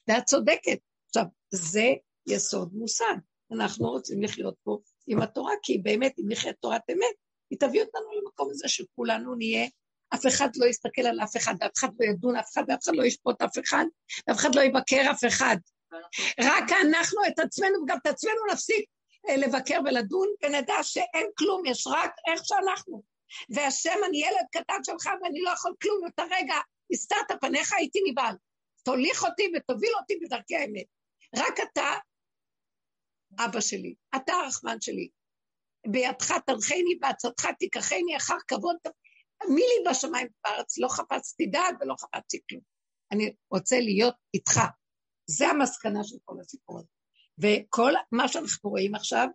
[0.08, 0.78] ואת צודקת.
[1.06, 1.94] עכשיו, זה
[2.26, 3.14] יסוד מושג.
[3.52, 7.14] אנחנו רוצים לחיות פה עם התורה, כי באמת, אם נחיה תורת אמת,
[7.50, 9.68] היא תביא אותנו למקום הזה שכולנו נהיה,
[10.14, 12.96] אף אחד לא יסתכל על אף אחד, אף אחד לא ידון אף אחד, אף אחד
[12.96, 13.84] לא ישפוט אף אחד,
[14.30, 15.56] אף אחד לא יבקר אף אחד.
[16.40, 18.84] רק אנחנו את עצמנו, וגם את עצמנו נפסיק
[19.28, 23.02] אה, לבקר ולדון, ונדע שאין כלום, יש רק איך שאנחנו.
[23.50, 26.54] והשם, אני ילד קטן שלך ואני לא יכול כלום יותר רגע,
[26.92, 28.34] הסתרת פניך, הייתי נבהל.
[28.82, 30.86] תוליך אותי ותוביל אותי בדרכי האמת.
[31.36, 31.90] רק אתה
[33.38, 35.08] אבא שלי, אתה הרחמן שלי.
[35.86, 38.76] בידך תנחני, בעצתך תיקחני, אחר כבוד,
[39.48, 40.78] מי לי בשמיים בארץ?
[40.78, 42.62] לא חפצתי דעת ולא חפצתי כלום.
[43.12, 44.60] אני רוצה להיות איתך.
[45.26, 46.88] זה המסקנה של כל הסיפור הזה.
[47.38, 49.28] וכל מה שאנחנו רואים עכשיו,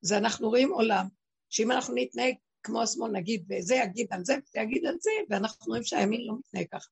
[0.00, 1.06] זה אנחנו רואים עולם,
[1.50, 5.66] שאם אנחנו נתנהג כמו השמאל, נגיד, וזה יגיד על זה, וזה יגיד על זה, ואנחנו
[5.66, 6.88] רואים שהימין לא מתנהג ככה.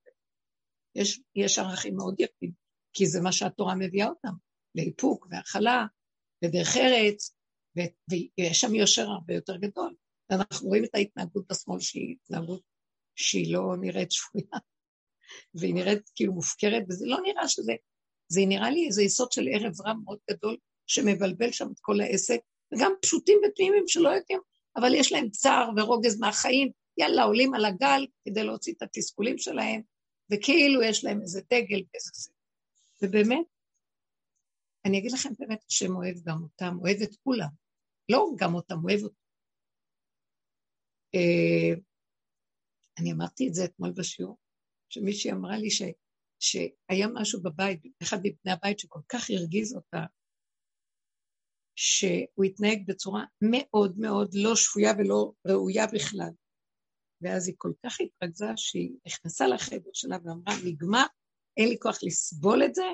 [0.95, 2.51] יש, יש ערכים מאוד יפים,
[2.93, 4.33] כי זה מה שהתורה מביאה אותם,
[4.75, 5.87] לאיפוק והכלה,
[6.45, 7.35] ודרך ארץ,
[7.77, 9.95] ויש שם יושר הרבה יותר גדול.
[10.31, 12.63] ואנחנו רואים את ההתנהגות בשמאל שהיא התנהגות
[13.15, 14.59] שהיא לא נראית שפויה,
[15.55, 17.73] והיא נראית כאילו מופקרת, וזה לא נראה שזה,
[18.29, 22.39] זה נראה לי איזה יסוד של ערב רע מאוד גדול, שמבלבל שם את כל העסק,
[22.75, 24.41] וגם פשוטים ותמימים שלא יודעים,
[24.77, 29.83] אבל יש להם צער ורוגז מהחיים, יאללה, עולים על הגל כדי להוציא את התסכולים שלהם,
[30.33, 32.31] וכאילו יש להם איזה דגל ואיזה זה.
[33.03, 33.47] ובאמת,
[34.85, 37.49] אני אגיד לכם באמת, השם אוהב גם אותם, אוהב את כולם.
[38.09, 39.25] לא גם אותם, אוהב אותם.
[41.15, 41.81] אה,
[42.99, 44.39] אני אמרתי את זה אתמול בשיעור,
[44.89, 45.83] שמישהי אמרה לי ש,
[46.41, 50.05] שהיה משהו בבית, אחד מבני הבית שכל כך הרגיז אותה,
[51.77, 56.31] שהוא התנהג בצורה מאוד מאוד לא שפויה ולא ראויה בכלל.
[57.21, 61.07] ואז היא כל כך התרכזה שהיא נכנסה לחדר שלה ואמרה, נגמר,
[61.57, 62.85] אין לי כוח לסבול את זה,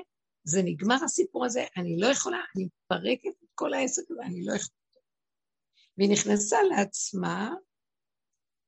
[0.43, 4.53] זה נגמר הסיפור הזה, אני לא יכולה, אני מפרקת את כל העסק הזה, אני לא
[4.53, 4.81] יכולה.
[5.97, 7.53] והיא נכנסה לעצמה,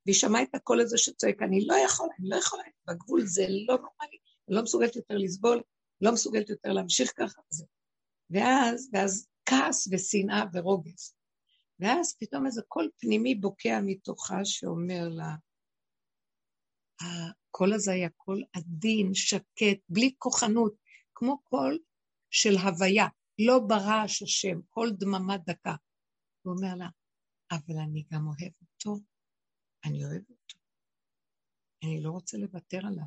[0.06, 3.76] והיא שמעה את הקול הזה שצועק, אני לא יכולה, אני לא יכולה, בגבול זה לא
[3.76, 4.18] נורמלי,
[4.48, 5.62] אני לא מסוגלת יותר לסבול,
[6.02, 7.66] לא מסוגלת יותר להמשיך ככה וזה.
[8.30, 11.14] ואז, ואז כעס ושנאה ורוגז.
[11.80, 15.36] ואז פתאום איזה קול פנימי בוקע מתוכה שאומר לה,
[17.02, 20.83] הקול הזה היה קול עדין, שקט, בלי כוחנות,
[21.16, 21.80] כמו קול
[22.30, 23.08] של הוויה,
[23.40, 25.76] לא ברעש השם, קול דממה דקה.
[26.42, 26.90] הוא אומר לה,
[27.52, 29.04] אבל אני גם אוהב אותו,
[29.86, 30.58] אני אוהב אותו.
[31.84, 33.06] אני לא רוצה לוותר עליו.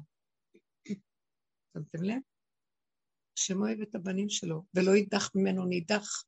[1.73, 2.21] שמתם לב?
[3.39, 6.25] השם אוהב את הבנים שלו, ולא יידח ממנו נידח.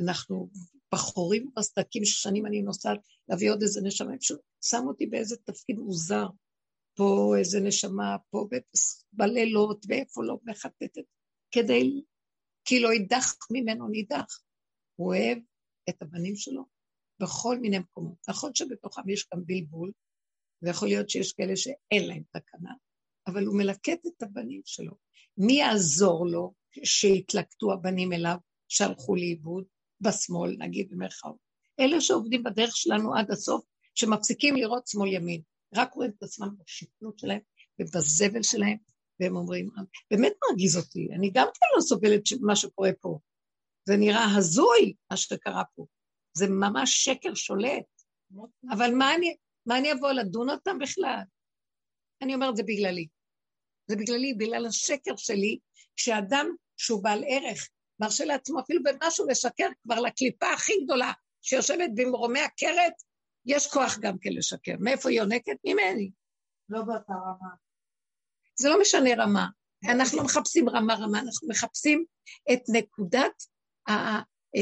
[0.00, 0.50] אנחנו
[0.94, 2.98] בחורים בסדקים ששנים אני נוסעת
[3.28, 4.12] להביא עוד איזה נשמה,
[4.60, 6.26] שם אותי באיזה תפקיד מוזר.
[6.94, 8.48] פה איזה נשמה, פה
[9.12, 11.04] בלילות, ואיפה לא מחטטת,
[11.50, 12.02] כדי,
[12.64, 14.40] כי לא יידח ממנו נידח.
[14.96, 15.38] הוא אוהב
[15.88, 16.64] את הבנים שלו
[17.20, 18.16] בכל מיני מקומות.
[18.28, 19.92] נכון שבתוכם יש גם בלבול,
[20.62, 22.72] ויכול להיות שיש כאלה שאין להם תקנה,
[23.26, 24.92] אבל הוא מלקט את הבנים שלו.
[25.38, 28.36] מי יעזור לו שהתלקטו הבנים אליו,
[28.68, 29.64] שהלכו לאיבוד,
[30.00, 31.36] בשמאל, נגיד במרכאות?
[31.80, 33.64] אלה שעובדים בדרך שלנו עד הסוף,
[33.94, 35.42] שמפסיקים לראות שמאל ימין.
[35.74, 37.40] רק רואים את עצמם בשפלות שלהם
[37.80, 38.76] ובזבל שלהם,
[39.20, 39.68] והם אומרים,
[40.10, 43.18] באמת מרגיז אותי, אני גם כן לא סובלת מה שקורה פה.
[43.88, 45.86] זה נראה הזוי, מה שקרה פה.
[46.36, 47.84] זה ממש שקר שולט.
[48.70, 51.20] אבל מה אני, מה אני אבוא לדון אותם בכלל?
[52.22, 53.08] אני אומרת, זה בגללי.
[53.86, 55.58] זה בגללי, בגלל השקר שלי,
[55.96, 56.46] כשאדם
[56.76, 57.68] שהוא בעל ערך,
[58.00, 61.12] מרשה לעצמו אפילו במשהו לשקר כבר לקליפה הכי גדולה
[61.42, 62.92] שיושבת במרומי הכרת,
[63.46, 64.74] יש כוח גם כן לשקר.
[64.80, 65.56] מאיפה היא יונקת?
[65.64, 66.10] ממני.
[66.68, 67.54] לא באותה רמה.
[68.54, 69.46] זה לא משנה רמה.
[69.92, 72.04] אנחנו לא מחפשים רמה-רמה, אנחנו מחפשים
[72.52, 73.42] את נקודת,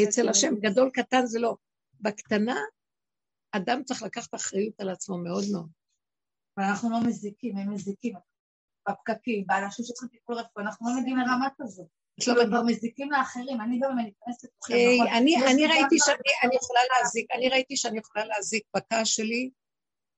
[0.04, 1.56] אצל השם גדול קטן זה לא.
[2.00, 2.56] בקטנה,
[3.52, 5.70] אדם צריך לקחת אחריות על עצמו מאוד מאוד.
[6.56, 8.14] ואנחנו לא מזיקים, הם מזיקים.
[8.88, 11.86] בפקקים, באנשים שצריכים טיפול רפואי, אנחנו לא מגיעים לרמה כזאת.
[12.26, 14.74] לא כבר מזיקים לאחרים, אני גם מתכנסת לתוככם.
[14.94, 15.06] נכון?
[15.48, 19.50] אני ראיתי שאני יכולה להזיק, אני ראיתי שאני יכולה להזיק בכעס שלי,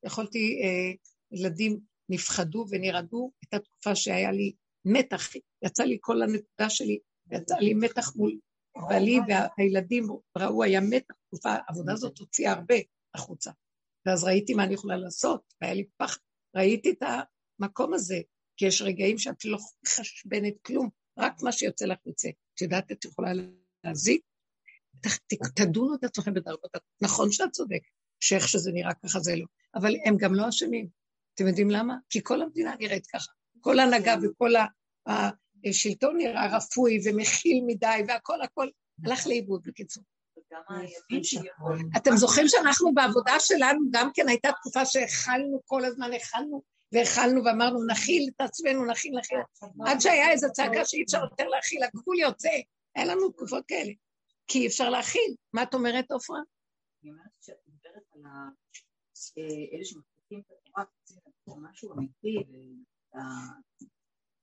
[0.06, 0.92] יכולתי, אה,
[1.32, 4.52] ילדים נפחדו ונרעדו, הייתה תקופה שהיה לי
[4.84, 5.28] מתח,
[5.64, 6.98] יצא לי כל הנקודה שלי,
[7.32, 8.38] יצא לי מתח מול
[8.88, 9.18] בעלי
[9.58, 10.06] והילדים
[10.38, 12.74] ראו, היה מתח, תקופה, העבודה הזאת הוציאה הרבה
[13.14, 13.50] החוצה.
[14.06, 16.20] ואז ראיתי מה אני יכולה לעשות, והיה לי פחד,
[16.56, 17.02] ראיתי את
[17.60, 18.20] המקום הזה,
[18.56, 20.88] כי יש רגעים שאת לא מחשבנת כלום,
[21.18, 22.28] רק מה שיוצא לך יוצא.
[22.54, 23.30] את יודעת, את יכולה
[23.84, 24.22] להזיק?
[25.54, 26.70] תדונו את עצמכם בדרגות.
[27.00, 27.80] נכון שאת צודק,
[28.20, 30.88] שאיך שזה נראה ככה זה לא, אבל הם גם לא אשמים.
[31.34, 31.96] אתם יודעים למה?
[32.10, 33.32] כי כל המדינה נראית ככה.
[33.60, 34.50] כל ההנהגה וכל
[35.66, 38.68] השלטון נראה רפוי ומכיל מדי והכל הכל
[39.04, 40.04] הלך לאיבוד בקיצור.
[41.96, 47.86] אתם זוכרים שאנחנו בעבודה שלנו גם כן הייתה תקופה שהכלנו כל הזמן, הכלנו והכלנו ואמרנו
[47.86, 49.38] נכיל את עצמנו, נכיל, נכיל,
[49.86, 52.48] עד שהיה איזו צעקה שאי אפשר יותר להכיל, הגבול יוצא,
[52.94, 53.92] היה לנו תקופות כאלה,
[54.46, 55.34] כי אי אפשר להכיל.
[55.52, 56.40] מה את אומרת, עופרה?
[57.02, 60.84] אני אומרת שאת מדברת על אה, אלה שמחזיקים את התורה,
[61.70, 62.36] משהו אמיתי,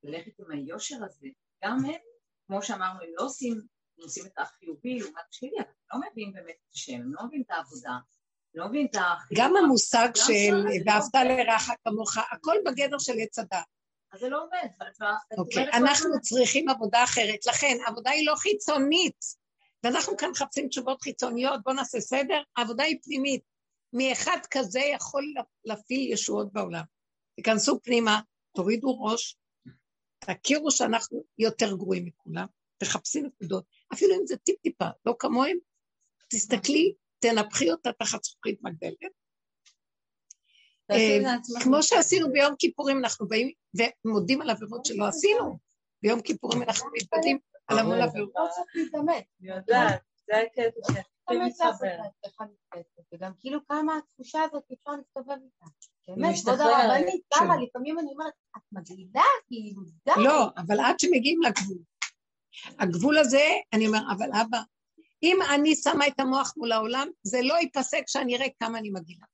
[0.03, 1.27] וללכת עם היושר הזה,
[1.63, 2.01] גם הם,
[2.47, 6.33] כמו שאמרנו, הם לא עושים, הם עושים את החיובי לעומת השלילי, אבל הם לא מביאים
[6.33, 7.97] באמת את השם, הם לא מביאים את העבודה,
[8.57, 9.41] לא מבין את החיוב.
[9.41, 13.59] גם המושג של ואהבת לרעך כמוך, הכל בגדר של עץ הדת.
[14.13, 14.67] אז זה לא עובד.
[15.37, 17.45] אוקיי, אנחנו צריכים עבודה אחרת.
[17.47, 19.47] לכן, העבודה היא לא חיצונית.
[19.83, 23.41] ואנחנו כאן מחפשים תשובות חיצוניות, בואו נעשה סדר, העבודה היא פנימית.
[23.93, 25.33] מאחד כזה יכול
[25.65, 26.83] להפעיל ישועות בעולם.
[27.35, 28.19] תיכנסו פנימה,
[28.55, 29.37] תורידו ראש,
[30.19, 32.45] תכירו שאנחנו יותר גרועים מכולם,
[32.77, 35.57] תחפשי נקודות, אפילו אם זה טיפ-טיפה, לא כמוהם,
[36.29, 39.11] תסתכלי תנפחי אותה תחת זכוכית מגדלת.
[40.91, 43.51] אה, כמו שעשינו ביום כיפורים, אנחנו באים
[44.05, 45.57] ומודים על עבירות שלא עשינו.
[46.01, 48.31] ביום כיפורים אנחנו מתודים על המון עבירות.
[48.35, 49.23] לא צריך להתאמץ.
[49.41, 51.71] אני יודעת, זה הקטע
[53.13, 55.65] וגם כאילו כמה התחושה הזאת אפשר להסתובב איתה.
[56.07, 60.23] באמת, כבוד הרבנית, כמה לפעמים אני אומרת, את מגעילה, כאילו, די.
[60.23, 61.77] לא, אבל עד שמגיעים לגבול.
[62.79, 63.43] הגבול הזה,
[63.73, 64.61] אני אומר, אבל אבא,
[65.23, 69.25] אם אני שמה את המוח מול העולם, זה לא ייפסק שאני אראה כמה אני מגיעה.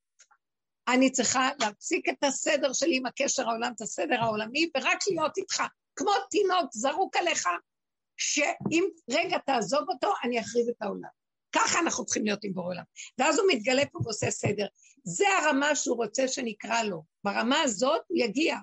[0.87, 5.63] אני צריכה להפסיק את הסדר שלי עם הקשר העולם, את הסדר העולמי, ורק להיות איתך,
[5.95, 7.49] כמו תינוק זרוק עליך,
[8.17, 11.09] שאם רגע תעזוב אותו, אני אחריב את העולם.
[11.55, 12.83] ככה אנחנו צריכים להיות עם בורא עולם.
[13.17, 14.65] ואז הוא מתגלה פה ועושה סדר.
[15.03, 17.03] זה הרמה שהוא רוצה שנקרא לו.
[17.23, 18.57] ברמה הזאת הוא יגיע.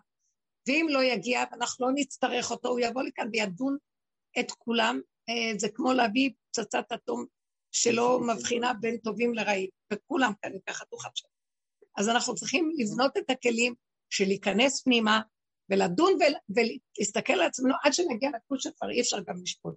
[0.68, 3.77] ואם לא יגיע, ואנחנו לא נצטרך אותו, הוא יבוא לכאן וידון
[4.39, 5.01] את כולם.
[5.29, 7.24] אה, זה כמו להביא פצצת אטום
[7.72, 11.28] שלא מבחינה בין טובים לרעים, וכולם כאן ככה תוכל שם.
[11.96, 13.74] אז אנחנו צריכים לבנות את הכלים
[14.11, 15.20] של להיכנס פנימה
[15.70, 16.12] ולדון
[16.48, 19.74] ולהסתכל על עצמנו עד שנגיע לגבול שכבר אי אפשר גם לשפוט.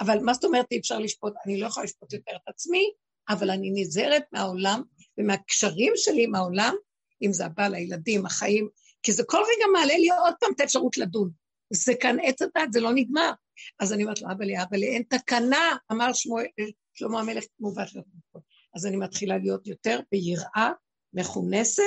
[0.00, 1.32] אבל מה זאת אומרת אי אפשר לשפוט?
[1.46, 2.92] אני לא יכולה לשפוט יותר את עצמי,
[3.28, 4.82] אבל אני נזהרת מהעולם
[5.18, 6.74] ומהקשרים שלי עם העולם,
[7.22, 8.68] אם זה הבעל, הילדים, החיים,
[9.02, 11.30] כי זה כל רגע מעלה לי עוד פעם את האפשרות לדון.
[11.72, 13.32] זה כאן עץ הדת, זה לא נגמר.
[13.80, 16.46] אז אני אומרת לו, אבא לי, אבא לי, אין תקנה, אמר שמואל,
[16.94, 18.42] שלמה המלך מובט לפחות.
[18.76, 20.70] אז אני מתחילה להיות יותר ביראה,
[21.12, 21.82] מכונסת,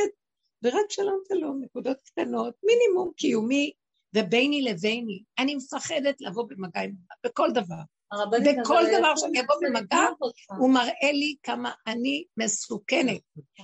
[0.64, 3.72] ורק שלום שלום, נקודות קטנות, מינימום קיומי,
[4.16, 5.24] וביני לביני.
[5.40, 6.96] אני מפחדת לבוא במגע עם
[7.26, 7.82] בכל דבר.
[8.62, 10.06] וכל דבר שאני אבוא במגע,
[10.60, 13.22] הוא מראה לי כמה אני מסוכנת.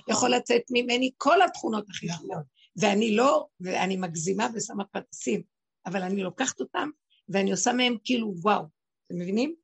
[0.08, 2.58] יכול לצאת ממני כל התכונות הכי טובות.
[2.76, 5.42] ואני לא, ואני מגזימה ושמה פרסים,
[5.86, 6.90] אבל אני לוקחת אותם
[7.28, 8.64] ואני עושה מהם כאילו וואו,
[9.06, 9.54] אתם מבינים?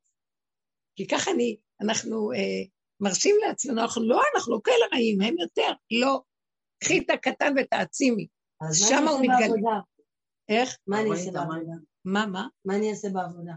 [0.95, 2.63] כי ככה אני, אנחנו אה,
[2.99, 6.21] מרשים לעצמנו, אנחנו לא, אנחנו לא כאלה רעים, הם יותר, לא.
[6.79, 8.27] קחי את הקטן ותעצימי.
[8.73, 9.79] שם הוא מתגלה.
[10.49, 10.77] איך?
[10.87, 11.73] מה אני אעשה בעבודה?
[12.05, 12.47] מה, מה?
[12.65, 13.53] מה אני אעשה בעבודה?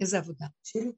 [0.00, 0.46] איזה עבודה?
[0.62, 0.92] שלי.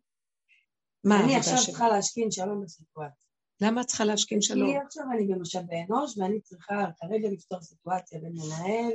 [1.04, 1.34] מה העבודה שלי?
[1.34, 3.22] אני עכשיו צריכה להשכין שלום בסיטואציה.
[3.62, 4.70] למה את צריכה להשכין שלום?
[4.70, 8.92] כי עכשיו אני במשאבי אנוש, ואני צריכה כרגע לפתור סיטואציה בין מנהל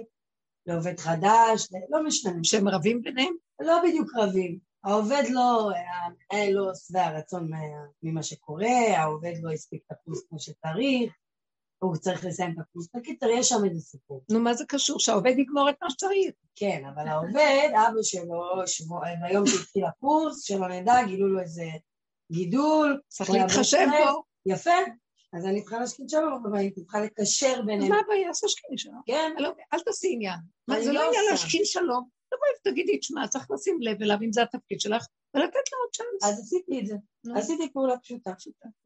[0.65, 2.39] לעובד חדש, לא משנה.
[2.43, 3.33] שהם רבים ביניהם?
[3.59, 4.59] לא בדיוק רבים.
[4.83, 7.49] העובד לא, המנהל לא שבע רצון
[8.03, 11.13] ממה שקורה, העובד לא הספיק את הקורס כמו שצריך,
[11.79, 12.87] הוא צריך לסיים את הקורס.
[12.95, 14.23] בקיצר, יש שם איזה סיפור.
[14.31, 14.99] נו, מה זה קשור?
[14.99, 16.31] שהעובד יגמור את מה שצריך.
[16.55, 21.65] כן, אבל העובד, אבא שלו, שבוע, ביום שהתחיל הקורס, שלא נדע, גילו לו איזה
[22.31, 23.01] גידול.
[23.07, 23.87] צריך להתחשב.
[24.05, 24.23] בו.
[24.45, 24.71] יפה.
[25.33, 27.91] אז אני צריכה להשקיע שלום בבית, אני צריכה לקשר אז ביניהם.
[27.91, 28.29] מה הבעיה?
[28.29, 29.01] אז תשכיני שלום.
[29.05, 30.39] כן, לא, אל תעשי עניין.
[30.69, 31.23] זה לא לא עניין.
[31.31, 32.16] להשכין שלום.
[32.47, 36.31] תבואי ותגידי, תשמע, צריך לשים לב אליו אם זה התפקיד שלך, ולתת לו עוד צ'אנס.
[36.31, 36.95] אז עשיתי את זה.
[37.35, 38.31] עשיתי פעולה פשוטה.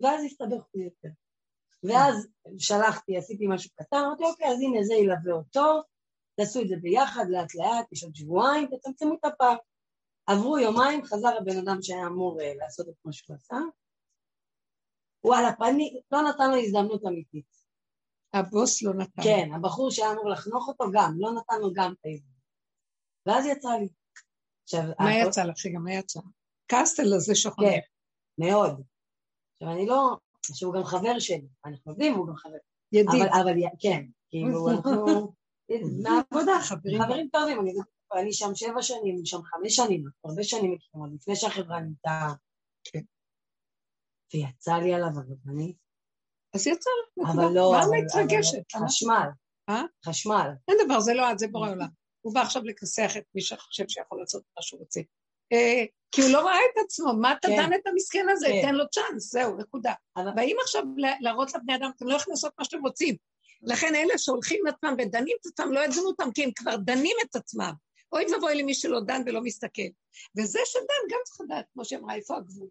[0.02, 1.10] ואז הסתבך לי יותר.
[1.84, 5.82] ואז שלחתי, עשיתי משהו קטן, אמרתי, אוקיי, אז הנה זה ילווה אותו,
[6.36, 9.56] תעשו את זה ביחד, לאט לאט, יש עוד שבועיים, תצמצמו את הפער.
[10.28, 13.56] עברו יומיים, חזר הבן אדם שהיה אמור אה, לעשות את מה שהוא עשה.
[15.24, 17.46] וואלה, פני, לא נתן לו הזדמנות אמיתית.
[18.34, 19.24] הבוס לא נתן.
[19.24, 22.31] כן, הבחור שהיה אמור לחנוך אותו גם, לא נתן לו גם את ההזדמנות.
[23.26, 23.88] ואז יצא לי.
[24.64, 25.66] עכשיו, מה הכל- יצא לך?
[25.76, 26.20] גם מה יצא?
[26.68, 27.70] כעסת על זה שחונך.
[27.70, 27.80] כן,
[28.38, 28.84] מאוד.
[29.54, 30.18] עכשיו, אני לא...
[30.54, 32.58] שהוא גם חבר שלי, אנחנו עובדים והוא גם חבר.
[32.92, 33.22] ידיד.
[33.22, 35.34] אבל, אבל כן, כאילו, אנחנו...
[36.04, 37.02] מהעבודה, חברים.
[37.04, 37.74] חברים טובים, אני,
[38.14, 42.28] אני שם שבע שנים, הוא שם חמש שנים, הרבה שנים מכירים, עוד לפני שהחברה נהייתה...
[42.84, 43.00] כן.
[44.34, 45.10] ויצא לי עליו,
[45.50, 45.74] אני...
[46.56, 47.30] אז יצא לך.
[47.36, 47.72] אבל לא...
[47.72, 48.76] מה מתרגשת?
[48.76, 49.28] אבל חשמל.
[49.70, 49.82] אה?
[50.06, 50.50] חשמל.
[50.68, 51.88] אין דבר, זה לא את, זה בורא עולם.
[52.22, 55.00] הוא בא עכשיו לכסח את מי שחושב שיכול לעשות מה שהוא רוצה.
[55.54, 57.56] אה, כי הוא לא ראה את עצמו, מה אתה כן.
[57.58, 58.48] דן את המסכן הזה?
[58.48, 58.62] כן.
[58.62, 59.94] תן לו צ'אנס, זהו, נקודה.
[60.36, 60.84] באים עכשיו
[61.22, 63.16] להראות לבני אדם, אתם לא יכולים לעשות מה שאתם רוצים.
[63.62, 67.16] לכן אלה שהולכים עם עצמם ודנים את עצמם, לא ידונו אותם, כי הם כבר דנים
[67.24, 67.72] את עצמם.
[68.12, 69.82] אוי ואבוי למי שלא דן ולא מסתכל.
[70.38, 72.68] וזה שדן גם צריך לדעת, כמו שאמרה, איפה הגבול.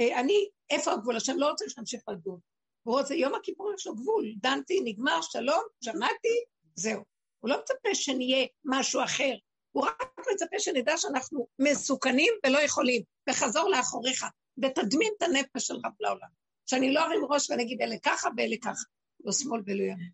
[0.00, 1.16] אה, אני, איפה הגבול?
[1.16, 2.38] השם לא רוצה שנמשיך לדון.
[2.82, 6.44] הוא רוצה, יום הכיפור יש לו גבול, דנתי, נגמר, שלום, שמעתי,
[6.74, 7.13] זהו.
[7.44, 9.34] הוא לא מצפה שנהיה משהו אחר,
[9.72, 14.24] הוא רק מצפה שנדע שאנחנו מסוכנים ולא יכולים, וחזור לאחוריך,
[14.62, 16.28] ותדמין את הנפש שלך לעולם.
[16.66, 18.82] שאני לא ארים ראש ואני אגיד אלה ככה ואלה ככה,
[19.24, 20.10] לא שמאל ולא ימין.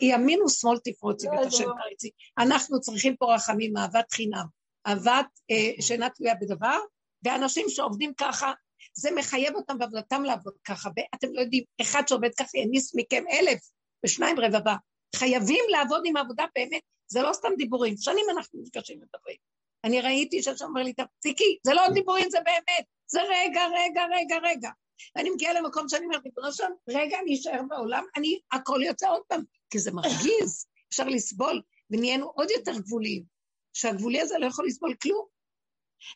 [0.00, 2.10] ימין ושמאל תפרוצי לא, ואת השם לא- תריצי.
[2.38, 4.46] אנחנו צריכים פה רחמים, אהבת חינם,
[4.86, 6.78] אהבת אה, שאינה תלויה בדבר,
[7.24, 8.52] ואנשים שעובדים ככה,
[8.94, 13.60] זה מחייב אותם בעבודתם לעבוד ככה, ואתם לא יודעים, אחד שעובד ככה יניס מכם אלף
[14.04, 14.76] ושניים רבבה.
[15.14, 19.36] חייבים לעבוד עם עבודה באמת, זה לא סתם דיבורים, שנים אנחנו נפגשים ומדברים.
[19.84, 24.36] אני ראיתי שאתה אומר לי, תפסיקי, זה לא דיבורים, זה באמת, זה רגע, רגע, רגע,
[24.42, 24.70] רגע.
[25.16, 29.22] ואני מגיעה למקום שאני אומרת, ריבונו שלום, רגע, אני אשאר בעולם, אני, הכל יוצא עוד
[29.28, 33.24] פעם, כי זה מרגיז, אפשר לסבול, ונהיינו עוד יותר גבוליים,
[33.72, 35.26] שהגבולי הזה לא יכול לסבול כלום.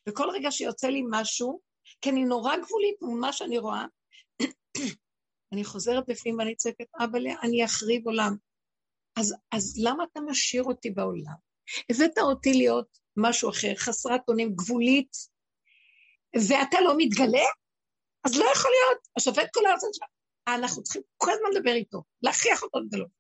[0.09, 1.61] וכל רגע שיוצא לי משהו,
[2.01, 3.85] כי אני נורא גבולית מול מה שאני רואה,
[5.53, 8.37] אני חוזרת בפנים ואני צועקת, אבא, אני אחריב עולם.
[9.19, 11.35] אז, אז למה אתה משאיר אותי בעולם?
[11.91, 15.17] הבאת אותי להיות משהו אחר, חסרת אונים, גבולית,
[16.49, 17.45] ואתה לא מתגלה?
[18.25, 19.09] אז לא יכול להיות.
[19.17, 19.83] השופט כל הארץ,
[20.49, 23.19] אנחנו צריכים כל הזמן לדבר איתו, להכריח אותו לגלות.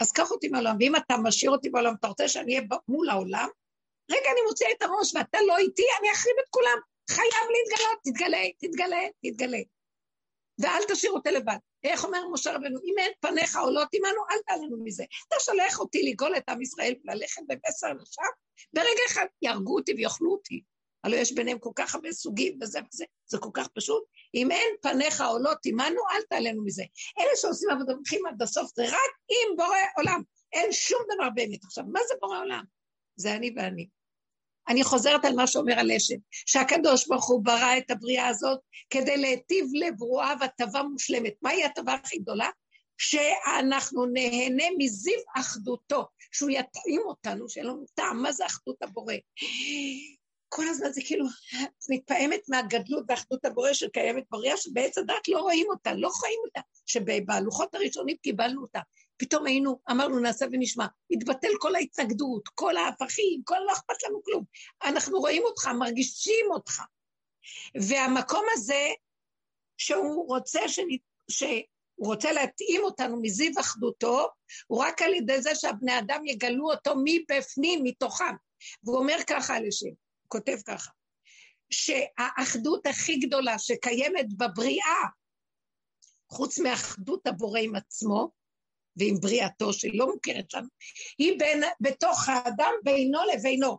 [0.00, 3.48] אז קח אותי מהעולם, ואם אתה משאיר אותי בעולם, אתה רוצה שאני אהיה מול העולם?
[4.10, 6.78] רגע, אני מוציאה את הראש ואתה לא איתי, אני אחריב את כולם.
[7.10, 9.58] חייב להתגלות, תתגלה, תתגלה, תתגלה.
[10.58, 11.56] ואל תשאיר אותי לבד.
[11.84, 15.04] איך אומר משה רבנו, אם אין פניך עולות עמנו, אל תעלנו מזה.
[15.28, 18.22] אתה שולח אותי לגאול את עם ישראל וללכת בבשר לשם,
[18.72, 20.62] ברגע אחד יהרגו אותי ויאכלו אותי.
[21.04, 24.04] הלוא יש ביניהם כל כך הרבה סוגים וזה וזה, זה כל כך פשוט.
[24.34, 26.84] אם אין פניך עולות עמנו, אל תעלנו מזה.
[27.18, 30.22] אלה שעושים עבודה הולכים עד הסוף, זה רק עם בורא עולם.
[30.52, 31.64] אין שום דבר באמת.
[31.64, 32.64] עכשיו, מה זה בורא עולם?
[33.16, 33.88] זה אני ואני.
[34.68, 38.58] אני חוזרת על מה שאומר הלשם, שהקדוש ברוך הוא ברא את הבריאה הזאת
[38.90, 41.32] כדי להיטיב לברואה והטבה מושלמת.
[41.42, 42.48] מהי הטבה הכי גדולה?
[42.98, 49.14] שאנחנו נהנה מזיו אחדותו, שהוא יטעים אותנו, שאין לנו טעם, מה זה אחדות הבורא?
[50.48, 51.26] כל הזמן זה כאילו,
[51.62, 56.60] את מתפעמת מהגדלות ואחדות הבורא שקיימת בריאה, שבעץ הדת לא רואים אותה, לא חיים אותה,
[56.86, 58.80] שבהלוחות הראשונים קיבלנו אותה.
[59.18, 64.44] פתאום היינו, אמרנו נעשה ונשמע, התבטל כל ההתנגדות, כל ההפכים, כל לא אכפת לנו כלום.
[64.84, 66.82] אנחנו רואים אותך, מרגישים אותך.
[67.88, 68.88] והמקום הזה,
[69.78, 70.86] שהוא רוצה, שנ...
[71.30, 74.28] שהוא רוצה להתאים אותנו מזיו אחדותו,
[74.66, 78.34] הוא רק על ידי זה שהבני אדם יגלו אותו מבפנים, מתוכם.
[78.84, 79.90] והוא אומר ככה על השם,
[80.28, 80.90] כותב ככה,
[81.70, 85.04] שהאחדות הכי גדולה שקיימת בבריאה,
[86.30, 88.37] חוץ מאחדות הבורא עם עצמו,
[88.98, 90.68] ועם בריאתו שהיא לא מוכרת לנו,
[91.18, 93.78] היא בין, בתוך האדם בינו לבינו.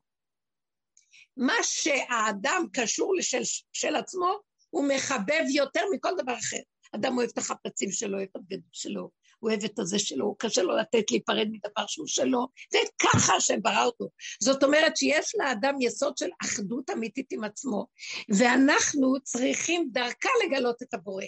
[1.37, 3.41] מה שהאדם קשור לשל
[3.73, 4.39] של עצמו,
[4.69, 6.57] הוא מחבב יותר מכל דבר אחר.
[6.95, 9.09] אדם אוהב את החפצים שלו, אוהב את הבגדים שלו,
[9.39, 13.85] הוא אוהב את הזה שלו, קשה לו לתת להיפרד מדבר שהוא שלו, וככה השם ברא
[13.85, 14.09] אותו.
[14.43, 17.85] זאת אומרת שיש לאדם יסוד של אחדות אמיתית עם עצמו,
[18.29, 21.25] ואנחנו צריכים דרכה לגלות את הבורא.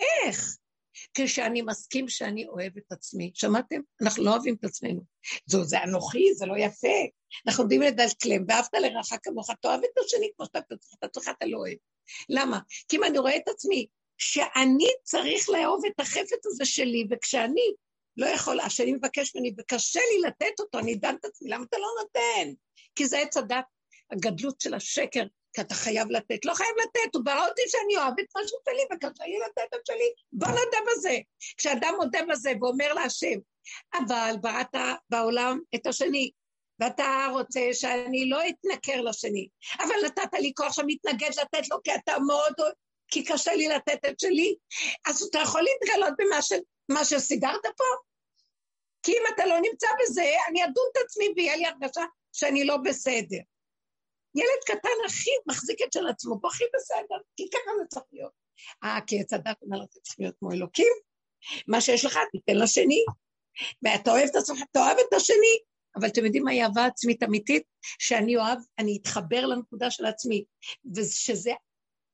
[0.00, 0.56] איך?
[1.14, 3.30] כשאני מסכים שאני אוהב את עצמי.
[3.34, 3.80] שמעתם?
[4.02, 5.00] אנחנו לא אוהבים את עצמנו.
[5.46, 6.98] זו, זה אנוכי, זה לא יפה.
[7.46, 11.58] אנחנו עומדים לדלקלם, ואהבת לרעך כמוך, תאהב את השני כמו שאתה את עצמך, אתה לא
[11.58, 11.76] אוהב.
[12.28, 12.60] למה?
[12.88, 13.86] כי אם אני רואה את עצמי,
[14.18, 17.74] שאני צריך לאהוב את החפץ הזה שלי, וכשאני
[18.16, 21.76] לא יכול, השני מבקש ממני, וקשה לי לתת אותו, אני דן את עצמי, למה אתה
[21.78, 22.52] לא נותן?
[22.94, 23.64] כי זה עץ הדת,
[24.12, 26.44] הגדלות של השקר, כי אתה חייב לתת.
[26.44, 29.86] לא חייב לתת, הוא ברא אותי שאני אוהב את משהו שלי, וקשה לי לתת את
[29.86, 31.18] שלי, בוא נודה בזה.
[31.56, 33.38] כשאדם מודה בזה ואומר להשם,
[33.94, 34.74] אבל בראת
[35.10, 36.30] בעולם את השני,
[36.80, 39.48] ואתה רוצה שאני לא אתנכר לשני,
[39.78, 42.54] אבל נתת לי כוח שמתנגד לתת לו, כי אתה מאוד,
[43.08, 44.54] כי קשה לי לתת את שלי,
[45.06, 46.52] אז אתה יכול להתגלות במה ש,
[46.88, 47.84] מה שסידרת פה?
[49.02, 52.76] כי אם אתה לא נמצא בזה, אני אדון את עצמי ויהיה לי הרגשה שאני לא
[52.76, 53.38] בסדר.
[54.34, 58.32] ילד קטן הכי מחזיק את של עצמו, פה הכי בסדר, כי ככה זה צריך להיות.
[58.84, 60.92] אה, כי עץ הדת אומר לך, צריך להיות כמו אלוקים,
[61.68, 63.04] מה שיש לך, תיתן לשני.
[63.82, 65.58] ואתה אוהב את עצמך, אתה אוהב את השני,
[65.96, 67.62] אבל אתם יודעים מהי אהבה עצמית אמיתית?
[67.98, 70.44] שאני אוהב, אני אתחבר לנקודה של עצמי,
[70.96, 71.52] ושזה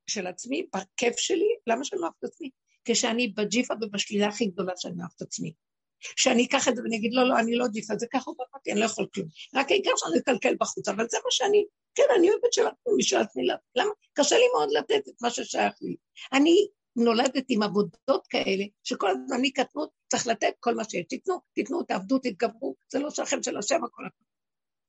[0.06, 2.50] של עצמי, בכיף שלי, למה שאני לא אוהב את עצמי?
[2.84, 5.52] כשאני בג'יפה ובשלילה הכי גדולה שאני אוהב את עצמי.
[6.01, 8.80] שאני אקח את זה ואני אגיד, לא, לא, אני לא ג'יפה, זה ככה ובאתי, אני
[8.80, 9.28] לא יכול כלום.
[9.55, 13.16] רק העיקר שאני אקלקל בחוץ, אבל זה מה שאני, כן, אני אוהבת של עצמי, של
[13.16, 13.46] עצמי,
[13.76, 13.90] למה?
[14.12, 15.96] קשה לי מאוד לתת את מה ששייך לי.
[16.32, 21.07] אני נולדת עם עבודות כאלה, שכל הזמן אני קטנות, צריך לתת כל מה שיש.
[21.09, 24.24] תיתנו, תיתנו, תעבדו, תתגברו, זה לא שלכם, של השם, הכל הכל.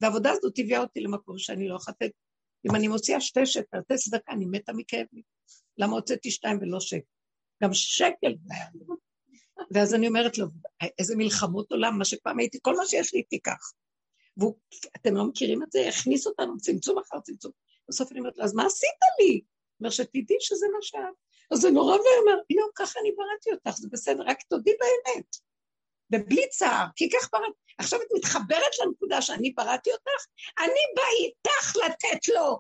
[0.02, 2.12] והעבודה הזאת הביאה אותי למקום שאני לא יכולה לתת.
[2.70, 5.06] אם אני מוציאה שתי שקל, לתת צדקה, אני מתה מכאב.
[5.78, 7.06] למה הוצאתי שתיים ולא שקל?
[7.64, 8.66] גם שקל זה היה.
[9.72, 10.46] ואז אני אומרת לו,
[11.00, 13.72] איזה מלחמות עולם, מה שפעם הייתי, כל מה שיש לי תיקח.
[14.38, 15.88] ואתם לא מכירים את זה?
[15.90, 17.52] הכניס אותנו צמצום אחר צמצום.
[17.90, 19.42] בסוף אני אומרת לו, אז מה עשית לי?
[19.80, 21.16] אומר, שתדעי שזה מה שאת.
[21.52, 25.36] אז זה נורא ואומר, לא, ככה אני בראתי אותך, זה בסדר, רק תודי באמת.
[26.14, 27.54] ובלי צער, כי כך בראתי.
[27.78, 30.26] עכשיו את מתחברת לנקודה שאני בראתי אותך,
[30.60, 32.60] אני בא איתך לתת לו.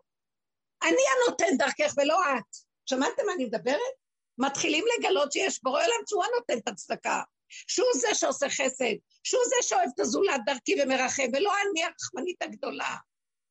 [0.83, 2.55] אני הנותן דרכך ולא את.
[2.85, 3.95] שמעתם מה אני מדברת?
[4.39, 9.55] מתחילים לגלות שיש בורא עולם שהוא הנותן את הצדקה, שהוא זה שעושה חסד, שהוא זה
[9.61, 12.95] שאוהב את הזולת דרכי ומרחם, ולא אני הרחמנית הגדולה,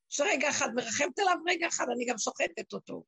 [0.08, 3.04] שרגע אחד מרחמת עליו, רגע אחד אני גם שוחטת אותו.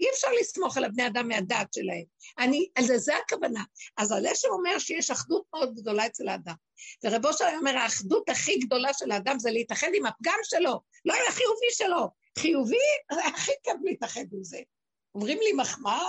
[0.00, 2.04] אי אפשר לסמוך על הבני אדם מהדעת שלהם.
[2.38, 3.64] אני, על זה, זה הכוונה.
[3.96, 6.54] אז זה אומר שיש אחדות מאוד גדולה אצל האדם.
[7.04, 11.22] ורב אושר אומר, האחדות הכי גדולה של האדם זה להתאחד עם הפגם שלו, לא עם
[11.28, 12.08] החיובי שלו.
[12.38, 12.76] חיובי,
[13.10, 14.58] הכי כיף להתאחד עם זה.
[15.14, 16.02] אומרים לי מחמאה,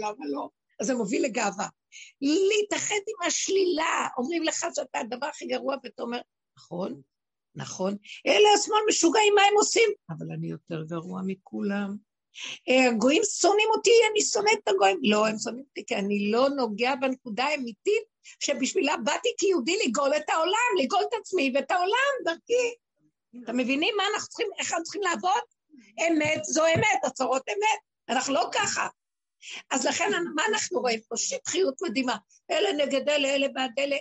[0.00, 0.48] למה לא?
[0.80, 1.66] אז זה מוביל לגאווה.
[2.20, 6.20] להתאחד עם השלילה, אומרים לך שאתה הדבר הכי גרוע, ואתה אומר,
[6.56, 7.00] נכון,
[7.54, 7.96] נכון,
[8.26, 9.90] אלה השמאל משוגעים, מה הם עושים?
[10.10, 11.96] אבל אני יותר גרוע מכולם.
[12.68, 14.98] הגויים שונאים אותי, אני שונאת את הגויים.
[15.02, 18.02] לא, הם שונאים אותי כי אני לא נוגע בנקודה האמיתית
[18.40, 22.74] שבשבילה באתי כיהודי לגאול את העולם, לגאול את עצמי ואת העולם דרכי.
[23.44, 25.42] אתם מבינים מה אנחנו צריכים, איך אנחנו צריכים לעבוד?
[26.08, 27.89] אמת זו אמת, הצהרות אמת.
[28.10, 28.88] אנחנו לא ככה.
[29.70, 31.16] אז לכן, מה אנחנו רואים פה?
[31.16, 32.16] שטחיות מדהימה.
[32.50, 33.96] אלה נגד אלה, אלה בעד אלה.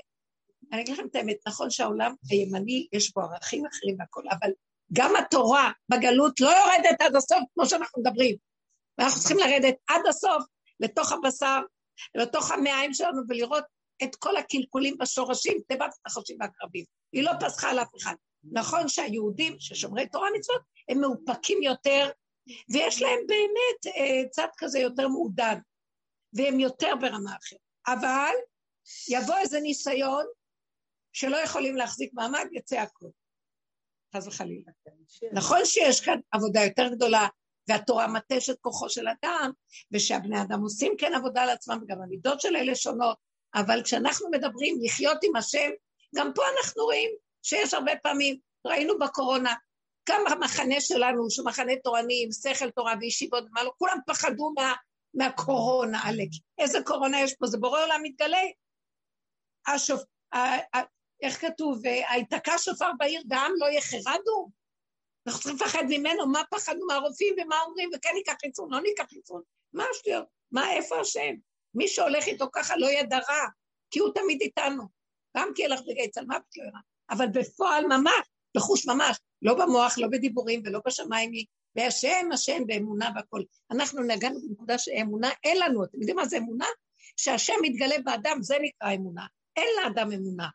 [0.72, 4.50] אני אגיד לכם את האמת, נכון שהעולם הימני, יש בו ערכים אחרים והכול, אבל
[4.94, 8.36] גם התורה בגלות לא יורדת עד הסוף כמו שאנחנו מדברים.
[8.98, 10.44] ואנחנו צריכים לרדת עד הסוף
[10.80, 11.60] לתוך הבשר,
[12.16, 13.64] לתוך המעיים שלנו ולראות
[14.04, 16.86] את כל הקלקולים בשורשים, תיבת הנחשים והקרבים.
[17.12, 18.14] היא לא פסחה על אף אחד.
[18.52, 22.10] נכון שהיהודים ששומרי תורה מצוות הם מאופקים יותר
[22.70, 25.60] ויש להם באמת אה, צד כזה יותר מעודן,
[26.34, 27.60] והם יותר ברמה אחרת.
[27.88, 28.34] אבל
[29.10, 30.26] יבוא איזה ניסיון
[31.14, 33.10] שלא יכולים להחזיק מעמד, יצא הכול.
[34.16, 34.72] חס וחלילה.
[35.34, 37.28] נכון שיש כאן עבודה יותר גדולה,
[37.68, 39.52] והתורה מטשת כוחו של אדם,
[39.92, 43.18] ושהבני אדם עושים כן עבודה על עצמם, וגם המידות של אלה שונות,
[43.56, 45.70] אבל כשאנחנו מדברים לחיות עם השם,
[46.16, 47.10] גם פה אנחנו רואים
[47.44, 49.54] שיש הרבה פעמים, ראינו בקורונה,
[50.10, 54.74] גם המחנה שלנו, שהוא מחנה תורני עם שכל תורה וישיבות, מה לא, כולם פחדו מה,
[55.14, 56.30] מהקורונה, עלק.
[56.58, 57.48] איזה קורונה יש פה?
[57.48, 58.42] זה בורא עולם מתגלה.
[59.68, 60.02] השופ...
[61.22, 61.82] איך כתוב?
[61.86, 64.50] היתקע שופר בעיר והעם לא יחרדו?
[65.28, 69.42] אנחנו צריכים לפחד ממנו, מה פחדנו מהרופאים ומה אומרים, וכן ניקח חיצון, לא ניקח חיצון.
[69.74, 70.26] מה השטויות?
[70.52, 71.36] מה, איפה השם?
[71.74, 73.48] מי שהולך איתו ככה לא ידע רע,
[73.92, 74.84] כי הוא תמיד איתנו.
[75.38, 76.80] גם כי בגיא צלמוות לא יראה.
[77.10, 81.32] אבל בפועל ממש, בחוש ממש, לא במוח, לא בדיבורים ולא בשמיים,
[81.76, 83.46] בהשם, השם, באמונה והכול.
[83.72, 86.66] אנחנו נגענו בנקודה שאמונה, אין לנו, אתם יודעים מה זה אמונה?
[87.18, 89.26] שהשם מתגלה באדם, זה נקרא אמונה.
[89.56, 90.48] אין לאדם אמונה.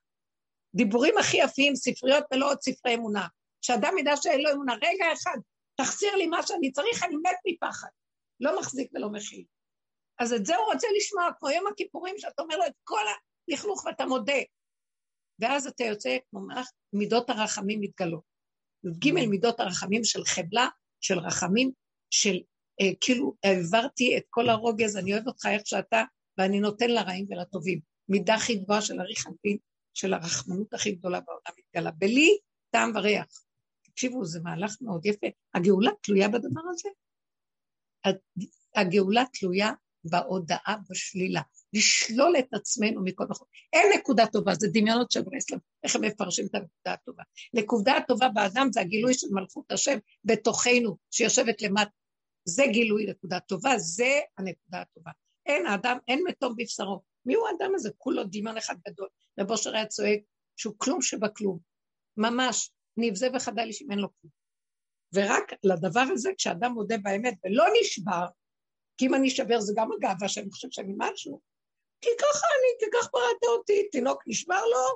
[0.75, 3.27] דיבורים הכי יפים, ספריות מלאות ספרי אמונה.
[3.61, 5.37] שאדם ידע שאין לו אמונה, רגע אחד,
[5.77, 7.89] תחזיר לי מה שאני צריך, אני מת מפחד.
[8.41, 9.45] לא מחזיק ולא מכיל.
[10.19, 13.05] אז את זה הוא רוצה לשמוע, כמו יום הכיפורים, שאתה אומר לו את כל
[13.49, 14.43] הלכלוך ואתה מודה.
[15.39, 16.41] ואז אתה יוצא כמו
[16.93, 18.34] מידות הרחמים מתגלות.
[18.85, 19.27] י"ג mm.
[19.27, 20.69] מידות הרחמים של חמלה,
[21.01, 21.71] של רחמים,
[22.11, 22.39] של
[22.81, 26.05] אה, כאילו העברתי את כל הרוגז, אני אוהב אותך איך שאתה,
[26.39, 27.81] ואני נותן לרעים ולטובים.
[28.09, 29.57] מידה הכי גבוהה של אריך אנפין,
[29.95, 31.91] של הרחמנות הכי גדולה בעולם מתגלה.
[31.91, 32.39] בלי
[32.71, 33.27] טעם וריח.
[33.85, 35.27] תקשיבו, זה מהלך מאוד יפה.
[35.55, 36.89] הגאולה תלויה בדבר הזה.
[38.77, 39.73] הגאולה תלויה
[40.05, 41.43] בהודעה בשלילה.
[41.75, 43.47] לשלול את עצמנו מכל מקום.
[43.73, 47.23] אין נקודה טובה, זה דמיונות של ברסלב, איך הם מפרשים את הנקודה הטובה.
[47.55, 51.91] נקודה הטובה באדם זה הגילוי של מלכות השם בתוכנו, שיושבת למטה.
[52.45, 55.11] זה גילוי נקודה טובה, זה הנקודה הטובה.
[55.47, 57.03] אין האדם, אין מתום בבשרו.
[57.27, 57.91] מי הוא האדם הזה?
[57.99, 59.09] כולו דמיון אחד גדול.
[59.41, 60.21] רב היה צועק
[60.57, 61.59] שהוא כלום שבכלום.
[62.17, 64.31] ממש, נבזה וחדל איש אם אין לו כלום.
[65.15, 68.27] ורק לדבר הזה, כשאדם מודה באמת ולא נשבר,
[68.97, 71.41] כי אם אני אשבר זה גם הגאווה שאני חושב שאני משהו,
[72.05, 74.87] כי ככה אני, כי כך בראת אותי, תינוק נשבר לו,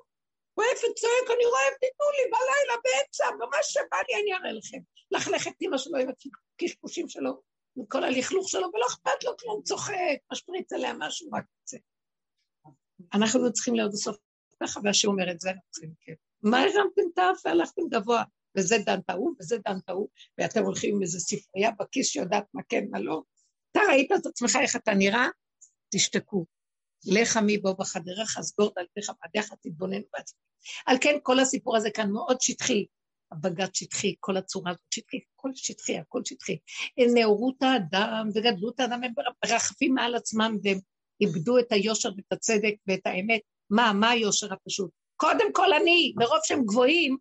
[0.54, 4.78] הוא אוהב וצועק, אני רואה, תיתנו לי בלילה באמצע, במה שבא לי אני אראה לכם.
[5.10, 6.08] לכלך את אמא שלו עם
[6.54, 7.42] הקשקושים שלו,
[7.76, 11.78] עם כל הלכלוך שלו, ולא אכפת לו כלום, צוחק, משפריץ עליה משהו, רק זה.
[13.14, 14.16] אנחנו צריכים להיות בסוף
[14.62, 16.12] ככה, והשם אומר את זה, אנחנו צריכים כן.
[16.42, 18.22] מה הרמתם את האף והלכתם גבוה?
[18.56, 22.84] וזה דן טעו, וזה דן טעו, ואתם הולכים עם איזה ספרייה בכיס שיודעת מה כן,
[22.90, 23.22] מה לא.
[23.72, 25.28] אתה ראית את עצמך איך אתה נראה?
[25.94, 26.44] תשתקו.
[27.06, 30.38] לך מי בו בחדרך, סגור דלתך בעדיך, תתבונן בעצמך.
[30.86, 32.86] על כן כל הסיפור הזה כאן מאוד שטחי,
[33.32, 36.58] הבג"ץ שטחי, כל הצורה הזאת שטחי, הכל שטחי, הכל שטחי.
[37.14, 39.12] נאורות האדם וגדלות האדם, הם
[39.44, 40.78] מרחפים מעל עצמם והם
[41.20, 43.40] איבדו את היושר ואת הצדק ואת האמת.
[43.70, 44.90] מה, מה היושר הפשוט?
[45.16, 47.16] קודם כל אני, מרוב שהם גבוהים,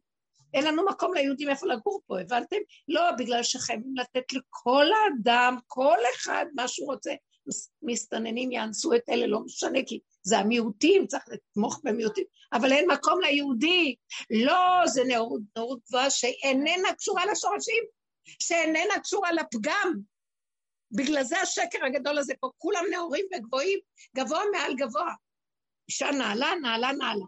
[0.54, 2.58] אין לנו מקום ליהודים איפה לגור פה, הבנתם?
[2.88, 7.12] לא, בגלל שחייבים לתת לכל האדם, כל אחד, מה שהוא רוצה.
[7.82, 13.22] מסתננים יאנסו את אלה, לא משנה, כי זה המיעוטים, צריך לתמוך במיעוטים, אבל אין מקום
[13.22, 13.96] ליהודי.
[14.30, 17.84] לא, זה נאורות, נאורות גבוהה שאיננה קשורה לשורשים,
[18.42, 19.94] שאיננה קשורה לפגם.
[20.92, 23.80] בגלל זה השקר הגדול הזה פה, כולם נאורים וגבוהים,
[24.18, 25.14] גבוה מעל גבוה.
[25.90, 27.26] אישה נעלה, נעלה, נעלה.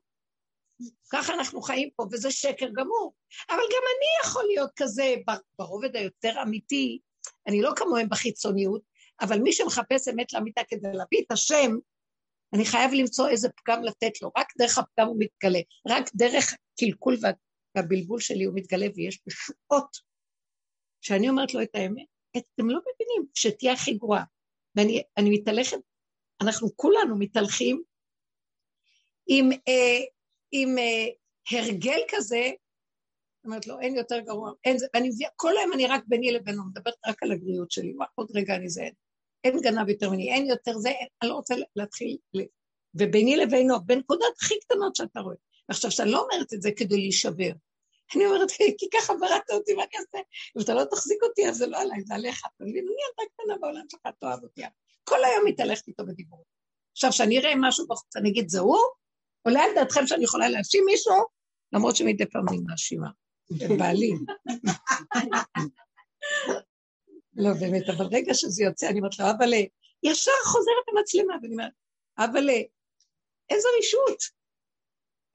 [1.12, 3.14] ככה אנחנו חיים פה, וזה שקר גמור.
[3.50, 5.16] אבל גם אני יכול להיות כזה
[5.60, 7.00] ברובד היותר אמיתי,
[7.48, 8.82] אני לא כמוהם בחיצוניות,
[9.22, 11.72] אבל מי שמחפש אמת לאמיתה כדי להביא את השם,
[12.54, 17.18] אני חייב למצוא איזה פגם לתת לו, רק דרך הפגם הוא מתגלה, רק דרך הקלקול
[17.76, 19.98] והבלבול שלי הוא מתגלה, ויש פשועות.
[21.02, 22.06] כשאני אומרת לו את האמת,
[22.38, 24.24] אתם לא מבינים, שתהיה הכי גרועה.
[24.76, 25.78] ואני מתהלכת,
[26.42, 27.84] אנחנו כולנו מתהלכים
[29.28, 30.06] עם, אה,
[30.52, 31.08] עם אה,
[31.52, 32.52] הרגל כזה,
[33.38, 36.32] זאת אומרת לו, אין יותר גרוע, אין זה, ואני מביאה, כל היום אני רק ביני
[36.32, 38.84] לבינו, מדברת רק על הגריות שלי, עוד רגע אני זה,
[39.44, 42.18] אין גנב יותר ממני, אין יותר זה, אין, אני לא רוצה להתחיל,
[42.96, 45.36] וביני לבינו, בנקודות הכי קטנות שאתה רואה.
[45.70, 47.52] ועכשיו, שאני לא אומרת את זה כדי להישבר,
[48.16, 50.28] אני אומרת, כי ככה בראת אותי, מה אני אעשה?
[50.58, 52.40] אם אתה לא תחזיק אותי, אז זה לא עליי, זה עליך.
[52.40, 52.86] אתה מבין?
[52.86, 54.62] אני ילדה קטנה בעולם שלך, תאהב אותי.
[55.04, 56.46] כל היום מתהלכת איתו בדיבור.
[56.92, 58.78] עכשיו, כשאני אראה משהו בחוץ, אני אגיד, זה הוא?
[59.42, 61.14] עולה על דעתכם שאני יכולה להאשים מישהו?
[61.74, 63.10] למרות שמדי פעם אני מאשימה.
[63.78, 64.12] בעלי.
[67.40, 69.54] לא, באמת, אבל רגע שזה יוצא, אני אומרת לו, אבל
[70.04, 71.72] ישר חוזרת המצלמה, ואני אומרת,
[72.18, 72.50] אבל
[73.50, 74.24] איזה רישות,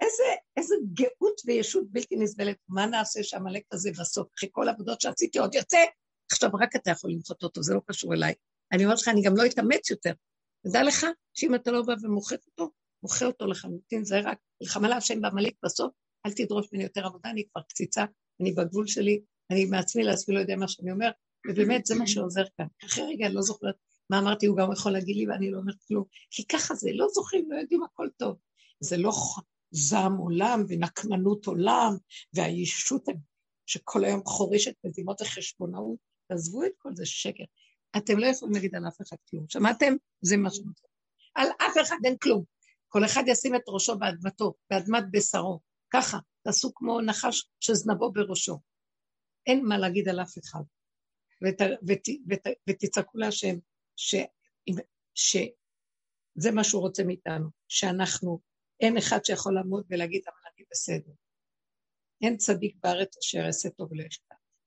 [0.01, 0.23] איזה,
[0.57, 5.55] איזה גאות וישות בלתי נסבלת, מה נעשה שהעמלק הזה בסוף, אחרי כל העבודות שעשיתי עוד
[5.55, 5.79] יוצא,
[6.33, 8.35] עכשיו רק אתה יכול למחות אותו, זה לא קשור אליי.
[8.73, 10.13] אני אומרת לך, אני גם לא אתאמץ יותר.
[10.67, 12.71] תדע לך שאם אתה לא בא ומוחק אותו,
[13.03, 15.93] מוחה אותו לחלוטין, זה רק מלחמה להשם בעמלק בסוף,
[16.27, 18.05] אל תדרוש ממני יותר עבודה, אני כבר קציצה,
[18.41, 21.11] אני בגבול שלי, אני מעצמי לעצמי לא יודע מה שאני אומר,
[21.49, 22.66] ובאמת זה מה שעוזר כאן.
[22.84, 23.74] אחרי רגע אני לא זוכרת
[24.11, 27.07] מה אמרתי, הוא גם יכול להגיד לי ואני לא אומרת כלום, כי ככה זה, לא
[27.14, 28.36] זוכרים, לא יודעים, הכל טוב.
[28.80, 29.12] זה לא
[29.70, 31.97] זעם עולם ונקמנות עולם,
[32.34, 33.05] והישות
[33.66, 37.45] שכל היום חורשת מזימות החשבונאות, תעזבו את כל זה שקר.
[37.97, 39.45] אתם לא יכולים להגיד על אף אחד כלום.
[39.49, 39.95] שמעתם?
[40.20, 40.86] זה מה רוצה.
[41.34, 42.45] על אף אחד אין כלום.
[42.88, 45.61] כל אחד ישים את ראשו באדמתו, באדמת בשרו.
[45.90, 48.59] ככה, תעשו כמו נחש שזנבו בראשו.
[49.47, 50.61] אין מה להגיד על אף אחד.
[51.45, 53.57] ות, ות, ות, ותצעקו להשם
[55.14, 58.40] שזה מה שהוא רוצה מאיתנו, שאנחנו,
[58.80, 61.12] אין אחד שיכול לעמוד ולהגיד, אבל אני בסדר.
[62.22, 64.05] אין צדיק בארץ אשר יעשה טוב ולא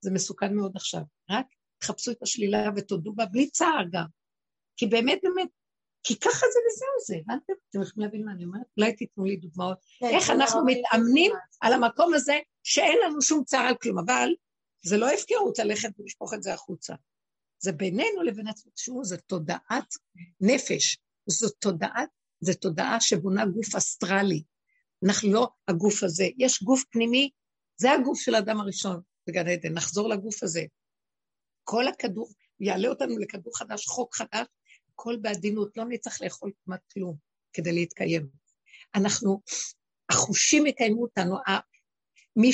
[0.01, 1.01] זה מסוכן מאוד עכשיו.
[1.29, 1.45] רק
[1.77, 4.05] תחפשו את השלילה ותודו בה, בלי צער גם.
[4.77, 5.49] כי באמת, באמת,
[6.03, 7.53] כי ככה זה וזהו זה, הבנתם?
[7.69, 8.65] אתם יכולים להבין מה אני אומרת?
[8.77, 9.77] אולי תיתנו לי דוגמאות.
[9.99, 14.29] כן, איך אנחנו מתאמנים על המקום הזה שאין לנו שום צער על כלום, אבל
[14.85, 16.93] זה לא הפקרות ללכת ולשפוך את זה החוצה.
[17.59, 19.93] זה בינינו לבין עצמנו, תשמעו, זה תודעת
[20.41, 22.09] נפש, זו תודעת,
[22.41, 24.43] זו תודעה שבונה גוף אסטרלי.
[25.05, 27.29] אנחנו לא הגוף הזה, יש גוף פנימי,
[27.77, 30.63] זה הגוף של האדם הראשון בגן עדן, נחזור לגוף הזה.
[31.63, 34.47] כל הכדור, יעלה אותנו לכדור חדש, חוק חדש,
[34.93, 37.15] הכל בעדינות, לא נצטרך לאכול כמעט כלום
[37.53, 38.27] כדי להתקיים.
[38.95, 39.41] אנחנו,
[40.09, 41.35] החושים יקיימו אותנו,
[42.35, 42.53] מי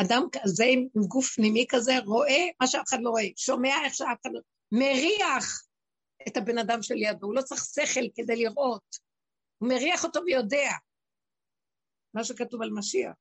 [0.00, 4.18] שאדם כזה עם גוף פנימי כזה רואה מה שאף אחד לא רואה, שומע איך שאף
[4.22, 4.40] אחד לא...
[4.72, 5.66] מריח
[6.28, 8.96] את הבן אדם שלידו, הוא לא צריך שכל כדי לראות,
[9.58, 10.70] הוא מריח אותו ויודע.
[12.14, 13.12] מה שכתוב על משיח.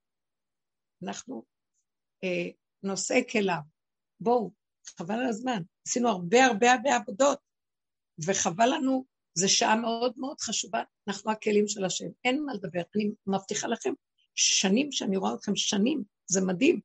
[1.04, 1.44] אנחנו
[2.24, 2.50] אה,
[2.84, 3.62] נושאי כליו.
[4.20, 4.52] בואו,
[4.98, 5.62] חבל על הזמן.
[5.88, 7.40] עשינו הרבה הרבה הרבה עבודות,
[8.28, 9.06] וחבל לנו,
[9.38, 12.82] זו שעה מאוד מאוד חשובה, אנחנו הכלים של השם, אין מה לדבר.
[12.96, 13.94] אני מבטיחה לכם,
[14.36, 16.04] שנים שאני רואה אתכם, שנים,
[16.34, 16.80] זה מדהים,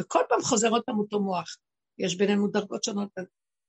[0.00, 1.56] וכל פעם חוזר עוד פעם אותו מוח.
[1.98, 3.08] יש בינינו דרגות שונות,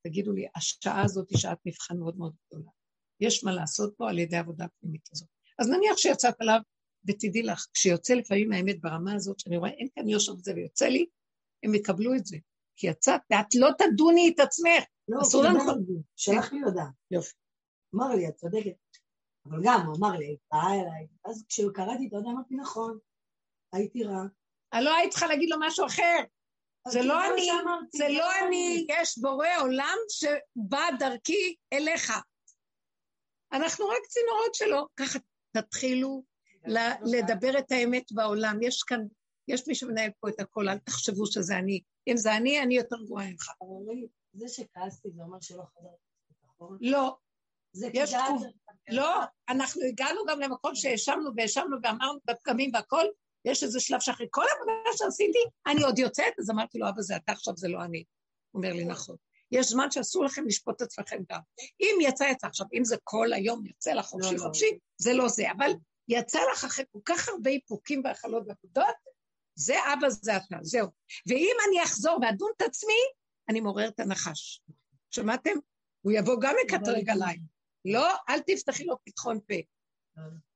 [0.08, 2.72] תגידו לי, השעה הזאת היא שעת מבחן מאוד מאוד גדולה.
[3.20, 5.30] יש מה לעשות פה על ידי העבודה הפנימית הזאת.
[5.60, 6.60] אז נניח שיצאת עליו,
[7.08, 11.06] ותדעי לך, כשיוצא לפעמים האמת ברמה הזאת, שאני רואה, אין כאן יושר וזה, ויוצא לי,
[11.64, 12.38] הם יקבלו את זה.
[12.76, 14.84] כי יצאת, ואת לא תדוני את עצמך.
[15.08, 15.60] לא, אסור לנו...
[16.16, 16.90] שלח לי הודעה.
[17.12, 17.34] יופי.
[17.96, 18.76] אמר לי, את צודקת.
[19.46, 22.98] אבל גם, הוא אמר לי, באה אליי, אז כשקראתי את ההודעה אמרתי, נכון,
[23.74, 24.24] הייתי רע.
[24.82, 26.18] לא היית צריכה להגיד לו משהו אחר.
[26.88, 27.50] זה לא אני,
[27.96, 32.14] זה לא אני, יש בורא עולם שבא דרכי אליך.
[33.52, 34.88] אנחנו רק צינורות שלו.
[34.98, 35.20] ככה
[35.52, 36.24] תתחילו
[37.06, 38.58] לדבר את האמת בעולם.
[38.62, 39.00] יש כאן,
[39.48, 41.82] יש מי שמנהל פה את הכל, אל תחשבו שזה אני.
[42.08, 43.52] אם זה אני, אני יותר גרועה ממך.
[44.34, 45.96] זה שכעסתי זה אומר שלא חזרתי.
[46.46, 46.78] נכון?
[46.82, 47.16] לא.
[47.94, 48.44] יש תחום.
[48.90, 49.20] לא,
[49.50, 53.06] אנחנו הגענו גם למקום שהאשמנו והאשמנו ואמרנו בפגמים והכל,
[53.46, 57.16] יש איזה שלב שאחרי כל העבודה שעשיתי, אני עוד יוצאת, אז אמרתי לו, אבא זה
[57.16, 58.04] אתה עכשיו, זה לא אני.
[58.52, 59.16] הוא אומר לי, נכון.
[59.52, 61.40] יש זמן שאסור לכם לשפוט את עצמכם גם.
[61.80, 62.48] אם יצא, יצא.
[62.48, 64.44] עכשיו, אם זה כל היום יוצא לך חופשי לא, לא.
[64.44, 64.78] חופשי.
[64.98, 65.52] זה לא זה.
[65.52, 65.72] אבל
[66.08, 68.96] יצא לך אחרי כל כך הרבה איפוקים והכלות ועבודות,
[69.56, 70.88] זה אבא, זה אתה, זהו.
[71.28, 73.02] ואם אני אחזור ואדון את עצמי,
[73.50, 74.62] אני מעורר את הנחש.
[75.12, 75.54] שמעתם?
[76.02, 77.38] הוא יבוא גם לקטרג עליי.
[77.86, 79.56] לא, אל תפתחי לו פתחון פה.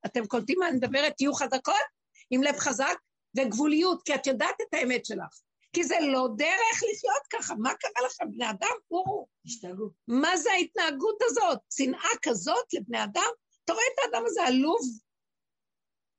[0.06, 1.12] אתם קולטים מה אני מדברת?
[1.16, 1.99] תהיו חזקות?
[2.30, 2.96] עם לב חזק
[3.36, 5.40] וגבוליות, כי את יודעת את האמת שלך.
[5.72, 7.54] כי זה לא דרך לחיות ככה.
[7.54, 8.76] מה קרה לכם, בני אדם?
[8.90, 9.26] אורו.
[9.46, 9.90] השתגעו.
[10.08, 11.58] מה זה ההתנהגות הזאת?
[11.72, 13.30] שנאה כזאת לבני אדם?
[13.64, 14.80] אתה רואה את האדם הזה עלוב?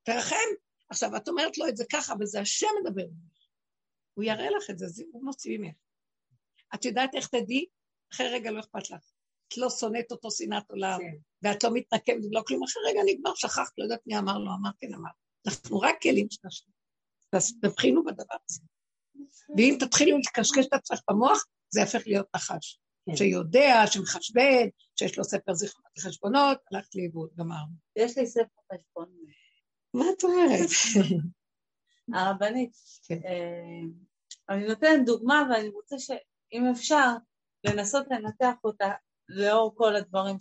[0.03, 0.35] תרחם.
[0.89, 3.05] עכשיו, את אומרת לו את זה ככה, אבל זה השם מדבר.
[4.13, 5.75] הוא יראה לך את זה, זה הוא מוציא ממך.
[6.75, 7.65] את יודעת איך תדעי?
[8.13, 9.01] אחרי רגע לא אכפת לך.
[9.47, 11.17] את לא שונאת אותו שנאת עולם, כן.
[11.41, 12.63] ואת לא מתנקמת ולא כלום.
[12.63, 15.09] אחרי רגע נגמר, שכחת, לא יודעת מי אמר לו, אמר כן אמר.
[15.47, 16.71] אנחנו רק כלים של השם.
[17.33, 18.61] אז תבחינו בדבר הזה.
[19.57, 22.79] ואם תתחילו לקשקש את עצמך במוח, זה יהפך להיות נחש.
[23.05, 23.15] כן.
[23.15, 24.67] שיודע, שמחשבן,
[24.99, 27.73] שיש לו ספר זיכרונות וחשבונות, הלכת לאיבוד, גמרנו.
[27.95, 29.09] יש לי ספר חשבון.
[29.93, 30.69] מה את אומרת?
[32.13, 32.71] הרבנית,
[33.03, 33.19] כן.
[33.25, 33.81] אה,
[34.49, 37.07] אני נותנת דוגמה ואני רוצה שאם אפשר,
[37.63, 38.91] לנסות לנתח אותה
[39.29, 40.37] לאור כל הדברים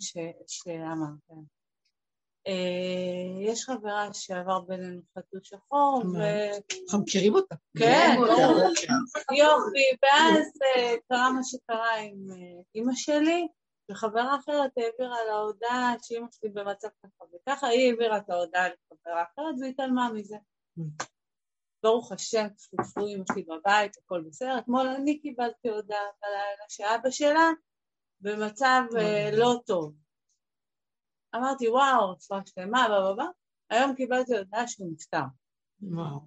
[0.47, 1.41] שאמרתם.
[2.47, 6.17] אה, יש חברה שעבר בינינו חתול שחור, ו...
[6.83, 7.55] אנחנו מכירים אותה.
[7.77, 8.15] כן,
[9.37, 13.47] יופי, ואז אה, קרה מה שקרה עם אה, אימא שלי,
[13.91, 19.23] וחברה אחרת העבירה לה הודעה שאימא שלי במצב ככה וככה, היא העבירה את ההודעה לחברה
[19.23, 20.37] אחרת והתעלמה מזה.
[21.83, 24.57] ברוך השם, צפופו אימא שלי בבית, הכל בסדר.
[24.57, 27.49] אתמול אני קיבלתי הודעה בלילה שאבא שלה
[28.21, 28.81] במצב
[29.33, 29.93] לא טוב.
[31.35, 33.25] אמרתי, וואו, צורה שלמה, בא בא בא,
[33.69, 35.23] היום קיבלתי הודעה שהוא נפטר.
[35.81, 36.19] וואו.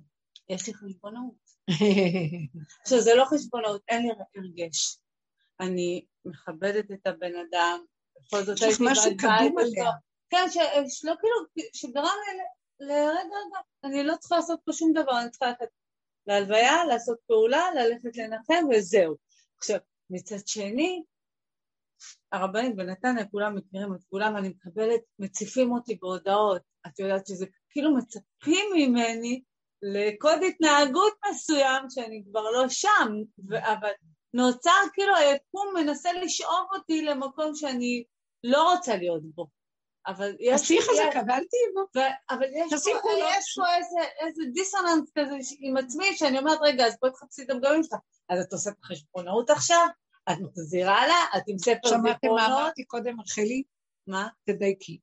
[0.48, 1.44] יש לי חשבונאות.
[2.82, 4.98] עכשיו, זה לא חשבונאות, אין לי הרגש.
[5.60, 7.84] אני מכבדת את הבן אדם,
[8.20, 9.90] בכל זאת הייתי קדום עליה.
[10.30, 10.46] כן,
[10.88, 12.42] שלא כאילו, שגרם לי
[12.80, 15.68] לרגע, רגע, אני לא צריכה לעשות פה שום דבר, אני צריכה ללכת
[16.26, 19.16] להלוויה, לעשות פעולה, ללכת לנחם וזהו.
[19.58, 19.78] עכשיו,
[20.10, 21.02] מצד שני,
[22.32, 27.96] הרבנית בנתניה, כולם מכירים את כולם, אני מקבלת, מציפים אותי בהודעות, את יודעת שזה כאילו
[27.96, 29.42] מצפים ממני
[29.82, 33.12] לקוד התנהגות מסוים שאני כבר לא שם,
[33.48, 33.90] אבל
[34.34, 38.04] נוצר כאילו היקום מנסה לשאוב אותי למקום שאני
[38.44, 39.46] לא רוצה להיות בו.
[40.06, 40.62] אבל יש...
[40.62, 42.00] חזקה ואל תהיי בו.
[42.30, 46.96] אבל יש פה, יש פה איזה, איזה דיסוננס כזה עם עצמי, שאני אומרת, רגע, אז
[47.00, 47.98] בואי תחפשי את הפגמים שלך.
[48.28, 49.86] אז את עושה את החשבונאות עכשיו?
[50.32, 51.38] את מחזירה לה?
[51.38, 52.06] את עם ספר זיכרונות?
[52.06, 53.62] שמעתם מה אמרתי קודם, רחלי?
[54.06, 54.28] מה?
[54.44, 54.98] תדייקי.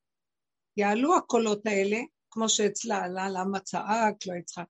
[0.78, 1.98] יעלו הקולות האלה,
[2.32, 4.66] כמו שאצלה עלה, למה צעק, לא יצחק,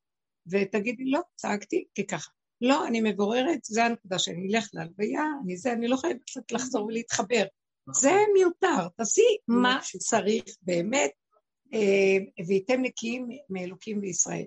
[0.52, 2.32] ותגידי, לא, צעקתי, כי ככה.
[2.62, 6.86] לא, אני מבוררת, זה הנקודה שאני אלך להלוויה, אני זה, אני לא חייבת קצת לחזור
[6.86, 7.45] ולהתחבר.
[7.93, 11.12] זה מיותר, תעשי מה שצריך באמת,
[11.74, 14.45] אה, וייתם נקיים מאלוקים וישראל,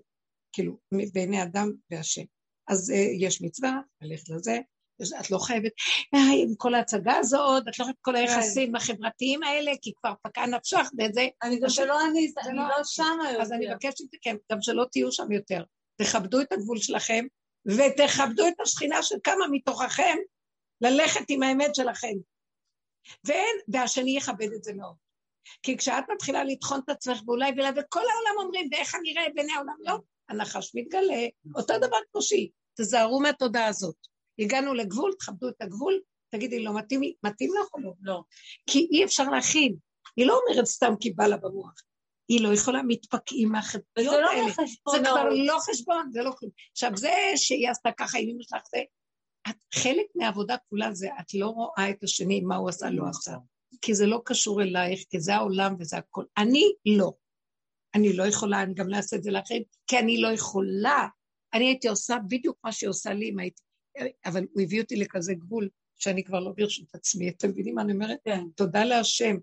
[0.53, 0.79] כאילו,
[1.13, 2.25] בעיני אדם והשם.
[2.69, 4.59] אז אה, יש מצווה, ללכת לזה,
[5.20, 5.72] את לא חייבת,
[6.12, 10.90] עם כל ההצגה הזאת, את לא חייבת כל היחסים החברתיים האלה, כי כבר פקע נפשך
[10.99, 11.26] וזה.
[11.42, 13.42] אני גם שלא אני, אני לא שמה יותר.
[13.42, 15.62] אז אני מבקשת מכם, גם שלא תהיו שם יותר.
[15.97, 17.24] תכבדו את הגבול שלכם,
[17.66, 20.16] ותכבדו את השכינה של כמה מתוככם
[20.80, 22.14] ללכת עם האמת שלכם.
[23.24, 24.95] ואין, והשני יכבד את זה מאוד.
[25.62, 29.53] כי כשאת מתחילה לטחון את עצמך ואולי ולה, וכל העולם אומרים, ואיך אני אראה בעיני
[29.53, 32.51] העולם, לא, הנחש מתגלה, אותו דבר כמו שהיא.
[32.76, 34.14] תזהרו מהתודעה הזאת.
[34.39, 37.93] הגענו לגבול, תכבדו את הגבול, תגידי, לא מתאים לי, מתאים לך או לא?
[38.03, 38.22] לא.
[38.66, 39.76] כי אי אפשר להכין.
[40.16, 41.74] היא לא אומרת סתם כי בא לה במוח.
[42.28, 44.47] היא לא יכולה, מתפקעים מהחברויות לא האלה.
[44.47, 46.51] מחשבון, זה כבר אבל- לא חשבון, זה לא כלום.
[46.72, 48.82] עכשיו, זה שהיא עשתה ככה עם אמא שלך, זה...
[49.51, 53.32] את, חלק מהעבודה כולה זה, את לא רואה את השני, מה הוא עשה, לא עשה.
[53.82, 56.24] כי זה לא קשור אלייך, כי זה העולם וזה הכל.
[56.39, 57.12] אני לא.
[57.95, 61.07] אני לא יכולה, אני גם לא אעשה את זה לאחרים, כי אני לא יכולה.
[61.55, 63.62] אני הייתי עושה בדיוק מה שהיא עושה לי אם הייתי...
[64.24, 67.28] אבל הוא הביא אותי לכזה גבול, שאני כבר לא ברשות עצמי.
[67.28, 68.18] אתם מבינים מה אני אומרת?
[68.24, 68.45] כן.
[68.57, 69.36] תודה להשם.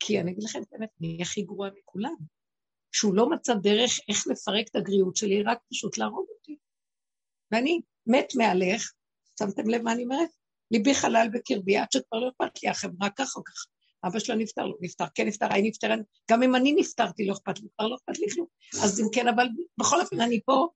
[0.00, 2.14] כי אני אגיד לכם את האמת, אני הכי גרועה מכולם.
[2.92, 6.56] שהוא לא מצא דרך איך לפרק את הגריעות שלי, רק פשוט להרוג אותי.
[7.52, 8.92] ואני מת מעליך,
[9.38, 10.28] שמתם לב מה אני אומרת?
[10.70, 13.66] ליבי חלל בקרבי, עד שכבר לא אכפת לי, החברה כך או כך.
[14.04, 15.94] אבא שלה נפטר, לא נפטר, כן נפטר, היא נפטרה,
[16.30, 18.46] גם אם אני נפטרתי, לא אכפת לי, כבר לא אכפת לי כלום.
[18.82, 19.46] אז אם כן, אבל
[19.78, 20.68] בכל אופן אני פה,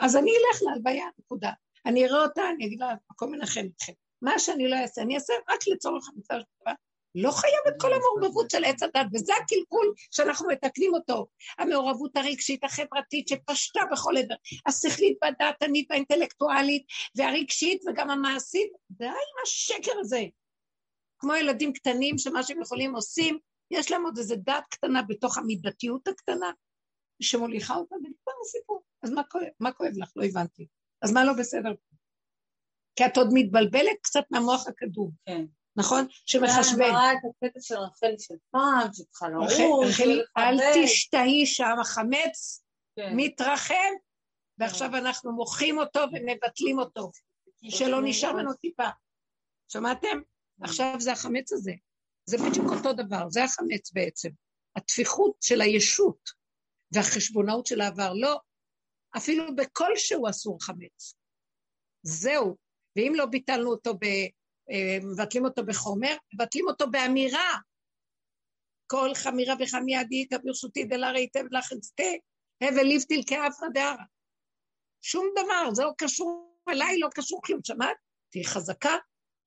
[0.00, 1.50] אז אני אלך להלוויה, נקודה.
[1.86, 3.92] אני אראה אותה, אני אגיד לה, מקום מנחם אתכם.
[4.22, 6.72] מה שאני לא אעשה, אני אעשה רק לצורך המצב של דבר.
[7.14, 11.26] לא חייב את כל המעורבבות של עץ הדת, וזה הקלקול שאנחנו מתקנים אותו.
[11.58, 14.34] המעורבות הרגשית, החברתית, שפשטה בכל עבר.
[14.66, 18.72] השכלית והדעתנית והאינטלקטואלית, והרגשית וגם המעשית.
[18.90, 20.22] די עם השקר הזה.
[21.18, 23.38] כמו ילדים קטנים שמה שהם יכולים עושים,
[23.70, 26.50] יש להם עוד איזה דעת קטנה בתוך המידתיות הקטנה,
[27.22, 28.82] שמוליכה אותה, ונגמר הסיפור.
[29.02, 30.12] אז מה כואב, מה כואב לך?
[30.16, 30.66] לא הבנתי.
[31.06, 31.70] אז מה לא בסדר?
[32.96, 35.44] כי את עוד מתבלבלת קצת מהמוח הקדום, כן.
[35.76, 35.98] נכון?
[36.00, 36.78] אני שמחשבן.
[36.78, 40.56] מראה את הקטע של רחלי של פעם, שצריכה לרוץ, רחל- רחלי, אל.
[40.84, 42.64] תשתהי שם, החמץ
[42.96, 43.12] כן.
[43.16, 43.74] מתרחב,
[44.58, 47.10] ועכשיו אנחנו מוחים אותו ומבטלים אותו,
[47.70, 48.88] שלא נשאר ממנו טיפה.
[49.68, 50.18] שמעתם?
[50.60, 51.72] עכשיו זה החמץ הזה.
[52.24, 54.28] זה בדיוק אותו דבר, זה החמץ בעצם.
[54.76, 56.30] התפיחות של הישות
[56.94, 58.12] והחשבונאות של העבר.
[58.14, 58.40] לא,
[59.16, 61.14] אפילו בכלשהו אסור חמץ.
[62.02, 62.56] זהו.
[62.96, 64.04] ואם לא ביטלנו אותו, ב,
[64.70, 67.58] אה, מבטלים אותו בחומר, מבטלים אותו באמירה.
[68.86, 72.02] כל חמירה וחמי עדי ברשותי דלהרי היטב לחצתה,
[72.60, 74.04] הבל ליפתיל כאפרא דערא.
[75.02, 77.60] שום דבר, זה לא קשור אליי, לא קשור כלום.
[77.64, 77.96] שמעת?
[78.30, 78.96] תהיי חזקה,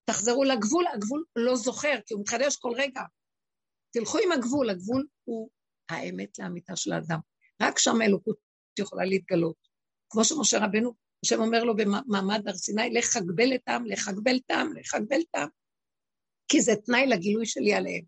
[0.05, 3.01] תחזרו לגבול, הגבול לא זוכר, כי הוא מתחדש כל רגע.
[3.93, 5.49] תלכו עם הגבול, הגבול הוא
[5.89, 7.19] האמת לאמיתה של האדם.
[7.61, 8.37] רק שם האלוקות
[8.79, 9.55] יכולה להתגלות.
[10.09, 10.93] כמו שמשה רבנו,
[11.25, 14.91] השם אומר לו במעמד הר סיני, לך חגבל את העם, לך חגבל את העם, לך
[14.91, 15.49] חגבל את העם.
[16.47, 18.03] כי זה תנאי לגילוי שלי עליהם.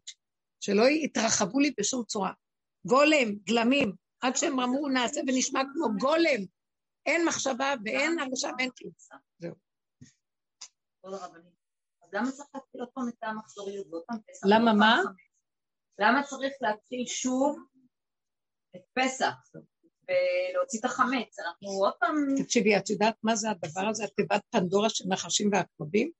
[0.60, 2.34] שלא יתרחבו לי בשום צורה.
[2.88, 3.92] גולם, גלמים,
[4.22, 6.46] עד שהם אמרו נעשה ונשמע כמו גולם.
[7.06, 8.94] אין מחשבה ואין הרגשה ואין כלום.
[9.40, 9.56] זהו.
[11.00, 11.54] כבוד הרבנית.
[12.04, 14.48] אז למה צריך להתחיל עוד פעם את המחזוריות ועוד פעם פסח?
[14.50, 15.02] למה מה?
[16.00, 17.58] למה צריך להתחיל שוב
[18.76, 19.34] את פסח
[20.08, 21.40] ולהוציא את החמץ?
[21.40, 22.16] אנחנו עוד פעם...
[22.44, 26.12] תקשיבי, את יודעת מה זה הדבר הזה, התיבת פנדורה של נחשים ועקרבים?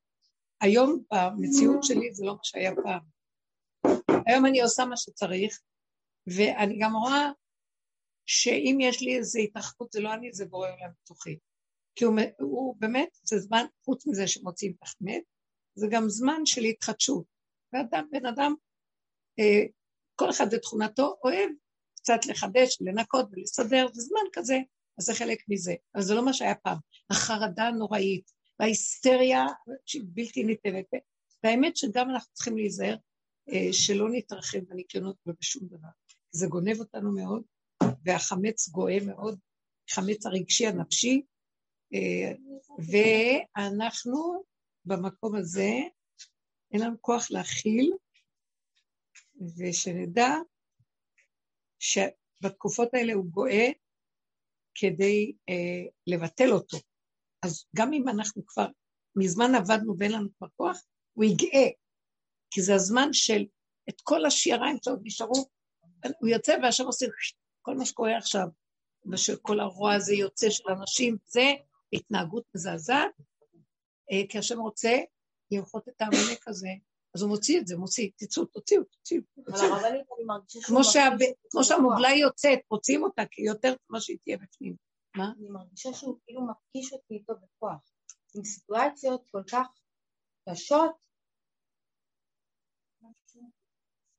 [0.62, 3.02] היום במציאות שלי זה לא מה שהיה פעם.
[4.26, 5.60] היום אני עושה מה שצריך,
[6.28, 7.32] ואני גם רואה
[8.26, 11.38] שאם יש לי איזו התרחבות, זה לא אני, זה בורא עולם בתוכי.
[11.96, 15.24] כי הוא, הוא באמת, זה זמן, חוץ מזה שמוציאים את החמץ,
[15.76, 17.26] זה גם זמן של התחדשות.
[17.74, 18.54] ואדם, בן אדם,
[19.40, 19.64] אה,
[20.16, 21.50] כל אחד בתכונתו אוהב
[22.02, 24.60] קצת לחדש, לנקות ולסדר, זה זמן כזה,
[24.98, 25.74] אז זה חלק מזה.
[25.96, 26.78] אבל זה לא מה שהיה פעם.
[27.10, 29.46] החרדה הנוראית, וההיסטריה
[29.86, 30.86] שהיא בלתי ניתנת.
[31.44, 32.96] והאמת שגם אנחנו צריכים להיזהר
[33.50, 35.90] אה, שלא נתרחב בניקיונות ובשום דבר.
[36.32, 37.44] זה גונב אותנו מאוד,
[38.06, 39.40] והחמץ גואה מאוד,
[39.90, 41.22] החמץ הרגשי הנפשי,
[41.94, 42.32] אה,
[42.88, 44.44] ואנחנו
[44.86, 45.72] במקום הזה,
[46.74, 47.94] אין לנו כוח להכיל,
[49.58, 50.30] ושנדע
[51.82, 53.68] שבתקופות האלה הוא גואה
[54.76, 56.78] כדי אה, לבטל אותו.
[57.46, 58.68] אז גם אם אנחנו כבר
[59.16, 60.82] מזמן עבדנו ואין לנו כבר כוח,
[61.14, 61.70] הוא יגאה,
[62.52, 63.46] כי זה הזמן של
[63.90, 65.50] את כל השיעריים שעוד נשארו,
[66.20, 67.06] הוא יוצא והשם עושה
[67.62, 68.48] כל מה שקורה עכשיו,
[69.12, 71.52] ושכל הרוע הזה יוצא של אנשים, זה
[71.94, 73.12] התנהגות מזעזעת,
[74.12, 74.98] אה, כי השם רוצה
[75.52, 76.70] למחות את העמלק הזה,
[77.16, 79.22] אז הוא מוציא את זה, מוציא, תצאו, תוציאו, תוציאו.
[81.50, 84.76] כמו שהמוגלה יוצאת, מוציאים אותה, כי יותר טובה שהיא תהיה בפנים.
[85.18, 85.32] מה?
[85.38, 87.92] אני מרגישה שהוא כאילו מפגיש אותי איתו בכוח.
[88.36, 89.68] עם סיטואציות כל כך
[90.50, 90.92] קשות.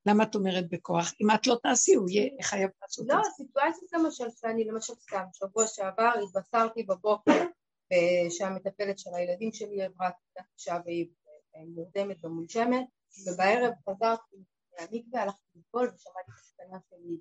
[0.07, 1.13] למה את אומרת בכוח?
[1.21, 3.31] אם את לא תעשי, הוא יהיה חייב לעשות לא, את זה.
[3.31, 7.45] לא, סיטואציות למשל, שאני למשל סתם, שבוע שעבר התבשרתי בבוקר
[8.31, 11.07] שהמטפלת של הילדים שלי עברה תקופה קשה והיא
[11.55, 12.87] מורדמת ומונשמת,
[13.27, 14.37] ובערב חזרתי
[14.81, 17.17] מהמקווה, הלכתי לטבול ושמעתי את הקטנה שלי.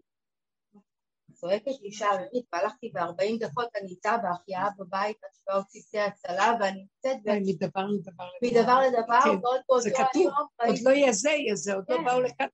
[1.34, 6.80] צועקת אישה ערירית, והלכתי ב-40 דקות, אני איתה בהחייאה בבית, עד שבאו צוותי הצלה, ואני
[6.80, 8.30] נמצאת מדבר לדבר.
[8.44, 10.34] מדבר לדבר, ועוד באותו היום...
[10.58, 12.06] עוד לא יהיה זה, יהיה זה, עוד לא כן.
[12.06, 12.48] באו לכאן,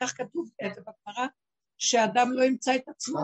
[0.00, 1.26] כך כתוב בגמרא,
[1.78, 3.20] שאדם לא ימצא את עצמו.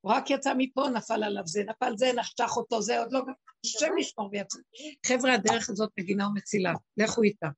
[0.00, 3.20] הוא רק יצא מפה, נפל עליו זה, נפל זה, נחתך אותו, זה עוד לא...
[3.64, 4.58] השם ישמור ויצא.
[5.06, 7.48] חבר'ה, הדרך הזאת מגינה ומצילה, לכו איתה.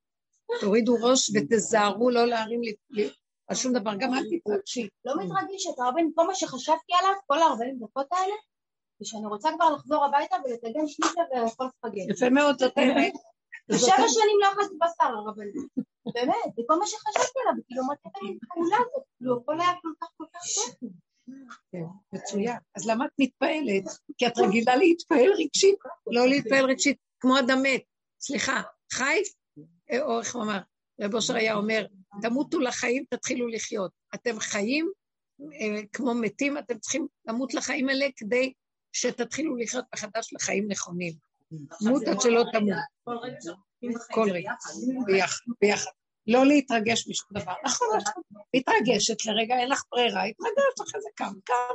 [0.60, 2.74] תורידו ראש ותזהרו לא להרים לי,
[3.46, 4.88] על שום דבר, גם אל תתרגשי.
[5.04, 8.34] לא מתרגשת, הרבן, כל מה שחשבתי עליו, כל ה-40 דקות האלה,
[8.98, 12.10] זה שאני רוצה כבר לחזור הביתה ולטגן שניצה ולאכול ספגן.
[12.10, 13.12] יפה מאוד, זאת האמת.
[13.72, 15.46] שבע שנים לא אכלתי בשר, הרבן.
[16.14, 19.88] באמת, זה כל מה שחשבתי עליו, כאילו, מה לי פעולה הזאת, כאילו, הכל היה כל
[20.00, 20.42] כך כל כך
[20.80, 20.90] טוב.
[21.72, 21.82] כן,
[22.12, 22.56] מצוין.
[22.74, 23.84] אז למה את מתפעלת?
[24.18, 25.74] כי את רגילה להתפעל רגשית,
[26.06, 27.82] לא להתפעל רגשית, כמו אדם מת.
[28.20, 28.62] סליחה,
[28.92, 29.22] חי,
[30.00, 30.58] או איך הוא אמר?
[31.00, 31.86] רב אושר היה אומר,
[32.22, 33.90] תמותו לחיים, תתחילו לחיות.
[34.14, 34.90] אתם חיים
[35.40, 38.52] אה, כמו מתים, אתם צריכים למות לחיים האלה כדי
[38.92, 41.12] שתתחילו לחיות מחדש לחיים נכונים.
[41.80, 42.76] מות עד שלא תמות.
[44.10, 44.52] כל רגע.
[45.60, 45.90] ביחד.
[46.26, 47.54] לא להתרגש משום דבר.
[47.64, 48.22] נכון, נכון.
[48.56, 51.74] מתרגשת לרגע, אין לך ברירה, התרגשת אחרי זה קם, קם.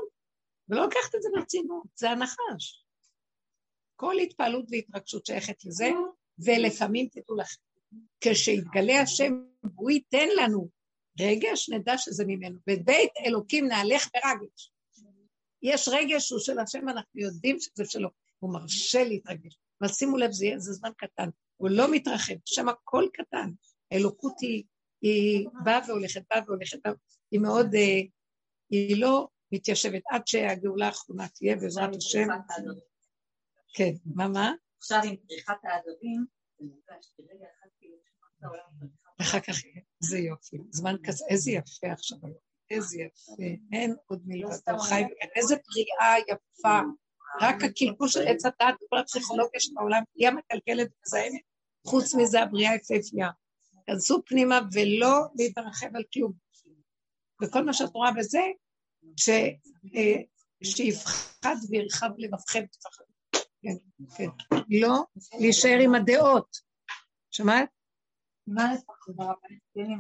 [0.70, 2.86] ולא לקחת את זה ברצינות, זה הנחש.
[3.96, 5.90] כל התפעלות והתרגשות שייכת לזה,
[6.40, 7.62] ולפעמים תדעו לכם,
[8.22, 10.70] כשיתגלה השם והוא ייתן לנו
[11.20, 12.60] רגש, נדע שזה ממנו.
[12.68, 14.72] בבית אלוקים נהלך ברגש.
[15.62, 18.10] יש רגש שהוא של השם, אנחנו יודעים שזה שלו.
[18.40, 19.58] הוא מרשה להתרגש.
[19.82, 21.30] אבל שימו לב, זה, זה זמן קטן.
[21.58, 23.50] הוא לא מתרחב, שם הכל קטן.
[23.92, 24.64] האלוקות היא,
[25.02, 26.80] היא באה והולכת, באה והולכת,
[27.32, 28.02] היא מאוד, אה,
[28.70, 32.28] היא לא מתיישבת עד שהגאולה האחרונה תהיה, בעזרת השם.
[33.74, 34.52] כן, מה, מה?
[34.78, 36.26] עכשיו עם פריחת העדבים,
[39.20, 39.56] ואחר כך,
[40.04, 42.18] איזה יופי, זמן כזה, איזה יפה עכשיו
[42.70, 43.44] איזה יפה,
[43.74, 45.04] אין עוד מלבדו חי,
[45.36, 46.80] איזה פריאה יפה,
[47.42, 51.42] רק הקלקול של עץ הדת וכל הפסיכולוגיה של העולם היא המקלקלת ומזהמת,
[51.88, 53.30] חוץ מזה הבריאה יפהפייה.
[53.88, 56.34] כנסו פנימה ולא להתרחב על כלום.
[57.44, 58.42] וכל מה שאת רואה בזה,
[59.96, 60.22] אה,
[60.64, 62.64] שיפחד וירחב לבבכם.
[63.62, 63.76] כן,
[64.18, 64.30] כן.
[64.70, 65.04] לא
[65.40, 66.58] להישאר עם הדעות.
[67.32, 67.70] שמעת?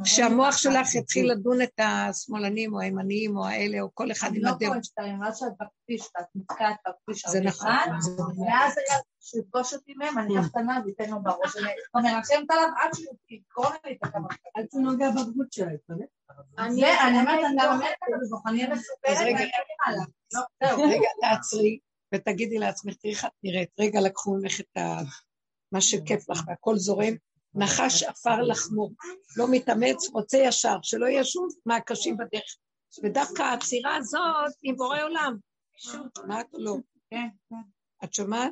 [0.03, 4.61] שהמוח שלך יתחיל לדון את השמאלנים או הימניים או האלה או כל אחד עם הדעות.
[4.61, 7.69] אני לא כל שתיים, ואז שאת בכביש, ואת נתקעת בכביש זה נכון.
[8.47, 11.55] ואז היה שיפגוש אותי מהם, אני אקח את הנהג ואתן לו בראש.
[11.95, 14.27] אני מרחמת עליו עד שהוא יקרוא לי את הכמה.
[14.57, 15.71] אל תנוגע בגבות שלה,
[16.57, 16.83] אני
[17.19, 17.95] אומרת, אני אומרת,
[18.47, 19.17] אני אהיה מסופרת,
[20.63, 21.79] רגע, תעצרי
[22.15, 23.69] ותגידי לעצמך, תראי איך את נראית.
[23.79, 24.77] רגע, לקחו ממך את
[25.71, 27.13] מה שכיף לך והכל זורם.
[27.53, 28.89] נחש עפר לחמו,
[29.37, 32.57] לא מתאמץ, רוצה ישר, שלא יהיה שום מהקשים בדרך.
[33.03, 35.37] ודווקא העצירה הזאת היא בורא עולם.
[35.77, 36.75] שומעת או לא?
[37.09, 37.55] כן, כן.
[38.03, 38.51] את שומעת?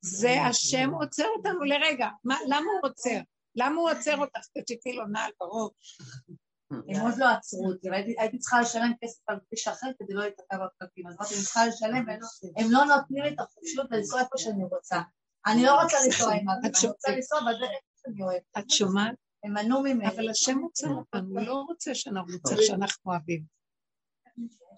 [0.00, 2.08] זה השם עוצר אותנו לרגע.
[2.24, 3.18] למה הוא עוצר?
[3.56, 4.40] למה הוא עוצר אותך?
[4.58, 5.98] תצאי לו נעל בראש.
[6.88, 7.88] הם עוד לא עצרו אותי,
[8.18, 11.66] הייתי צריכה לשלם כסף על כביש אחר כדי לא להתעכב בפקקים, אז אמרתי, אני צריכה
[11.66, 12.04] לשלם,
[12.56, 15.00] הם לא נותנים לי את החופשיות לנסוע איפה שאני רוצה.
[15.46, 17.70] אני לא רוצה לנסוע עם אבי, אני רוצה לנסוע בדרך
[18.02, 18.42] שאני אוהבת.
[18.58, 19.14] את שומעת?
[19.44, 20.08] הם מנעו ממני.
[20.08, 23.44] אבל השם רוצה אותנו, הוא לא רוצה שאנחנו נצטרך שאנחנו אוהבים.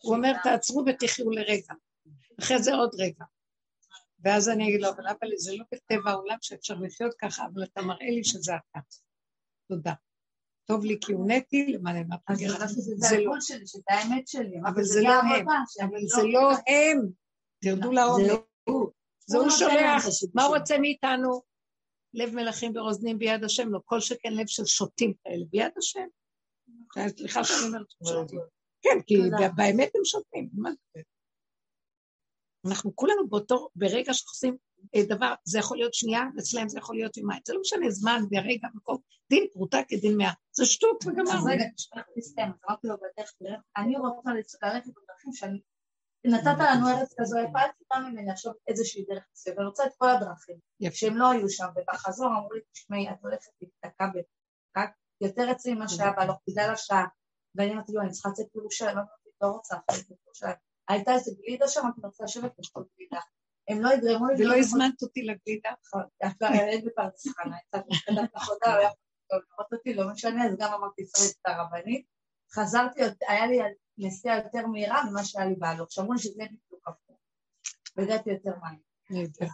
[0.02, 1.74] הוא אומר, תעצרו ותחיו לרגע.
[2.40, 3.24] אחרי זה עוד רגע.
[4.20, 7.82] ואז אני אגיד לו, אבל אבל זה לא בטבע העולם שאפשר לחיות ככה, אבל אתה
[7.82, 8.80] מראה לי שזה אתה.
[9.68, 9.92] תודה.
[10.66, 12.66] טוב לי כי הונאתי, למעלה מה פגרה.
[12.66, 14.60] זה הגבול שלי, שזה האמת שלי.
[14.66, 15.46] אבל זה לא הם,
[15.82, 17.10] אבל זה לא הם.
[17.60, 18.40] תרדו לעומק.
[19.26, 20.04] זה הוא שולח,
[20.34, 21.42] מה הוא רוצה מאיתנו?
[22.14, 26.06] לב מלכים ברוזנים ביד השם, לא כל שכן לב של שוטים כאלה, ביד השם.
[27.08, 28.40] סליחה שאני אומרת שוטים.
[28.82, 29.16] כן, כי
[29.56, 31.00] באמת הם שוטים, מה זה?
[32.66, 34.56] אנחנו כולנו באותו, ברגע שעושים
[34.94, 38.20] אה, דבר, זה יכול להיות שנייה, אצלם זה יכול להיות יומיים, זה לא משנה זמן
[38.30, 38.98] ורגע, מקום,
[39.30, 41.50] דין פרוטה כדין מאה, זה שטות וגמר.
[41.50, 43.32] רגע, תשמע, תסתיים, אמרתי לו בדרך,
[43.76, 45.60] אני רוצה ללכת בדרכים שאני
[46.24, 47.46] נתת לנו ארץ כזו אל
[47.78, 50.56] תקרא ממני עכשיו איזושהי דרך מסוימת, אני רוצה את כל הדרכים,
[50.94, 54.90] שהם לא היו שם, ובחזור אמרו לי, תשמעי, את הולכת להיתקע בפקק.
[55.20, 57.06] יותר אצלי ממה שהיה בהלוך בגלל השעה,
[57.54, 58.46] ואני אמרתי לו, אני צריכה לצאת
[58.92, 60.73] אמרתי, לא רוצה לצאת לירושלים.
[60.88, 63.20] הייתה איזה גלידה שם, אני רוצה לשבת בכל גלידה.
[63.68, 64.44] הם לא יגרמו לי...
[64.44, 65.70] ולא הזמנת אותי לגלידה?
[66.26, 70.56] את לא היית בפרדס חנה, יצאת מחדת עבודה, לא יכולת לראות אותי, לא משנה, אז
[70.58, 72.06] גם אמרתי, ישראל את הרבנית.
[72.54, 73.58] חזרתי, היה לי
[73.98, 75.92] נסיעה יותר מהירה ממה שהיה לי בהלוך.
[75.92, 77.18] שאמרו לי שזה בדיוק הפוך.
[77.96, 78.74] והגעתי יותר מהר.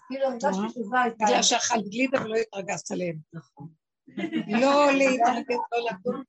[0.08, 1.24] כאילו הרגשתי שזה הייתה...
[1.24, 3.16] בגלל שאכלת גלידה ולא התרגזת עליהם.
[3.32, 3.68] נכון.
[4.60, 6.22] לא להתרגז, לא לדון.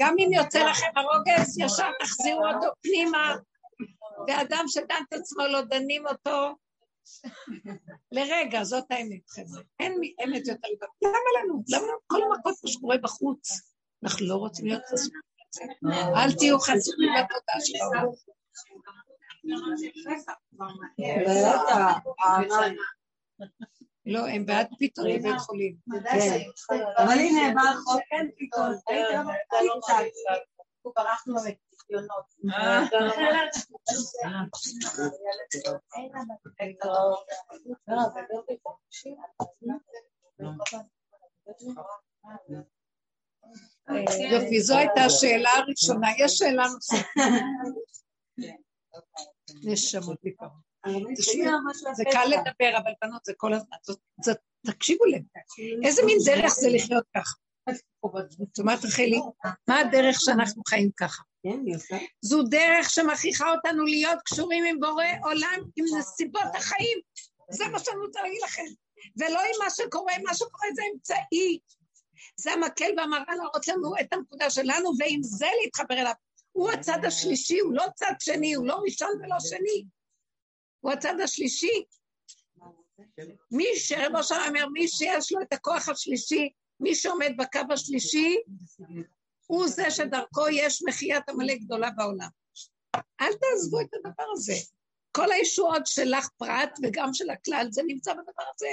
[0.00, 3.34] גם אם יוצא לכם הרוגז, ישר תחזירו אותו פנימה.
[4.28, 6.54] ואדם שדן את עצמו לא דנים אותו
[8.12, 9.62] לרגע, זאת האמת, חבר'ה.
[9.80, 10.86] אין אמת יותר לבד.
[11.02, 11.62] למה לנו?
[11.68, 13.48] למה כל המכות שקורה בחוץ?
[14.04, 15.20] אנחנו לא רוצים להיות חסומים.
[16.16, 18.12] אל תהיו חסומים בתודה שלנו.
[24.06, 25.76] לא, הם בעד פיתורים בית חולים.
[26.98, 28.64] אבל הנה, בא החוק, אין פיתור.
[30.96, 31.34] ברחנו
[31.90, 32.26] מהניסיונות.
[44.32, 46.08] יופי, זו הייתה השאלה הראשונה.
[46.18, 47.06] יש שאלה נוספת.
[49.64, 50.46] נשמות בעיקר.
[51.94, 53.76] זה קל לדבר, אבל בנות זה כל הזמן.
[54.66, 55.22] תקשיבו להם.
[55.84, 57.34] איזה מין דרך זה לחיות ככה?
[58.38, 59.20] זאת אומרת, רחלי,
[59.68, 61.22] מה הדרך שאנחנו חיים ככה?
[62.20, 66.98] זו דרך שמכריחה אותנו להיות קשורים עם בורא עולם, עם נסיבות החיים.
[67.50, 68.64] זה מה שאני רוצה להגיד לכם.
[69.16, 71.58] ולא עם מה שקורה, מה שקורה זה אמצעי.
[72.36, 76.12] זה המקל והמראה להראות לנו את הנקודה שלנו, ועם זה להתחבר אליו.
[76.52, 79.84] הוא הצד השלישי, הוא לא צד שני, הוא לא ראשון ולא שני.
[80.80, 81.84] הוא הצד השלישי.
[83.50, 86.50] מי שרב אושר אומר, מי שיש לו את הכוח השלישי,
[86.80, 88.36] מי שעומד בקו השלישי,
[89.52, 92.28] הוא זה שדרכו יש מחיית עמלק גדולה בעולם.
[92.96, 94.52] אל תעזבו את הדבר הזה.
[95.12, 98.68] כל הישועות שלך פרט וגם של הכלל, זה נמצא בדבר הזה.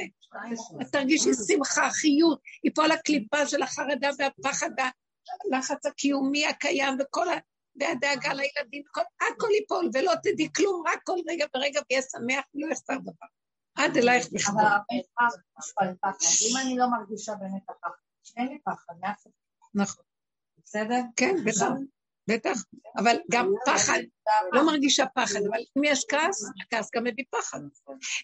[0.81, 7.37] את תרגישי שמחה, חיות, ייפול הקליפה של החרדה והפחד והלחץ הקיומי הקיים וכל ה...
[7.75, 12.71] והדאגה לילדים, כל, הכל ייפול ולא תדעי כלום, רק כל רגע ורגע ויהיה שמח ולא
[12.71, 13.27] יחסר דבר.
[13.77, 14.65] עד אלייך בכלל.
[15.79, 15.87] אבל
[16.41, 17.89] אם אני לא מרגישה באמת הפחד,
[18.37, 18.93] אין לי פחד,
[19.73, 20.08] נכון.
[20.69, 21.01] בסדר?
[21.15, 21.65] כן, בטח.
[22.29, 22.63] בטח,
[22.97, 23.99] אבל גם פחד,
[24.53, 27.59] לא מרגישה פחד, אבל אם יש כעס, הכעס גם מביא פחד.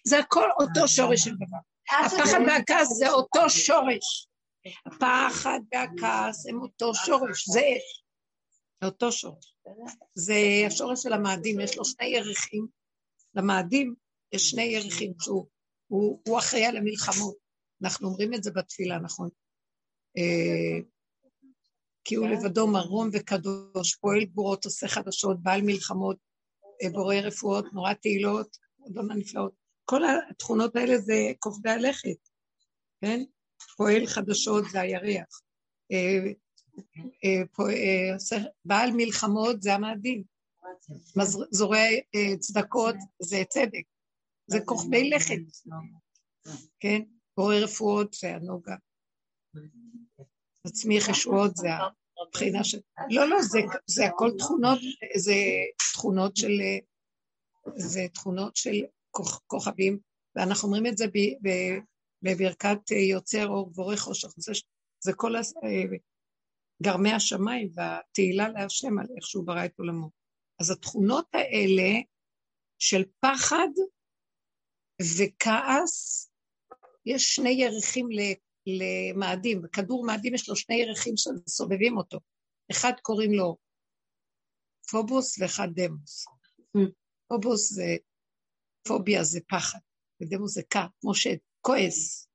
[0.04, 1.58] זה הכל אותו שורש של דבר.
[2.04, 4.28] הפחד והכעס זה אותו שורש.
[4.86, 8.04] הפחד והכעס הם אותו שורש, זה אש.
[8.80, 9.56] זה אותו שורש.
[10.14, 10.34] זה
[10.66, 12.66] השורש של המאדים, יש לו שני ירחים.
[13.34, 13.94] למאדים
[14.32, 15.46] יש שני ירחים, שהוא
[15.86, 17.36] הוא, הוא אחראי על המלחמות.
[17.82, 19.28] אנחנו אומרים את זה בתפילה, נכון?
[22.06, 26.16] כי הוא לבדו מרום וקדוש, פועל גבורות, עושה חדשות, בעל מלחמות,
[26.82, 28.56] אה, בורא רפואות, נורא תהילות,
[28.86, 29.52] אדון הנפלאות.
[29.84, 30.00] כל
[30.30, 32.28] התכונות האלה זה כוכבי הלכת,
[33.00, 33.22] כן?
[33.76, 35.40] פועל חדשות זה הירח.
[35.92, 36.32] אה,
[37.24, 38.16] אה,
[38.64, 40.22] בעל מלחמות זה המאדים.
[41.50, 41.78] זורע
[42.40, 43.84] צדקות זה צדק.
[44.46, 45.38] זה כוכבי לכת,
[46.80, 47.02] כן?
[47.36, 48.76] בורא רפואות זה הנוגה.
[50.66, 51.68] מצמיח ישועות זה
[52.26, 52.78] הבחינה של...
[53.10, 54.78] לא, לא, זה, זה הכל תכונות,
[55.16, 55.34] זה
[55.92, 56.60] תכונות של...
[57.76, 59.98] זה תכונות של כוכ, כוכבים,
[60.36, 61.50] ואנחנו אומרים את זה ב, ב,
[62.22, 64.28] בברכת יוצר אור גבורי חושך.
[64.36, 64.52] זה,
[65.04, 65.54] זה כל הס,
[66.82, 70.10] גרמי השמיים והתהילה להשם על איך שהוא ברא את עולמו.
[70.60, 72.00] אז התכונות האלה
[72.78, 73.68] של פחד
[75.18, 76.30] וכעס,
[77.06, 78.10] יש שני ירחים
[78.66, 82.18] למאדים, בכדור מאדים יש לו שני ירחים שסובבים אותו.
[82.70, 83.56] אחד קוראים לו
[84.90, 86.26] פובוס ואחד דמוס.
[86.76, 86.90] Mm.
[87.28, 87.96] פובוס זה,
[88.88, 89.78] פוביה זה פחד,
[90.22, 92.28] ודמוס זה כע, כמו שכועס.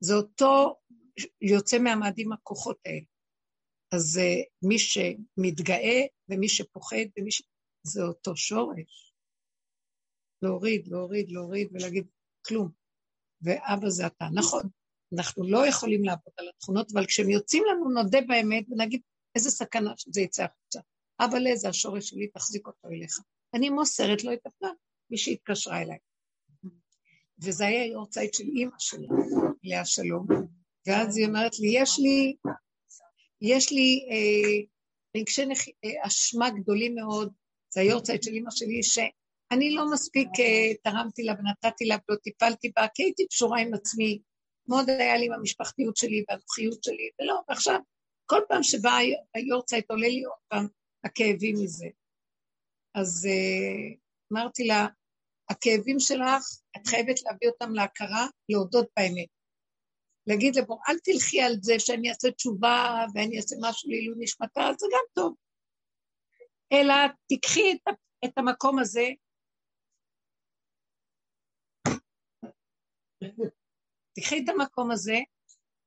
[0.00, 0.76] זה אותו,
[1.40, 3.06] יוצא מהמאדים הכוחות האלה.
[3.94, 4.20] אז
[4.62, 7.42] מי שמתגאה ומי שפוחד ומי ש...
[7.86, 9.14] זה אותו שורש.
[10.42, 12.06] להוריד, להוריד, להוריד ולהגיד
[12.46, 12.70] כלום.
[13.42, 14.24] ואבא זה אתה.
[14.34, 14.62] נכון,
[15.14, 19.00] אנחנו לא יכולים לעבוד על התכונות, אבל כשהם יוצאים לנו נודה באמת ונגיד
[19.34, 20.80] איזה סכנה שזה יצא החוצה.
[21.20, 23.18] אבל איזה השורש שלי, תחזיק אותו אליך.
[23.54, 24.74] אני מוסרת לו את הפעם,
[25.10, 25.98] מי שהתקשרה אליי.
[27.42, 29.08] וזה היה יורצייט של אימא שלה,
[29.64, 30.26] לאה שלום,
[30.86, 32.36] ואז היא אומרת לי, יש לי,
[33.40, 34.60] יש לי אה,
[35.20, 35.58] רגשי נח...
[35.68, 37.32] אה, אשמה גדולים מאוד,
[37.74, 42.72] זה היורצייט של אמא שלי, שאני לא מספיק אה, תרמתי לה ונתתי לה ולא טיפלתי
[42.76, 44.18] בה, כי הייתי קשורה עם עצמי.
[44.68, 47.80] מאוד היה לי עם המשפחתיות שלי והנוחיות שלי, ולא, ועכשיו,
[48.26, 48.90] כל פעם שבא
[49.34, 50.66] היורצייט עולה לי עוד פעם
[51.04, 51.86] הכאבים מזה.
[52.94, 53.98] אז uh,
[54.32, 54.86] אמרתי לה,
[55.50, 56.44] הכאבים שלך,
[56.76, 59.28] את חייבת להביא אותם להכרה, להודות באמת.
[60.26, 64.86] להגיד לבור, אל תלכי על זה שאני אעשה תשובה ואני אעשה משהו לעילוי נשמתה, זה
[64.92, 65.34] גם טוב.
[66.72, 66.94] אלא
[67.26, 69.08] תיקחי את, את המקום הזה,
[74.14, 75.18] תקחי את המקום הזה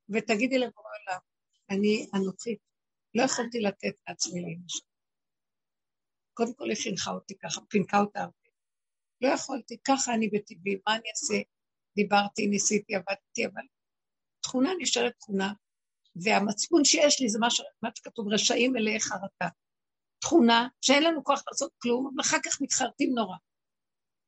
[0.10, 1.20] ותגידי לבורא עולם,
[1.70, 2.60] אני אנוכית,
[3.16, 4.88] לא יכולתי לתת לעצמי לאמא.
[6.34, 8.34] קודם כל היא חינכה אותי ככה, פינקה אותה הרבה.
[9.22, 11.36] לא יכולתי, ככה אני בטבעי, מה אני אעשה?
[11.96, 13.62] דיברתי, ניסיתי, עבדתי, אבל
[14.40, 15.54] תכונה נשארת תכונה,
[16.24, 17.62] והמצפון שיש לי זה מה, ש...
[17.82, 19.48] מה שכתוב, רשעים מלאי חרטה.
[20.20, 23.38] תכונה שאין לנו כוח לעשות כלום, ואחר כך מתחרטים נורא.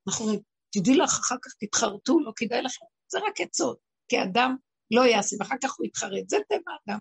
[0.08, 2.86] אנחנו אומרים, תדעי לך, אחר כך תתחרטו, לא כדאי לכם.
[3.08, 3.80] זה רק עצות,
[4.10, 4.56] כי אדם
[4.92, 7.00] לא יעשה, ואחר כך הוא יתחרט, זה טבע אדם.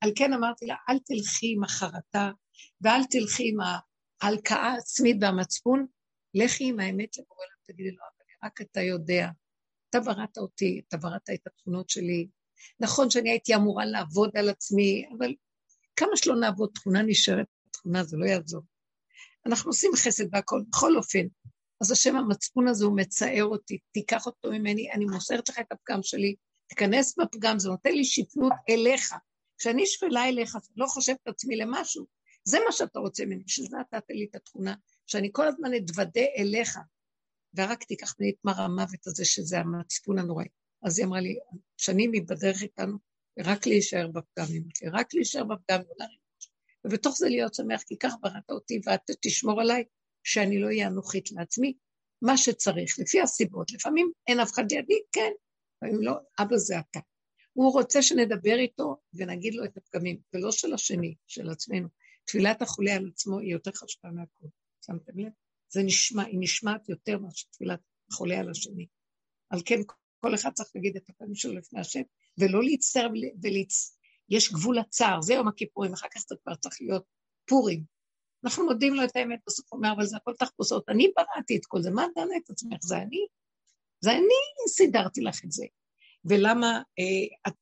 [0.00, 2.30] על כן אמרתי לה, אל תלכי עם החרטה,
[2.80, 3.58] ואל תלכי עם
[4.22, 5.86] ההלקאה העצמית והמצפון,
[6.34, 9.28] לכי עם האמת לבורא עולם, תגידי לו, אבל רק אתה יודע,
[9.90, 12.28] אתה בראת אותי, אתה בראת את התכונות שלי.
[12.80, 15.34] נכון שאני הייתי אמורה לעבוד על עצמי, אבל
[15.96, 18.62] כמה שלא נעבוד, תכונה נשארת, תכונה זה לא יעזור.
[19.46, 21.26] אנחנו עושים חסד והכל, בכל אופן.
[21.80, 26.02] אז השם המצפון הזה הוא מצער אותי, תיקח אותו ממני, אני מוסרת לך את הפגם
[26.02, 26.34] שלי,
[26.68, 29.14] תיכנס בפגם, זה נותן לי שפלות אליך.
[29.58, 32.06] כשאני שפלה אליך, לא חושבת עצמי למשהו,
[32.44, 34.74] זה מה שאתה רוצה ממני, שזה אתה תן לי את התכונה,
[35.06, 36.78] שאני כל הזמן אתוודה אליך,
[37.54, 40.46] ורק תיקח ממני את מר המוות הזה, שזה המצפון הנוראי.
[40.82, 41.38] אז היא אמרה לי,
[41.76, 42.98] שנים היא בדרך איתנו,
[43.38, 46.06] רק להישאר בפגם, אמרתי, רק להישאר בפגם, לא.
[46.84, 49.84] ובתוך זה להיות שמח, כי כך בראת אותי, ואת תשמור עליי,
[50.28, 51.74] שאני לא אהיה אנוכית לעצמי,
[52.22, 53.72] מה שצריך, לפי הסיבות.
[53.72, 55.30] לפעמים אין אף אחד לידי, כן,
[55.76, 57.00] לפעמים לא, אבא זה אתה.
[57.52, 61.88] הוא רוצה שנדבר איתו ונגיד לו את הפגמים, ולא של השני, של עצמנו.
[62.24, 64.46] תפילת החולה על עצמו היא יותר חשובה מהכל.
[64.86, 65.32] שמתם לב?
[65.68, 67.80] זה נשמע, היא נשמעת יותר מאשר תפילת
[68.10, 68.86] החולה על השני.
[69.50, 69.80] על כן,
[70.20, 72.02] כל אחד צריך להגיד את הפנים שלו לפני השם,
[72.38, 73.08] ולא להצטער
[73.42, 73.98] ולהצ...
[74.30, 77.04] יש גבול לצער, זה יום הכיפורים, אחר כך זה כבר צריך להיות
[77.48, 77.97] פורים.
[78.44, 81.82] אנחנו מודים לו את האמת, בסוף אומר, אבל זה הכל תחפושות, אני בראתי את כל
[81.82, 82.78] זה, מה דנה את עצמך?
[82.80, 83.26] זה אני?
[84.00, 85.66] זה אני סידרתי לך את זה.
[86.24, 87.54] ולמה, אה, את,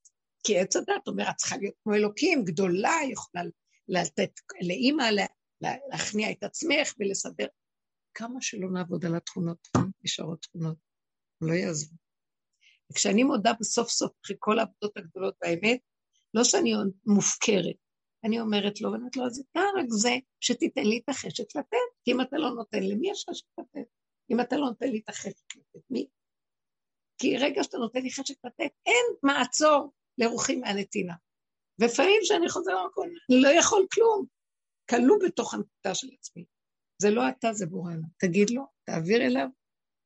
[0.44, 3.44] כי עץ הדת אומר, את צריכה להיות כמו אלוקים, גדולה, יכולה
[3.88, 4.30] לתת
[4.66, 5.04] לאימא,
[5.60, 7.46] להכניע את עצמך ולסדר.
[8.14, 9.68] כמה שלא נעבוד על התכונות,
[10.04, 10.76] נשארות תכונות,
[11.40, 11.96] לא יעזבו.
[12.92, 15.80] וכשאני מודה בסוף סוף, אחרי כל העבודות הגדולות באמת,
[16.34, 16.74] לא שאני
[17.06, 17.76] מופקרת,
[18.26, 21.76] אני אומרת לו, ואני אומרת לו, אז אתה רק זה שתיתן לי את החשק לתת,
[22.04, 23.88] כי אם אתה לא נותן, למי יש חשק לתת?
[24.30, 26.06] אם אתה לא נותן לי את החשק לתת, מי?
[27.18, 31.14] כי רגע שאתה נותן לי חשק לתת, אין מעצור לרוחי מהנתינה.
[31.78, 34.26] ולפעמים כשאני חוזר למקום, אני לא יכול כלום.
[34.90, 36.44] כלוא בתוך הנקודה של עצמי.
[37.02, 38.08] זה לא אתה, זה בורא עליו.
[38.18, 39.48] תגיד לו, תעביר אליו,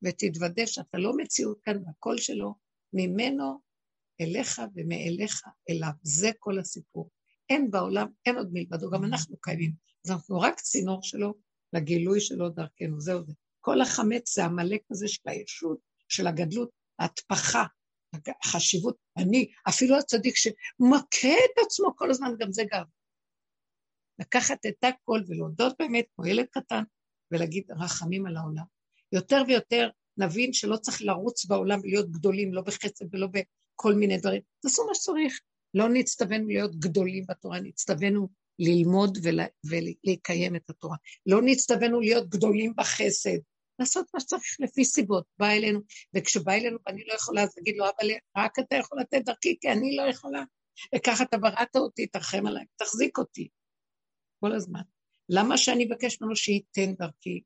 [0.02, 2.54] ותתוודה שאתה לא מציאות כאן, והקול שלו
[2.92, 3.60] ממנו
[4.20, 5.92] אליך ומאליך אליו.
[6.02, 7.10] זה כל הסיפור.
[7.50, 9.72] אין בעולם, אין עוד מלבדו, גם אנחנו קיימים.
[10.04, 11.34] אז אנחנו רק צינור שלו
[11.72, 13.32] לגילוי שלו דרכנו, זהו זה.
[13.60, 15.78] כל החמץ זה עמלק הזה של הישות,
[16.08, 17.64] של הגדלות, ההטפחה,
[18.44, 18.96] החשיבות.
[19.16, 22.84] אני, אפילו הצדיק שמכה את עצמו כל הזמן, גם זה גב.
[24.18, 26.82] לקחת את הכל ולהודות באמת כמו ילד קטן,
[27.30, 28.64] ולהגיד רחמים על העולם.
[29.12, 34.42] יותר ויותר נבין שלא צריך לרוץ בעולם ולהיות גדולים, לא בחסד ולא בכל מיני דברים.
[34.62, 35.40] תעשו מה שצריך.
[35.74, 38.28] לא נצטווינו להיות גדולים בתורה, נצטווינו
[38.58, 39.18] ללמוד
[39.64, 40.96] ולקיים את התורה.
[41.26, 43.38] לא נצטווינו להיות גדולים בחסד,
[43.78, 45.24] לעשות מה שצריך לפי סיבות.
[45.38, 45.80] בא אלינו,
[46.14, 49.68] וכשבא אלינו ואני לא יכולה, אז להגיד לו, אבל רק אתה יכול לתת דרכי, כי
[49.72, 50.44] אני לא יכולה.
[50.94, 53.48] וככה אתה בראת אותי, תרחם עליי, תחזיק אותי.
[54.40, 54.80] כל הזמן.
[55.28, 57.42] למה שאני אבקש ממנו שייתן דרכי?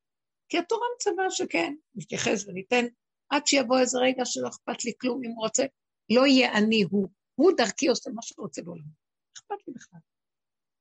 [0.49, 2.85] כי התורה מצווה שכן, נתייחס וניתן,
[3.31, 5.65] עד שיבוא איזה רגע שלא אכפת לי כלום, אם הוא רוצה,
[6.11, 7.09] לא יהיה אני הוא.
[7.35, 8.85] הוא דרכי עושה מה שהוא רוצה בעולם.
[9.37, 10.01] אכפת לי בכלל.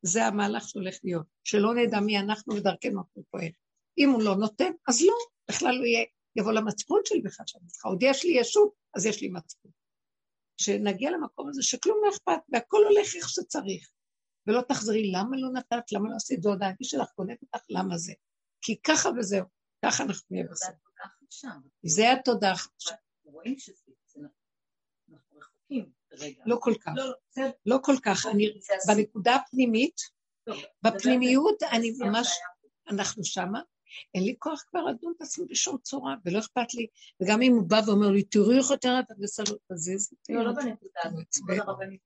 [0.01, 3.51] זה המהלך שהולך להיות, שלא נדע מי אנחנו ודרכנו אנחנו פועל.
[3.97, 5.13] אם הוא לא נותן, אז לא,
[5.49, 6.05] בכלל לא יהיה,
[6.35, 9.71] יבוא למצפון שלי בכלל שאני צריכה, עוד יש לי ישות, אז יש לי מצפון.
[10.57, 13.89] שנגיע למקום הזה שכלום לא אכפת, והכל הולך איך שצריך.
[14.47, 18.13] ולא תחזרי, למה לא נתת, למה לא עשית, זו הודעה שלך, קונאת אותך, למה זה?
[18.61, 19.45] כי ככה וזהו,
[19.85, 20.75] ככה אנחנו נהיה בסדר.
[21.85, 22.95] זה התודה החדשה.
[23.23, 23.82] רואים שזה,
[26.45, 30.01] לא כל כך, לא, לא, לא כל כך, אני, בנקודה הפנימית,
[30.83, 32.37] בפנימיות אני ממש,
[32.89, 33.61] אנחנו שמה,
[34.15, 36.87] אין לי כוח כבר לדון את עצמי בשום צורה, ולא אכפת לי.
[37.21, 40.33] וגם אם הוא בא ואומר לי, תראי איך יותר אתה בסדר, תזיז אותי.
[40.33, 41.35] לא, לא בנקודה הזאת,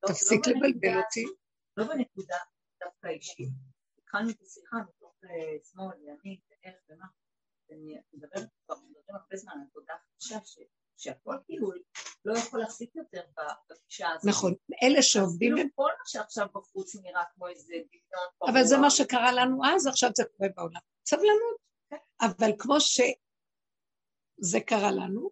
[0.03, 1.25] לא תפסיק לבלבל אותי.
[1.77, 2.37] לא בנקודה
[2.83, 3.49] דווקא אישית.
[3.97, 7.05] התחלנו את השיחה מתוך אה, שמאל, ימין, ואיך ומה.
[7.71, 10.39] אני מדברת כבר, מדברים הרבה זמן על תודה חדשה,
[10.97, 11.71] שהכל כאילו
[12.27, 13.21] לא יכול להחזיק יותר
[13.69, 14.25] בפגישה הזאת.
[14.25, 15.55] נכון, אלה שעובדים...
[15.55, 18.53] כאילו כל מה שעכשיו בחוץ נראה כמו איזה דמיון.
[18.53, 20.79] אבל זה מה שקרה לנו אז, עכשיו זה קורה בעולם.
[21.07, 21.57] סבלנות.
[21.89, 21.97] כן.
[22.21, 25.29] אבל כמו שזה קרה לנו,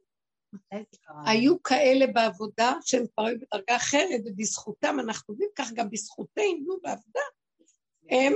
[1.26, 7.22] היו כאלה בעבודה שהם כבר היו בדרגה אחרת, ובזכותם אנחנו יודעים, כך גם בזכותנו בעבודה,
[8.10, 8.34] הם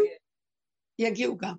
[0.99, 1.55] יגיעו גם.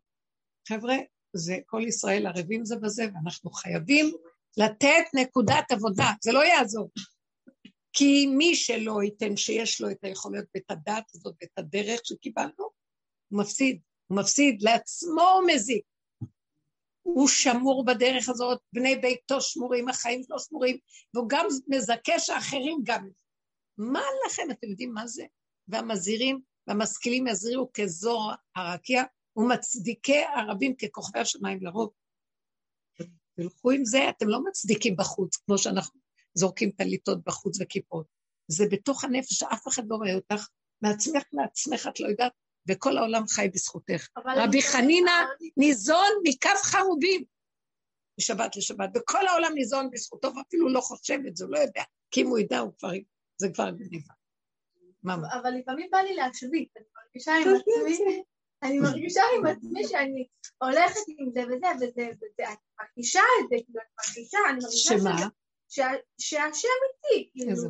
[0.69, 0.97] חבר'ה,
[1.33, 4.15] זה כל ישראל ערבים זה בזה, ואנחנו חייבים
[4.57, 6.91] לתת נקודת עבודה, זה לא יעזור.
[7.93, 12.53] כי מי שלא ייתן שיש לו את היכולת ואת הדעת הזאת ואת הדרך שקיבלנו,
[13.29, 13.81] הוא מפסיד.
[14.07, 15.85] הוא מפסיד, לעצמו הוא מזיק.
[17.03, 20.79] הוא שמור בדרך הזאת, בני ביתו שמורים, החיים שלו שמורים,
[21.15, 23.09] והוא גם מזכה שאחרים גם.
[23.79, 25.25] מה לכם, אתם יודעים מה זה?
[25.69, 29.03] והמזהירים והמשכילים יזהירו כזור הרקיע,
[29.37, 31.91] ומצדיקי הרבים ככוכבי השמיים לרוב.
[33.41, 36.01] תלכו עם זה, אתם לא מצדיקים בחוץ, כמו שאנחנו
[36.35, 38.07] זורקים טליתות בחוץ וכיפות.
[38.49, 40.47] זה בתוך הנפש, שאף אחד לא רואה אותך,
[40.83, 42.33] מעצמך לעצמך את לא יודעת,
[42.69, 44.09] וכל העולם חי בזכותך.
[44.37, 45.13] רבי חנינא
[45.57, 47.25] ניזון מכף חרובים
[48.21, 52.23] משבת לשבת, וכל העולם ניזון בזכותו, ואפילו לא חושב את זה, הוא לא יודע, כי
[52.23, 52.91] אם הוא ידע, הוא כבר,
[53.41, 54.15] זה כבר גניבה.
[55.41, 58.23] אבל לפעמים בא לי להשוויץ, אני מרגישה עם עצמי,
[58.63, 60.27] אני מרגישה עם עצמי שאני
[60.63, 64.99] הולכת עם זה וזה, וזה, וזה, אני מרגישה את זה, כאילו, אני מרגישה, אני מרגישה
[64.99, 65.29] שמה?
[66.19, 67.51] שהשם איתי, כאילו.
[67.51, 67.69] איזה.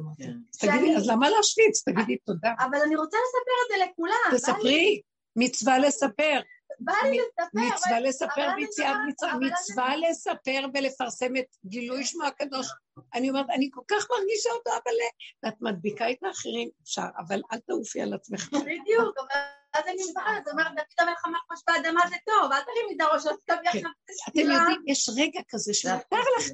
[0.60, 1.82] תגידי, אז למה להשוויץ?
[1.88, 2.52] תגידי תודה.
[2.58, 4.36] אבל אני רוצה לספר את זה לכולם.
[4.36, 5.00] תספרי,
[5.36, 6.40] מצווה לספר.
[6.80, 7.74] בא לי לספר.
[7.74, 12.66] מצווה לספר ביציאת מצווה, מצווה לספר ולפרסם את גילוי שמו הקדוש.
[13.14, 14.94] אני אומרת, אני כל כך מרגישה אותו, אבל
[15.42, 18.48] ואת מדביקה את האחרים, אפשר, אבל אל תעופי על עצמך.
[18.52, 19.40] בדיוק, אבל...
[19.74, 23.00] אז אני זוכרת, זאת אומרת, דוד המלך אמר כמו שבאדמה זה טוב, אל תרימי את
[23.00, 23.90] הראש, אל תקבי עכשיו
[24.28, 26.44] אתם יודעים, יש רגע כזה שמותר לך,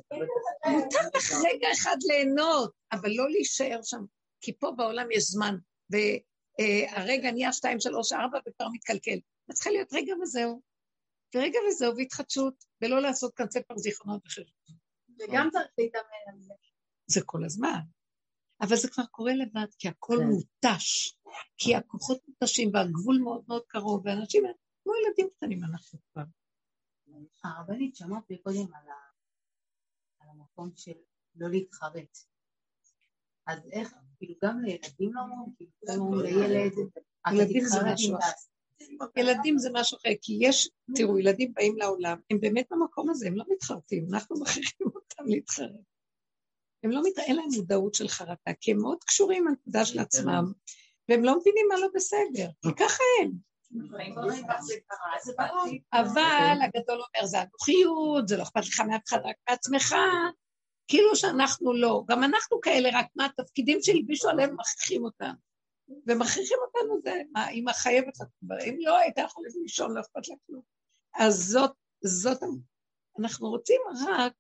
[0.66, 4.04] מותר לך רגע אחד ליהנות, אבל לא להישאר שם,
[4.40, 5.56] כי פה בעולם יש זמן,
[5.90, 9.18] והרגע נהיה שתיים, שלוש, ארבע, וכבר מתקלקל.
[9.50, 10.60] את צריכה להיות רגע וזהו.
[11.34, 14.48] ורגע וזהו, והתחדשות, ולא לעשות כאן ספר זיכרונות אחרים.
[15.18, 16.02] וגם צריך להתאמן
[16.32, 16.54] על זה.
[17.06, 17.78] זה כל הזמן.
[18.60, 20.26] אבל זה כבר קורה לבד, כי הכל כן.
[20.26, 21.16] מותש,
[21.56, 24.44] כי הכוחות מותשים והגבול מאוד מאוד קרוב, ואנשים
[24.82, 26.22] כמו ילדים קטנים אנחנו כבר.
[27.44, 28.88] הרבנית, שמעת קודם על,
[30.20, 30.92] על המקום של
[31.36, 32.18] לא להתחרט.
[33.46, 36.72] אז איך, כאילו גם לילדים לא אומרים, כאילו אומרים לילד,
[37.32, 38.30] ילדים זה משהו אחר.
[39.16, 43.36] ילדים זה משהו אחר, כי יש, תראו, ילדים באים לעולם, הם באמת במקום הזה, הם
[43.36, 45.95] לא מתחרטים, אנחנו מכריחים אותם להתחרט.
[46.82, 47.18] הם לא, מת...
[47.18, 50.52] אין להם מודעות של חרטה, כי הם מאוד קשורים לנקודה של עצמם,
[51.08, 53.32] והם לא מבינים מה לא בסדר, כי ככה הם.
[55.92, 59.94] אבל הגדול אומר, זה אנוכיות, זה לא אכפת לך מאף אחד, רק מעצמך,
[60.88, 62.04] כאילו שאנחנו לא.
[62.08, 65.46] גם אנחנו כאלה, רק מה התפקידים שהלבישו עליהם מכריחים אותנו.
[66.06, 68.26] ומכריחים אותנו זה, מה, אמא חייבת לך,
[68.68, 70.62] אם לא, הייתה יכולה לישון, לא אכפת לה כלום.
[71.14, 71.72] אז זאת,
[72.04, 72.38] זאת,
[73.18, 74.32] אנחנו רוצים רק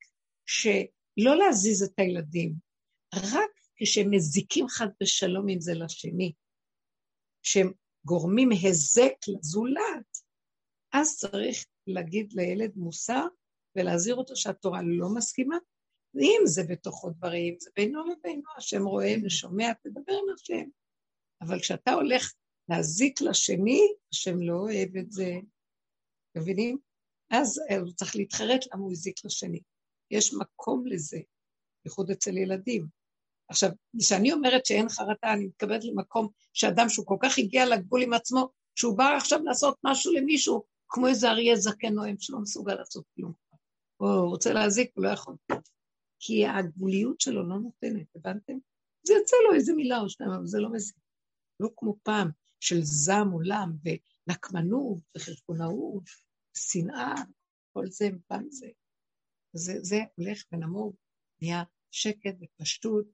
[0.46, 0.66] ש...
[1.16, 2.54] לא להזיז את הילדים,
[3.14, 6.32] רק כשהם מזיקים חד ושלום עם זה לשני,
[7.42, 7.72] שהם
[8.04, 10.18] גורמים היזק לזולת,
[10.92, 13.26] אז צריך להגיד לילד מוסר
[13.76, 15.56] ולהזהיר אותו שהתורה לא מסכימה,
[16.14, 20.68] ואם זה בתוכו דברים, זה בינו לבינו, השם רואה ושומע, תדבר עם השם.
[21.42, 22.32] אבל כשאתה הולך
[22.68, 23.80] להזיק לשני,
[24.12, 25.32] השם לא אוהב את זה.
[26.36, 26.78] מבינים?
[27.30, 29.60] אז הוא צריך להתחרט למה הוא הזיק לשני.
[30.10, 31.18] יש מקום לזה,
[31.84, 32.86] בייחוד אצל ילדים.
[33.48, 38.12] עכשיו, כשאני אומרת שאין חרטה, אני מתכוונת למקום שאדם שהוא כל כך הגיע לגבול עם
[38.12, 43.04] עצמו, שהוא בא עכשיו לעשות משהו למישהו, כמו איזה אריה זקן נואם שלא מסוגל לעשות
[43.16, 43.32] כלום.
[44.00, 45.34] או הוא רוצה להזיק, הוא לא יכול.
[46.18, 48.58] כי הגבוליות שלו לא נותנת, הבנתם?
[49.06, 50.96] זה יוצא לו איזה מילה או שניים, אבל זה לא מזיק.
[51.60, 52.30] לא כמו פעם
[52.60, 56.02] של זעם עולם ונקמנות וחשבונאות,
[56.56, 57.14] שנאה,
[57.72, 58.66] כל זה פעם זה.
[59.56, 60.96] זה, זה הולך ונמוג,
[61.42, 63.06] נהיה שקט ופשטות,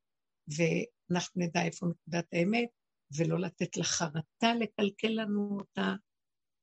[0.49, 2.69] ואנחנו נדע איפה נקודת האמת,
[3.17, 5.95] ולא לתת לחרטה לקלקל לנו אותה,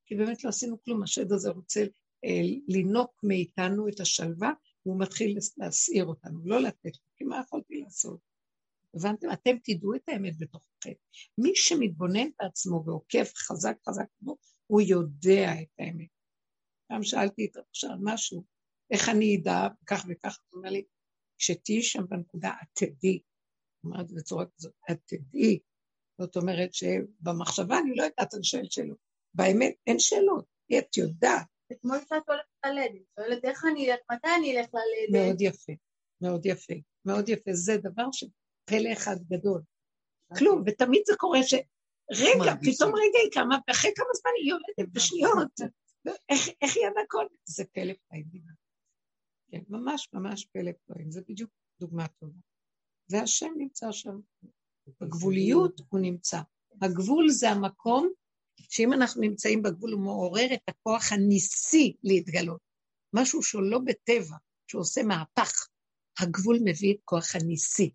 [0.05, 1.81] כי באמת לא עשינו כלום, השד הזה רוצה
[2.25, 4.51] אה, לינוק מאיתנו את השלווה,
[4.85, 8.19] והוא מתחיל להסעיר אותנו, לא לתת, כי מה יכולתי לעשות?
[8.93, 9.27] הבנתם?
[9.33, 10.93] אתם תדעו את האמת בתוככם.
[11.37, 14.35] מי שמתבונן בעצמו ועוקב חזק חזק כמו,
[14.67, 16.07] הוא יודע את האמת.
[16.87, 18.43] פעם שאלתי את עכשיו משהו,
[18.91, 20.83] איך אני אדע, כך וכך, הוא אומר לי,
[21.37, 23.19] כשתהיי שם בנקודה, את תדעי.
[23.83, 25.59] אומרת בצורה כזאת, את תדעי.
[26.21, 28.97] זאת אומרת שבמחשבה אני לא יודעת, אני שואלת שאלות.
[29.33, 30.45] באמת, אין שאלות,
[30.79, 31.45] את יודעת.
[31.69, 35.27] זה כמו שאת הולכת ללדת, שואלת איך אני אלך, מתי אני אלך ללדת.
[35.27, 35.73] מאוד יפה,
[36.21, 36.73] מאוד יפה,
[37.05, 37.53] מאוד יפה.
[37.53, 39.61] זה דבר שפלא אחד גדול.
[40.37, 41.53] כלום, ותמיד זה קורה ש...
[42.11, 45.51] רגע, פתאום רגע היא קמה, ואחרי כמה זמן היא יולדת בשניות.
[46.61, 47.25] איך היא ידעה כל...
[47.45, 48.25] זה פלא פלאים.
[49.51, 52.39] כן, ממש ממש פלא פלאים, זה בדיוק דוגמה טובה.
[53.09, 54.19] והשם נמצא שם.
[55.01, 56.41] בגבוליות הוא נמצא.
[56.81, 58.09] הגבול זה המקום
[58.69, 62.61] שאם אנחנו נמצאים בגבול הוא מעורר את הכוח הניסי להתגלות.
[63.13, 64.35] משהו שהוא לא בטבע,
[64.67, 65.67] שהוא עושה מהפך.
[66.19, 67.93] הגבול מביא את כוח הניסי.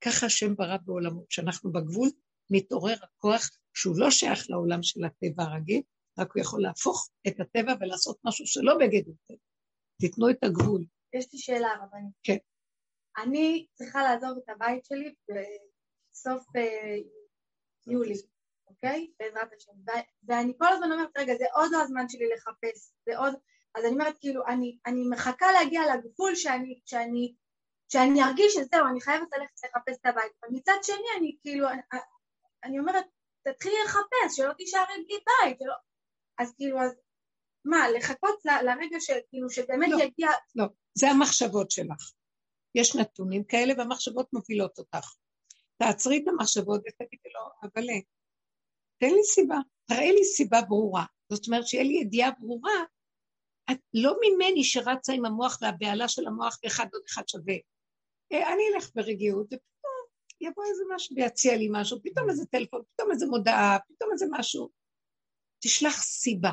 [0.00, 1.26] ככה השם ברא בעולמו.
[1.28, 2.08] כשאנחנו בגבול,
[2.50, 5.82] מתעורר הכוח שהוא לא שייך לעולם של הטבע הרגיל,
[6.18, 9.47] רק הוא יכול להפוך את הטבע ולעשות משהו שלא בגדר טבע.
[10.00, 10.84] תיתנו את הגבול.
[11.12, 12.14] יש לי שאלה, רבנית.
[12.22, 12.36] כן.
[13.18, 16.96] אני צריכה לעזוב את הבית שלי בסוף אה,
[17.86, 18.14] יולי,
[18.68, 19.10] אוקיי?
[19.20, 19.72] בעזרת השם.
[20.22, 23.34] ואני כל הזמן אומרת, רגע, זה עוד לא הזמן שלי לחפש, זה עוד...
[23.74, 27.34] אז אני אומרת, כאילו, אני, אני מחכה להגיע לגבול שאני, שאני,
[27.88, 30.32] שאני ארגיש שזהו, אני חייבת ללכת לחפש את הבית.
[30.42, 31.80] אבל מצד שני, אני כאילו, אני,
[32.64, 33.04] אני אומרת,
[33.48, 35.74] תתחילי לחפש, שלא תישארי בלי בית, שלא...
[36.38, 36.96] אז כאילו, אז
[37.70, 40.28] מה, לחכות לרגע שכאילו שבאמת לא, יגיע...
[40.56, 40.64] לא,
[40.94, 42.12] זה המחשבות שלך.
[42.74, 45.14] יש נתונים כאלה והמחשבות מובילות אותך.
[45.76, 47.86] תעצרי את המחשבות ותגידי לו, אבל
[49.00, 49.56] תן לי סיבה,
[49.88, 51.04] תראה לי סיבה ברורה.
[51.32, 52.84] זאת אומרת שיהיה לי ידיעה ברורה,
[53.70, 57.54] את לא ממני שרצה עם המוח והבהלה של המוח ואחד עוד אחד שווה.
[58.32, 60.06] אה, אני אלך ברגיעות, ופתאום
[60.40, 64.70] יבוא איזה משהו ויציע לי משהו, פתאום איזה טלפון, פתאום איזה מודעה, פתאום איזה משהו.
[65.62, 66.50] תשלח סיבה.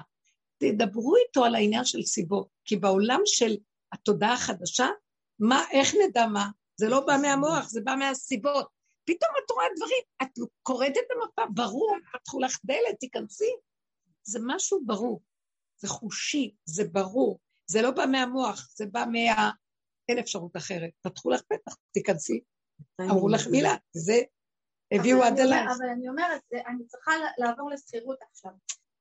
[0.57, 3.57] תדברו איתו על העניין של סיבות, כי בעולם של
[3.91, 4.87] התודעה החדשה,
[5.39, 6.47] מה, איך נדע מה?
[6.77, 8.67] זה לא בא מהמוח, זה בא מהסיבות.
[9.05, 13.51] פתאום את רואה דברים, את קוראת את המפה, ברור, פתחו לך דלת, תיכנסי.
[14.23, 15.21] זה משהו ברור,
[15.77, 19.51] זה חושי, זה ברור, זה לא בא מהמוח, זה בא מה...
[20.09, 20.89] אין אפשרות אחרת.
[21.01, 22.39] פתחו לך פתח, תיכנסי,
[23.01, 24.21] אמרו לך מילה, זה
[24.91, 25.69] הביאו עד אלייך.
[25.77, 28.51] אבל אני אומרת, אני צריכה לעבור לשכירות עכשיו.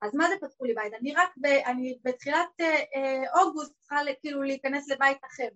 [0.05, 0.93] אז מה זה פתחו לי בית?
[1.01, 5.49] אני רק, ב, אני בתחילת אה, אה, אוגוסט צריכה כאילו להיכנס לבית אחר.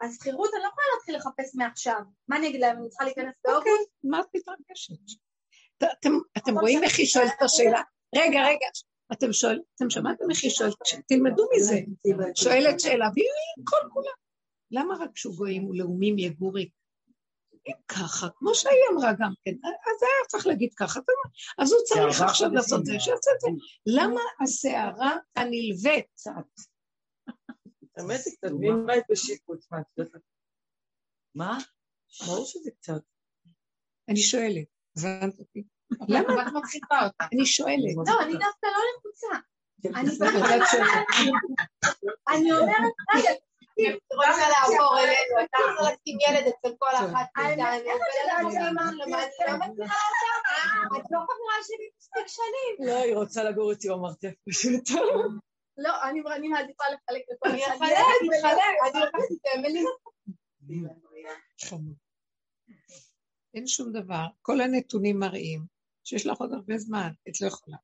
[0.00, 2.00] השכירות אני לא יכולה להתחיל לחפש מעכשיו.
[2.28, 3.90] מה אני אגיד להם, אני צריכה להיכנס אוקיי, באוגוסט?
[4.04, 4.94] מה את מתרגשת?
[6.36, 7.82] אתם רואים איך היא שואלת את השאלה?
[8.16, 8.66] רגע, רגע,
[9.12, 10.74] אתם שואלים, אתם שמעתם איך היא שואלת?
[11.08, 11.80] תלמדו מזה.
[12.34, 14.10] שואלת שאלה, והיא כל כולה.
[14.70, 16.68] למה רק כשהוא גויים ולאומים יגורי?
[17.66, 21.00] אם ככה, כמו שהיא אמרה גם כן, אז היה צריך להגיד ככה,
[21.58, 23.48] אז הוא צריך עכשיו לעשות זה, שיעשה את זה.
[23.86, 26.06] למה הסערה הנלווית?
[27.96, 30.22] האמת היא קצת, ואם בית בשיפוץ, מה, את יודעת?
[31.34, 31.58] מה?
[32.26, 33.00] ברור שזה קצת.
[34.08, 34.66] אני שואלת,
[34.96, 35.64] הבנת אותי?
[36.08, 37.24] למה את מצחיקה אותה?
[37.32, 37.94] אני שואלת.
[38.06, 39.26] לא, אני דווקא לא לחוצה.
[42.28, 43.30] אני אומרת, רגע,
[43.88, 48.48] רוצה לעבור אלינו, אתה רוצה לשים ילד אצל כל אחת מאיתנו,
[50.96, 52.88] את לא חברה שלי מספיק שנים.
[52.88, 54.90] לא, היא רוצה לגור איתי, אמרתי, פשוט.
[55.78, 56.02] לא,
[56.36, 59.84] אני מעדיפה לחלק לכל אני אחלק, אני אחלק, אני לוקחת את אמילי.
[63.54, 65.64] אין שום דבר, כל הנתונים מראים
[66.04, 67.76] שיש לך עוד הרבה זמן, את לא יכולה.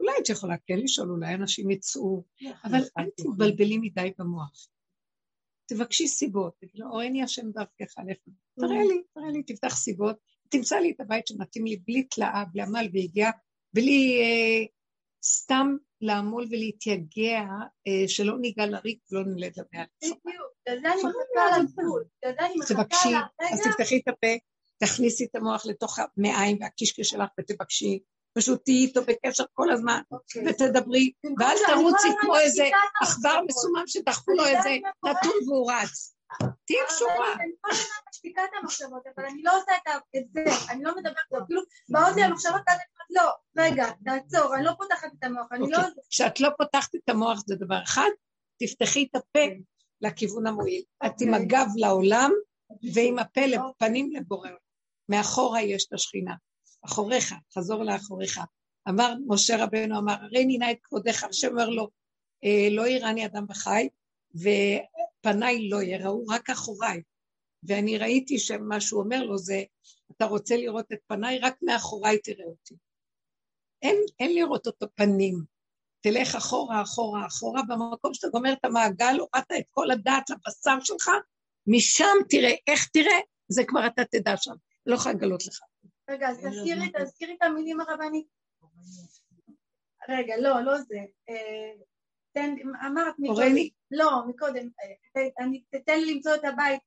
[0.00, 2.24] אולי את יכולה כן לשאול, אולי אנשים יצאו,
[2.64, 4.68] אבל אל תתבלבלי מדי במוח.
[5.68, 8.18] תבקשי סיבות, תגידי לו, עורני השם דרכך, לך.
[8.60, 10.16] תראה לי, תראה לי, תפתח סיבות,
[10.48, 13.30] תמצא לי את הבית שמתאים לי בלי תלאה, בלי עמל והגיעה,
[13.74, 14.64] בלי אה,
[15.24, 17.42] סתם לעמול ולהתייגע,
[17.86, 19.86] אה, שלא ניגע לריק ולא נלד למאה.
[20.02, 20.24] בדיוק,
[20.68, 21.56] לזה אני מחכה
[22.44, 23.14] אני מחכה תבקשי,
[23.52, 24.26] אז תפתחי את הפה,
[24.78, 27.98] תכניסי את המוח לתוך המעיים והקישקע שלך ותבקשי.
[28.38, 30.38] פשוט תהיי איתו בקשר כל הזמן, okay.
[30.46, 32.68] ותדברי, ואל תרוצי כמו איזה
[33.02, 34.70] עכבר מסומם שדחפו לו איזה
[35.04, 36.14] נתון והוא רץ.
[36.64, 37.32] תהיי קשורה.
[37.34, 39.72] אני כל הזמן משתיקה את המחשבות, אבל אני לא עושה
[40.16, 44.64] את זה, אני לא מדברת, כאילו, באות לי המחשבות, ואז אני לא, רגע, תעצור, אני
[44.64, 45.78] לא פותחת את המוח, אני לא...
[46.10, 48.08] כשאת לא פותחת את המוח זה דבר אחד,
[48.58, 49.54] תפתחי את הפה
[50.00, 50.82] לכיוון המועיל.
[51.06, 52.30] את עם הגב לעולם
[52.94, 54.50] ועם הפה לפנים לבורא.
[55.08, 56.34] מאחורה יש את השכינה.
[56.84, 58.40] אחוריך, חזור לאחוריך.
[58.88, 61.88] אמר משה רבנו, אמר, הרי נינה את כבודך, השם אומר לו,
[62.44, 63.88] אה, לא יראני אדם בחי,
[64.34, 67.02] ופניי לא יראו, רק אחוריי.
[67.62, 69.62] ואני ראיתי שמה שהוא אומר לו זה,
[70.16, 72.74] אתה רוצה לראות את פניי, רק מאחוריי תראה אותי.
[73.82, 75.44] אין, אין לראות אותו פנים.
[76.00, 81.10] תלך אחורה, אחורה, אחורה, במקום שאתה גומר את המעגל, הורדת את כל הדעת לבשר שלך,
[81.66, 83.18] משם תראה, איך תראה,
[83.48, 84.54] זה כבר אתה תדע שם,
[84.86, 85.60] לא יכולה לגלות לך.
[86.10, 88.26] רגע, אז תזכירי, תזכירי את המילים הרבנית.
[90.08, 90.98] רגע, לא, לא זה.
[91.28, 91.72] אה,
[92.32, 92.54] תן,
[92.86, 93.54] אמרת מקודם.
[93.90, 94.68] לא, מקודם.
[95.16, 96.80] אה, אני- תתן לי למצוא את הבית.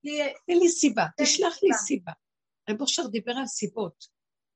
[0.48, 2.12] תן לי סיבה, תשלח לי סיבה.
[2.70, 4.06] רב אושר דיבר על סיבות.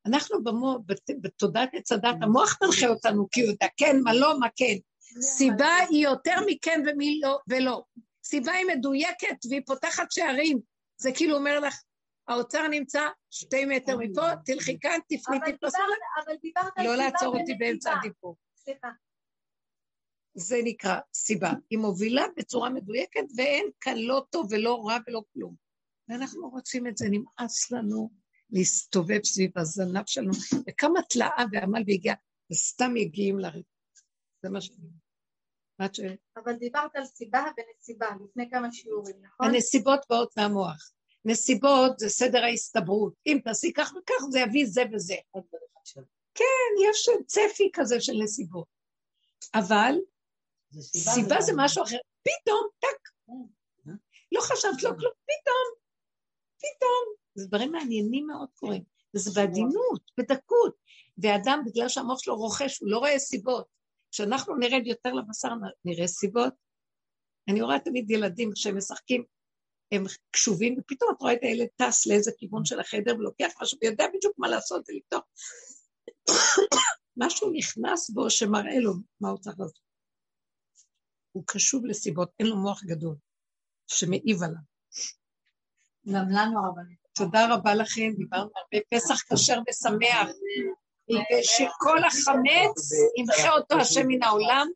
[0.05, 4.39] אנחנו במו, בת- בתודעת עץ הדת, המוח מנחה אותנו, כי הוא יודע כן, מה לא,
[4.39, 4.75] מה כן.
[5.21, 7.83] סיבה היא יותר מכן ומי לא, ולא.
[8.23, 10.59] סיבה היא מדויקת והיא פותחת שערים.
[11.01, 11.81] זה כאילו אומר לך,
[12.27, 15.77] האוצר נמצא שתי מטר מפה, תלכי כאן, תפני, תתפסו,
[16.25, 17.53] אבל דיברת על לא לעצור אותי.
[17.53, 18.35] באמצע הדיבור.
[18.57, 18.87] סליחה.
[20.33, 21.51] זה נקרא סיבה.
[21.69, 25.55] היא מובילה בצורה מדויקת ואין כאן לא טוב ולא רע ולא כלום.
[26.09, 28.09] ואנחנו רוצים את זה, נמאס לנו
[28.49, 30.31] להסתובב סביב הזנב שלנו,
[30.69, 32.15] וכמה תלאה ועמל והגיעה,
[32.51, 33.63] וסתם מגיעים לריב.
[34.43, 34.87] זה מה שאני...
[35.79, 36.19] מה את שואלת?
[36.37, 39.47] אבל דיברת על סיבה ונסיבה לפני כמה שיעורים, נכון?
[39.47, 40.91] הנסיבות באות מהמוח.
[41.25, 43.13] נסיבות זה סדר ההסתברות.
[43.25, 45.15] אם תעשי כך וכך, זה יביא זה וזה.
[46.35, 48.67] כן, יש צפי כזה של נסיבות.
[49.55, 49.95] אבל
[50.81, 51.97] סיבה זה משהו אחר.
[52.21, 53.31] פתאום, טק.
[54.31, 55.67] לא חשבת לא כלום, פתאום,
[56.57, 57.15] פתאום.
[57.35, 58.83] זה דברים מעניינים מאוד קורים.
[59.15, 60.75] וזה בעדינות, בדקות.
[61.17, 63.67] ואדם, בגלל שהמוח שלו רוכש, הוא לא רואה סיבות.
[64.11, 65.49] כשאנחנו נרד יותר לבשר,
[65.85, 66.53] נראה סיבות.
[67.47, 69.23] אני רואה תמיד ילדים כשהם משחקים,
[69.91, 74.05] הם קשובים, ופתאום את רואה את הילד טס לאיזה כיוון של החדר ולוקח משהו, ויודע
[74.13, 75.23] בדיוק מה לעשות ולפתוח.
[77.17, 79.79] משהו נכנס בו שמראה לו מה הוא צריך לעשות.
[81.31, 83.15] הוא קשוב לסיבות, אין לו מוח גדול,
[83.87, 84.61] שמעיב עליו.
[86.13, 86.99] גם לנו הרבנית.
[87.13, 90.27] תודה רבה לכם, דיברנו הרבה פסח כשר ושמח,
[91.43, 94.67] שכל החמץ ימחה אותו השם מן העולם,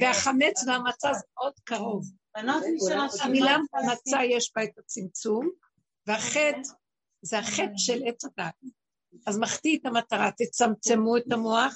[0.00, 2.04] והחמץ והמצה זה מאוד קרוב.
[3.20, 3.56] המילה
[3.92, 5.50] מצה יש בה את הצמצום,
[6.06, 6.60] והחטא
[7.22, 8.54] זה החטא של עץ הדת.
[9.26, 11.74] אז מחטיא את המטרה, תצמצמו את המוח,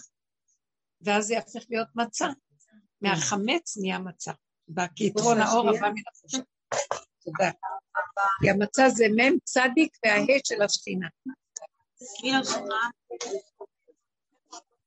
[1.00, 2.26] ואז זה יהפך להיות מצה.
[3.00, 4.32] מהחמץ נהיה מצה.
[4.96, 6.44] כי יתרון האור הבא מן החושך.
[7.24, 7.50] תודה.
[8.42, 11.08] כי המצה זה מ' צדיק והה של השכינה.